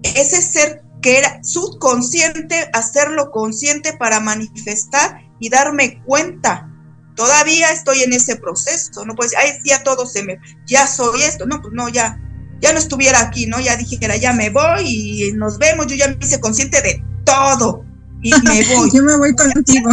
ese 0.03 0.41
ser 0.41 0.83
que 1.01 1.19
era 1.19 1.43
subconsciente, 1.43 2.69
hacerlo 2.73 3.29
consciente 3.31 3.93
para 3.93 4.19
manifestar 4.19 5.21
y 5.39 5.49
darme 5.49 6.01
cuenta. 6.05 6.69
Todavía 7.15 7.71
estoy 7.71 8.01
en 8.01 8.13
ese 8.13 8.37
proceso, 8.37 9.05
no 9.05 9.13
pues, 9.13 9.33
ay, 9.37 9.51
ya 9.65 9.83
todo 9.83 10.07
se 10.07 10.23
me, 10.23 10.39
ya 10.65 10.87
soy 10.87 11.21
esto, 11.21 11.45
no, 11.45 11.61
pues 11.61 11.73
no, 11.73 11.87
ya, 11.89 12.19
ya 12.59 12.73
no 12.73 12.79
estuviera 12.79 13.19
aquí, 13.19 13.45
¿no? 13.45 13.59
Ya 13.59 13.75
dije 13.75 13.99
que 13.99 14.05
era, 14.05 14.17
ya 14.17 14.33
me 14.33 14.49
voy 14.49 14.83
y 14.85 15.31
nos 15.33 15.59
vemos, 15.59 15.85
yo 15.87 15.95
ya 15.95 16.07
me 16.07 16.17
hice 16.19 16.39
consciente 16.39 16.81
de 16.81 17.03
todo 17.23 17.85
y 18.23 18.31
me 18.43 18.63
voy. 18.75 18.89
yo 18.91 19.03
me 19.03 19.17
voy 19.17 19.35
contigo. 19.35 19.91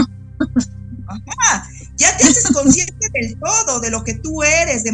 Ajá 1.09 1.71
ya 2.01 2.17
te 2.17 2.25
haces 2.25 2.51
consciente 2.53 3.09
del 3.13 3.39
todo, 3.39 3.79
de 3.79 3.91
lo 3.91 4.03
que 4.03 4.15
tú 4.15 4.43
eres, 4.43 4.83
de 4.83 4.93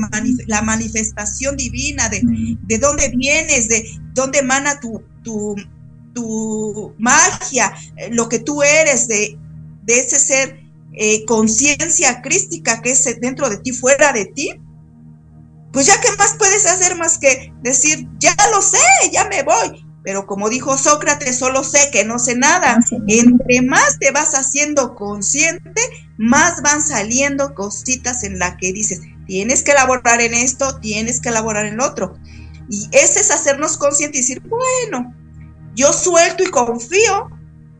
la 0.48 0.60
manifestación 0.60 1.56
divina, 1.56 2.08
de, 2.08 2.20
de, 2.60 2.78
dónde 2.78 3.08
vienes, 3.16 3.68
de 3.68 3.88
dónde 4.12 4.40
emana 4.40 4.80
tu, 4.80 5.00
tu, 5.22 5.54
tu 6.12 6.94
magia, 6.98 7.72
eh, 7.96 8.08
lo 8.10 8.28
que 8.28 8.40
tú 8.40 8.60
eres, 8.62 9.06
de, 9.06 9.38
de 9.84 10.00
ese 10.00 10.18
ser 10.18 10.60
eh, 10.94 11.24
conciencia 11.26 12.22
crística 12.22 12.82
que 12.82 12.90
es 12.90 13.20
dentro 13.20 13.48
de 13.48 13.58
ti, 13.58 13.70
fuera 13.70 14.12
de 14.12 14.24
ti. 14.26 14.50
pues 15.72 15.86
ya 15.86 16.00
qué 16.00 16.08
más 16.18 16.34
puedes 16.36 16.66
hacer 16.66 16.96
más 16.96 17.18
que 17.18 17.52
decir, 17.62 18.08
ya 18.18 18.34
lo 18.52 18.60
sé, 18.62 18.78
ya 19.12 19.28
me 19.28 19.44
voy. 19.44 19.85
Pero 20.06 20.24
como 20.24 20.48
dijo 20.48 20.78
Sócrates, 20.78 21.36
solo 21.36 21.64
sé 21.64 21.90
que 21.90 22.04
no 22.04 22.20
sé 22.20 22.36
nada. 22.36 22.78
Entre 23.08 23.60
más 23.62 23.98
te 23.98 24.12
vas 24.12 24.36
haciendo 24.36 24.94
consciente, 24.94 25.82
más 26.16 26.62
van 26.62 26.80
saliendo 26.80 27.56
cositas 27.56 28.22
en 28.22 28.38
la 28.38 28.56
que 28.56 28.72
dices, 28.72 29.00
tienes 29.26 29.64
que 29.64 29.72
elaborar 29.72 30.20
en 30.20 30.32
esto, 30.32 30.78
tienes 30.78 31.20
que 31.20 31.30
elaborar 31.30 31.66
en 31.66 31.78
lo 31.78 31.86
otro. 31.86 32.16
Y 32.70 32.88
ese 32.92 33.18
es 33.18 33.32
hacernos 33.32 33.78
conscientes 33.78 34.30
y 34.30 34.34
decir, 34.34 34.48
bueno, 34.48 35.12
yo 35.74 35.92
suelto 35.92 36.44
y 36.44 36.50
confío 36.52 37.28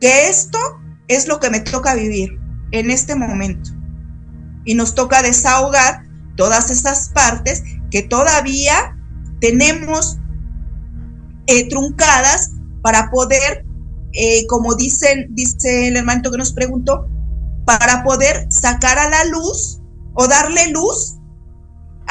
que 0.01 0.27
esto 0.27 0.59
es 1.07 1.29
lo 1.29 1.39
que 1.39 1.49
me 1.49 1.61
toca 1.61 1.95
vivir 1.95 2.37
en 2.71 2.91
este 2.91 3.15
momento. 3.15 3.69
Y 4.65 4.75
nos 4.75 4.95
toca 4.95 5.21
desahogar 5.21 6.03
todas 6.35 6.71
esas 6.71 7.07
partes 7.07 7.63
que 7.89 8.03
todavía 8.03 8.97
tenemos 9.39 10.17
eh, 11.47 11.67
truncadas 11.69 12.51
para 12.81 13.09
poder, 13.09 13.65
eh, 14.13 14.45
como 14.47 14.75
dicen, 14.75 15.27
dice 15.31 15.87
el 15.87 15.97
hermanito 15.97 16.31
que 16.31 16.37
nos 16.37 16.53
preguntó, 16.53 17.07
para 17.65 18.03
poder 18.03 18.47
sacar 18.49 18.97
a 18.97 19.09
la 19.09 19.25
luz 19.25 19.79
o 20.13 20.27
darle 20.27 20.69
luz 20.69 21.17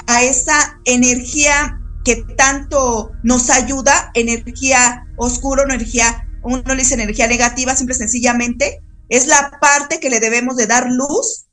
a 0.06 0.22
esa 0.22 0.78
energía 0.84 1.80
que 2.04 2.22
tanto 2.36 3.10
nos 3.22 3.50
ayuda, 3.50 4.10
energía 4.14 5.04
oscura, 5.16 5.64
energía, 5.64 6.28
uno 6.44 6.62
le 6.66 6.76
dice 6.76 6.94
energía 6.94 7.26
negativa, 7.26 7.74
simple 7.74 7.94
sencillamente, 7.94 8.80
es 9.08 9.26
la 9.26 9.50
parte 9.60 9.98
que 9.98 10.10
le 10.10 10.20
debemos 10.20 10.56
de 10.56 10.66
dar 10.66 10.88
luz 10.88 11.46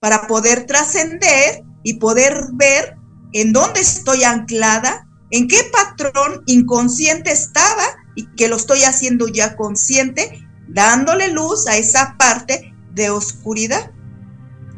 para 0.00 0.26
poder 0.26 0.66
trascender 0.66 1.62
y 1.82 1.94
poder 1.94 2.48
ver 2.52 2.96
en 3.32 3.52
dónde 3.52 3.80
estoy 3.80 4.24
anclada, 4.24 5.07
en 5.30 5.48
qué 5.48 5.58
patrón 5.72 6.42
inconsciente 6.46 7.30
estaba 7.32 7.84
y 8.14 8.26
que 8.34 8.48
lo 8.48 8.56
estoy 8.56 8.82
haciendo 8.84 9.28
ya 9.28 9.56
consciente, 9.56 10.46
dándole 10.68 11.28
luz 11.28 11.66
a 11.66 11.76
esa 11.76 12.16
parte 12.18 12.74
de 12.94 13.10
oscuridad. 13.10 13.92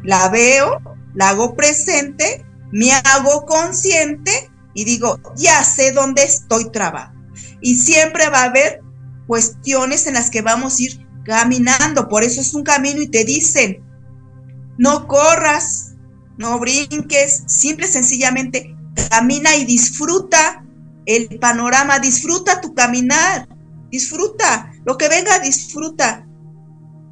La 0.03 0.29
veo, 0.29 0.81
la 1.13 1.29
hago 1.29 1.55
presente, 1.55 2.45
me 2.71 2.91
hago 2.91 3.45
consciente 3.45 4.51
y 4.73 4.85
digo, 4.85 5.19
ya 5.35 5.63
sé 5.63 5.91
dónde 5.91 6.23
estoy 6.23 6.69
trabado. 6.71 7.13
Y 7.61 7.75
siempre 7.75 8.29
va 8.29 8.41
a 8.41 8.45
haber 8.45 8.81
cuestiones 9.27 10.07
en 10.07 10.15
las 10.15 10.29
que 10.29 10.41
vamos 10.41 10.77
a 10.77 10.83
ir 10.83 11.07
caminando, 11.23 12.09
por 12.09 12.23
eso 12.23 12.41
es 12.41 12.53
un 12.53 12.63
camino 12.63 13.01
y 13.01 13.07
te 13.07 13.23
dicen, 13.23 13.83
no 14.77 15.07
corras, 15.07 15.93
no 16.37 16.57
brinques, 16.59 17.43
simple 17.47 17.87
sencillamente 17.87 18.75
camina 19.09 19.55
y 19.55 19.65
disfruta 19.65 20.63
el 21.05 21.39
panorama, 21.39 21.99
disfruta 21.99 22.61
tu 22.61 22.73
caminar, 22.73 23.47
disfruta, 23.89 24.71
lo 24.85 24.97
que 24.97 25.09
venga, 25.09 25.39
disfruta. 25.39 26.25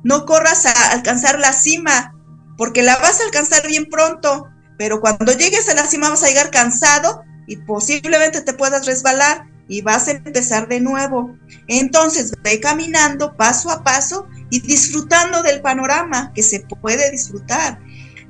No 0.04 0.26
corras 0.26 0.66
a 0.66 0.92
alcanzar 0.92 1.40
la 1.40 1.54
cima, 1.54 2.14
porque 2.58 2.84
la 2.84 2.98
vas 2.98 3.20
a 3.20 3.24
alcanzar 3.24 3.68
bien 3.68 3.86
pronto, 3.86 4.48
pero 4.78 5.02
cuando 5.02 5.34
llegues 5.34 5.68
a 5.70 5.74
la 5.74 5.88
cima 5.88 6.10
vas 6.10 6.24
a 6.24 6.28
llegar 6.28 6.52
cansado 6.52 7.22
y 7.48 7.58
posiblemente 7.58 8.42
te 8.42 8.54
puedas 8.54 8.86
resbalar 8.86 9.46
y 9.68 9.82
vas 9.82 10.08
a 10.08 10.12
empezar 10.12 10.68
de 10.68 10.80
nuevo. 10.80 11.36
Entonces 11.68 12.34
ve 12.44 12.60
caminando 12.60 13.36
paso 13.36 13.70
a 13.70 13.84
paso 13.84 14.28
y 14.50 14.62
disfrutando 14.62 15.44
del 15.44 15.62
panorama 15.62 16.32
que 16.34 16.44
se 16.44 16.62
puede 16.82 17.12
disfrutar. 17.12 17.80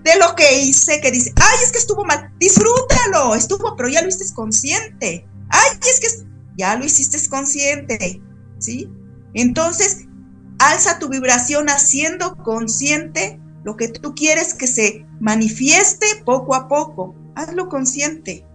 De 0.03 0.17
lo 0.17 0.35
que 0.35 0.61
hice, 0.61 1.01
que 1.01 1.11
dice, 1.11 1.33
ay, 1.35 1.57
es 1.63 1.71
que 1.71 1.77
estuvo 1.77 2.05
mal, 2.05 2.31
disfrútalo, 2.39 3.35
estuvo, 3.35 3.75
pero 3.75 3.89
ya 3.89 4.01
lo 4.01 4.07
hiciste 4.07 4.33
consciente. 4.33 5.27
Ay, 5.49 5.77
es 5.89 5.99
que 5.99 6.25
ya 6.57 6.75
lo 6.75 6.85
hiciste 6.85 7.17
consciente, 7.29 8.21
¿sí? 8.59 8.89
Entonces, 9.33 10.05
alza 10.59 10.99
tu 10.99 11.09
vibración 11.09 11.69
haciendo 11.69 12.35
consciente 12.37 13.39
lo 13.63 13.75
que 13.75 13.89
tú 13.89 14.15
quieres 14.15 14.53
que 14.53 14.67
se 14.67 15.05
manifieste 15.19 16.05
poco 16.25 16.55
a 16.55 16.67
poco. 16.67 17.15
Hazlo 17.35 17.67
consciente. 17.69 18.45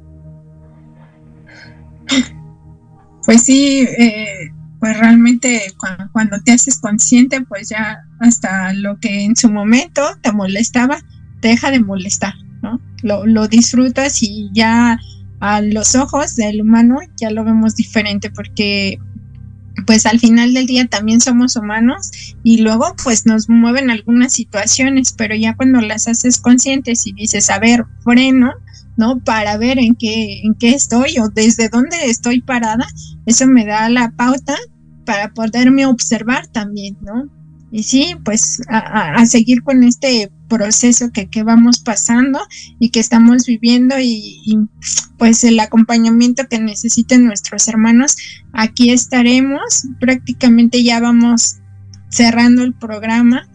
Pues 3.24 3.42
sí, 3.42 3.80
eh, 3.80 4.50
pues 4.80 4.98
realmente 4.98 5.72
cuando, 6.12 6.40
te 6.42 6.52
haces 6.52 6.78
consciente, 6.78 7.40
pues 7.42 7.70
ya 7.70 8.04
hasta 8.20 8.72
lo 8.74 8.98
que 9.00 9.24
en 9.24 9.34
su 9.34 9.50
momento 9.50 10.02
te 10.20 10.32
molestaba, 10.32 10.98
te 11.44 11.48
deja 11.48 11.70
de 11.70 11.78
molestar, 11.78 12.32
¿no? 12.62 12.80
Lo, 13.02 13.26
lo 13.26 13.48
disfrutas 13.48 14.22
y 14.22 14.48
ya 14.54 14.98
a 15.40 15.60
los 15.60 15.94
ojos 15.94 16.36
del 16.36 16.62
humano 16.62 17.00
ya 17.20 17.30
lo 17.30 17.44
vemos 17.44 17.76
diferente 17.76 18.30
porque 18.30 18.98
pues 19.86 20.06
al 20.06 20.20
final 20.20 20.54
del 20.54 20.64
día 20.64 20.86
también 20.86 21.20
somos 21.20 21.54
humanos 21.56 22.10
y 22.42 22.62
luego 22.62 22.96
pues 23.04 23.26
nos 23.26 23.50
mueven 23.50 23.90
algunas 23.90 24.32
situaciones, 24.32 25.12
pero 25.12 25.34
ya 25.34 25.54
cuando 25.54 25.82
las 25.82 26.08
haces 26.08 26.38
conscientes 26.38 27.06
y 27.06 27.12
dices, 27.12 27.50
a 27.50 27.58
ver, 27.58 27.84
freno, 28.02 28.50
¿no? 28.96 29.20
Para 29.22 29.58
ver 29.58 29.78
en 29.78 29.96
qué, 29.96 30.40
en 30.44 30.54
qué 30.54 30.70
estoy 30.70 31.18
o 31.18 31.28
desde 31.28 31.68
dónde 31.68 32.06
estoy 32.06 32.40
parada, 32.40 32.86
eso 33.26 33.46
me 33.46 33.66
da 33.66 33.90
la 33.90 34.12
pauta 34.12 34.56
para 35.04 35.34
poderme 35.34 35.84
observar 35.84 36.46
también, 36.46 36.96
¿no? 37.02 37.28
Y 37.76 37.82
sí, 37.82 38.14
pues 38.24 38.62
a, 38.68 39.26
seguir 39.26 39.64
con 39.64 39.82
este 39.82 40.30
proceso 40.48 41.10
que, 41.10 41.28
que, 41.28 41.42
vamos 41.42 41.80
pasando 41.80 42.38
y 42.78 42.90
que 42.90 43.00
estamos 43.00 43.46
viviendo 43.46 43.98
y, 43.98 44.40
y, 44.46 44.58
pues 45.18 45.42
el 45.42 45.58
acompañamiento 45.58 46.46
que 46.48 46.60
necesiten 46.60 47.26
nuestros 47.26 47.66
hermanos, 47.66 48.16
aquí 48.52 48.90
estaremos, 48.90 49.88
prácticamente 49.98 50.84
ya 50.84 51.00
vamos 51.00 51.56
cerrando 52.10 52.62
el 52.62 52.74
programa 52.74 53.48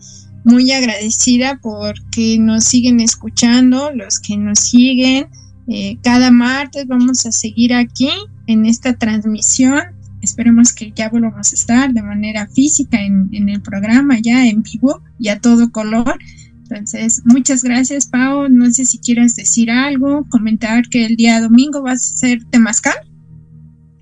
muy 0.43 0.69
agradecida 0.73 1.57
porque 1.61 2.37
nos 2.41 2.65
siguen 2.65 2.99
escuchando, 2.99 3.89
los 3.95 4.19
que 4.19 4.35
nos 4.35 4.59
siguen. 4.59 5.29
Eh, 5.69 5.97
cada 6.03 6.29
martes 6.29 6.87
vamos 6.87 7.25
a 7.25 7.31
seguir 7.31 7.73
aquí 7.73 8.09
en 8.47 8.65
esta 8.65 8.97
transmisión. 8.97 9.81
Esperemos 10.21 10.73
que 10.73 10.91
ya 10.91 11.09
volvamos 11.09 11.51
a 11.51 11.55
estar 11.55 11.93
de 11.93 12.01
manera 12.01 12.47
física 12.47 12.99
en, 13.01 13.29
el 13.31 13.61
programa, 13.61 14.17
ya 14.21 14.45
en 14.47 14.63
vivo 14.63 15.01
y 15.17 15.29
a 15.29 15.39
todo 15.39 15.71
color. 15.71 16.17
Entonces, 16.63 17.21
muchas 17.25 17.63
gracias, 17.63 18.05
Pau. 18.05 18.47
No 18.49 18.71
sé 18.71 18.85
si 18.85 18.99
quieres 18.99 19.35
decir 19.35 19.71
algo, 19.71 20.25
comentar 20.29 20.87
que 20.89 21.05
el 21.05 21.15
día 21.15 21.41
domingo 21.41 21.81
vas 21.81 22.11
a 22.11 22.15
hacer 22.15 22.45
temazcal. 22.51 22.95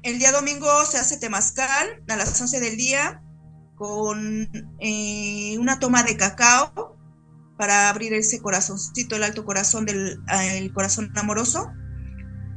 El 0.03 0.19
día 0.19 0.31
domingo 0.31 0.67
se 0.89 0.97
hace 0.97 1.17
temazcal 1.17 1.87
a 2.07 2.15
las 2.15 2.39
11 2.39 2.59
del 2.59 2.77
día 2.77 3.21
con 3.75 4.49
eh, 4.79 5.55
una 5.59 5.79
toma 5.79 6.03
de 6.03 6.17
cacao 6.17 6.97
para 7.57 7.89
abrir 7.89 8.13
ese 8.13 8.41
corazoncito, 8.41 9.15
el 9.15 9.23
alto 9.23 9.45
corazón 9.45 9.85
del 9.85 10.19
el 10.29 10.73
corazón 10.73 11.11
amoroso. 11.15 11.69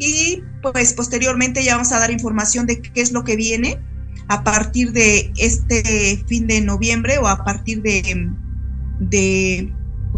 Y 0.01 0.43
pues 0.63 0.95
posteriormente 0.95 1.63
ya 1.63 1.77
vamos 1.77 1.93
a 1.93 1.99
dar 1.99 2.11
información 2.11 2.67
de 2.67 2.81
qué 2.81 3.03
es 3.03 3.13
lo 3.13 3.23
que 3.23 3.37
viene 3.37 3.79
a 4.29 4.43
partir 4.43 4.93
de 4.93 5.31
este 5.37 6.25
fin 6.27 6.47
de 6.47 6.63
noviembre 6.63 7.19
o 7.19 7.29
a 7.29 7.45
partir 7.45 7.83
de, 7.83 8.31
de 8.99 9.73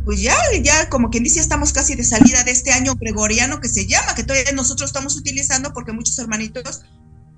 pues 0.05 0.20
ya, 0.20 0.37
ya 0.62 0.89
como 0.89 1.11
quien 1.11 1.24
dice, 1.24 1.41
estamos 1.41 1.72
casi 1.72 1.97
de 1.97 2.05
salida 2.05 2.45
de 2.45 2.53
este 2.53 2.72
año 2.72 2.95
gregoriano 2.95 3.61
que 3.61 3.68
se 3.68 3.87
llama, 3.87 4.14
que 4.14 4.22
todavía 4.22 4.53
nosotros 4.53 4.91
estamos 4.91 5.16
utilizando 5.16 5.72
porque 5.72 5.93
muchos 5.93 6.16
hermanitos 6.18 6.85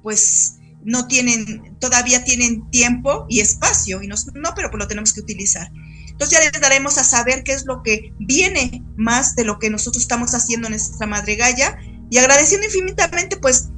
pues 0.03 0.57
no 0.85 1.07
tienen, 1.07 1.79
todavía 1.79 2.25
tienen 2.25 2.69
tiempo 2.71 3.25
y 3.31 3.41
espacio, 3.41 4.03
y 4.03 4.07
no, 4.07 4.17
pero 4.55 4.71
pues 4.71 4.79
lo 4.79 4.87
tenemos 4.87 5.15
que 5.15 5.21
utilizar. 5.21 5.71
Entonces 6.11 6.39
ya 6.39 6.45
les 6.45 6.61
daremos 6.61 6.99
a 6.99 7.05
saber 7.05 7.43
qué 7.43 7.53
es 7.53 7.65
lo 7.65 7.83
que 7.83 8.13
viene 8.19 8.83
más 8.97 9.35
de 9.35 9.45
lo 9.45 9.59
que 9.59 9.71
nosotros 9.71 10.03
estamos 10.03 10.35
haciendo 10.35 10.67
en 10.67 10.73
nuestra 10.73 11.07
Madre 11.07 11.37
Gaya 11.37 11.79
y 12.15 12.19
agradeciendo 12.19 12.65
infinitamente 12.65 13.37
pues 13.37 13.71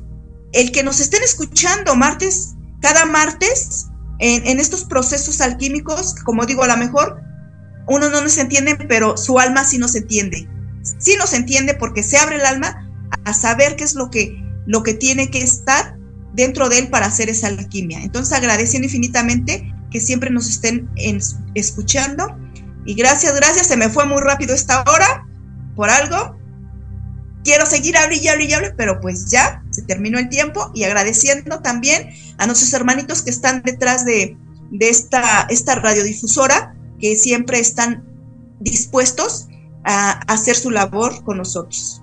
el 0.53 0.70
que 0.70 0.82
nos 0.82 1.01
estén 1.01 1.22
escuchando 1.22 1.97
martes, 1.97 2.53
cada 2.82 3.07
martes 3.07 3.87
en, 4.18 4.61
estos 4.61 4.84
procesos 4.84 5.41
alquímicos, 5.41 6.14
como 6.16 6.45
digo, 6.45 6.62
a 6.62 6.66
lo 6.66 6.76
mejor 6.76 7.18
uno 7.89 8.11
no 8.11 8.20
nos 8.20 8.37
entiende, 8.37 8.76
pero 8.76 9.16
su 9.16 9.39
alma 9.39 9.64
sí 9.64 9.78
nos 9.78 9.95
entiende. 9.95 10.47
Sí 10.99 11.16
nos 11.18 11.32
entiende 11.32 11.72
porque 11.72 12.03
se 12.03 12.18
abre 12.18 12.37
el 12.37 12.45
alma 12.45 12.87
a 13.24 13.32
saber 13.32 13.74
qué 13.74 13.84
es 13.84 13.95
lo 13.95 14.11
que, 14.11 14.37
lo 14.66 14.82
que 14.82 14.93
tiene 14.93 15.30
que 15.30 15.41
estar 15.41 15.97
dentro 16.34 16.68
de 16.68 16.80
él 16.80 16.89
para 16.91 17.07
hacer 17.07 17.30
esa 17.30 17.47
alquimia. 17.47 18.03
Entonces 18.03 18.37
agradeciendo 18.37 18.84
infinitamente 18.84 19.74
que 19.91 19.99
siempre 19.99 20.28
nos 20.28 20.47
estén 20.47 20.91
escuchando. 21.55 22.39
Y 22.84 22.97
gracias, 22.97 23.34
gracias, 23.34 23.68
se 23.68 23.78
me 23.78 23.89
fue 23.89 24.05
muy 24.05 24.20
rápido 24.20 24.55
esta 24.55 24.82
hora 24.82 25.26
por 25.74 25.89
algo. 25.89 26.36
Quiero 27.47 27.64
seguir 27.64 27.97
hable 27.97 28.16
y 28.16 28.26
hable 28.26 28.47
y 28.47 28.53
hable, 28.55 28.72
pero 28.76 29.01
pues 29.01 29.30
ya 29.30 29.62
se 29.70 29.82
terminó 29.82 30.18
el 30.18 30.28
tiempo 30.28 30.72
y 30.74 30.82
agradeciendo 30.82 31.61
también 31.61 32.11
a 32.38 32.47
nuestros 32.47 32.72
hermanitos 32.72 33.22
que 33.22 33.30
están 33.30 33.62
detrás 33.62 34.05
de, 34.05 34.36
de 34.72 34.88
esta, 34.88 35.42
esta 35.49 35.76
radiodifusora, 35.76 36.74
que 36.99 37.14
siempre 37.14 37.61
están 37.61 38.05
dispuestos 38.59 39.47
a 39.84 40.11
hacer 40.26 40.57
su 40.57 40.72
labor 40.72 41.22
con 41.22 41.38
nosotros. 41.38 42.03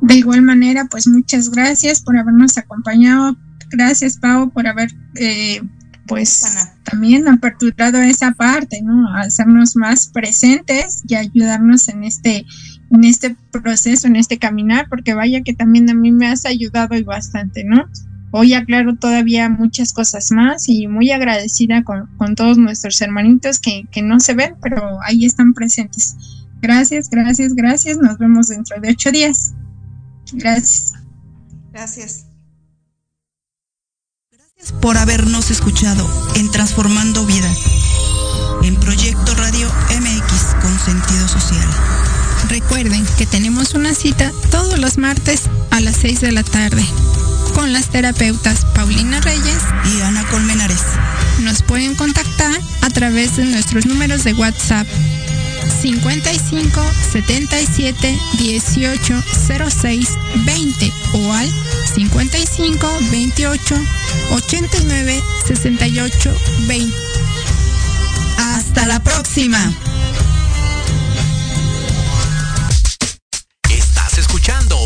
de 0.00 0.14
igual 0.14 0.42
manera, 0.42 0.86
pues 0.88 1.08
muchas 1.08 1.50
gracias 1.50 2.02
por 2.02 2.16
habernos 2.16 2.56
acompañado. 2.56 3.36
Gracias, 3.70 4.16
Pau, 4.18 4.48
por 4.48 4.68
haber 4.68 4.92
eh, 5.16 5.60
pues 6.06 6.46
también 6.84 7.26
aperturado 7.26 7.98
esa 7.98 8.32
parte, 8.32 8.82
¿no? 8.82 9.08
A 9.08 9.22
hacernos 9.22 9.74
más 9.76 10.08
presentes 10.08 11.02
y 11.08 11.14
ayudarnos 11.14 11.88
en 11.88 12.04
este, 12.04 12.44
en 12.90 13.04
este 13.04 13.36
proceso, 13.50 14.06
en 14.06 14.16
este 14.16 14.38
caminar, 14.38 14.88
porque 14.88 15.14
vaya 15.14 15.42
que 15.42 15.54
también 15.54 15.88
a 15.90 15.94
mí 15.94 16.12
me 16.12 16.26
has 16.26 16.44
ayudado 16.46 16.94
y 16.96 17.02
bastante, 17.02 17.64
¿no? 17.64 17.84
Hoy 18.30 18.54
aclaro 18.54 18.96
todavía 18.96 19.48
muchas 19.48 19.92
cosas 19.92 20.32
más 20.32 20.68
y 20.68 20.88
muy 20.88 21.10
agradecida 21.12 21.84
con, 21.84 22.34
todos 22.34 22.58
nuestros 22.58 23.00
hermanitos 23.00 23.60
que, 23.60 23.84
que 23.92 24.02
no 24.02 24.18
se 24.18 24.34
ven, 24.34 24.56
pero 24.60 24.98
ahí 25.04 25.24
están 25.24 25.54
presentes. 25.54 26.16
Gracias, 26.60 27.08
gracias, 27.10 27.54
gracias. 27.54 27.98
Nos 27.98 28.18
vemos 28.18 28.48
dentro 28.48 28.80
de 28.80 28.90
ocho 28.90 29.12
días. 29.12 29.54
Gracias. 30.32 30.94
Gracias 31.72 32.26
por 34.80 34.96
habernos 34.96 35.50
escuchado 35.50 36.08
en 36.36 36.50
Transformando 36.50 37.26
Vidas, 37.26 37.58
en 38.62 38.76
Proyecto 38.76 39.34
Radio 39.34 39.68
MX 39.90 40.54
con 40.62 40.78
sentido 40.78 41.28
social. 41.28 41.68
Recuerden 42.48 43.04
que 43.18 43.26
tenemos 43.26 43.74
una 43.74 43.94
cita 43.94 44.30
todos 44.50 44.78
los 44.78 44.98
martes 44.98 45.42
a 45.70 45.80
las 45.80 45.96
6 45.96 46.20
de 46.20 46.32
la 46.32 46.42
tarde 46.42 46.84
con 47.54 47.72
las 47.72 47.88
terapeutas 47.88 48.64
Paulina 48.74 49.20
Reyes 49.20 49.62
y 49.94 50.00
Ana 50.02 50.24
Colmenares. 50.30 50.82
Nos 51.40 51.62
pueden 51.62 51.94
contactar 51.94 52.52
a 52.82 52.90
través 52.90 53.36
de 53.36 53.44
nuestros 53.44 53.86
números 53.86 54.24
de 54.24 54.34
WhatsApp 54.34 54.86
55 55.80 56.80
77 57.12 58.18
18 58.38 59.24
06 59.70 60.08
20 60.44 60.92
o 61.14 61.32
al 61.32 61.50
55 61.94 62.98
28 63.10 63.74
89 64.32 65.22
68 65.46 66.34
20. 66.66 66.96
Hasta 68.38 68.86
la 68.86 69.02
próxima. 69.02 69.72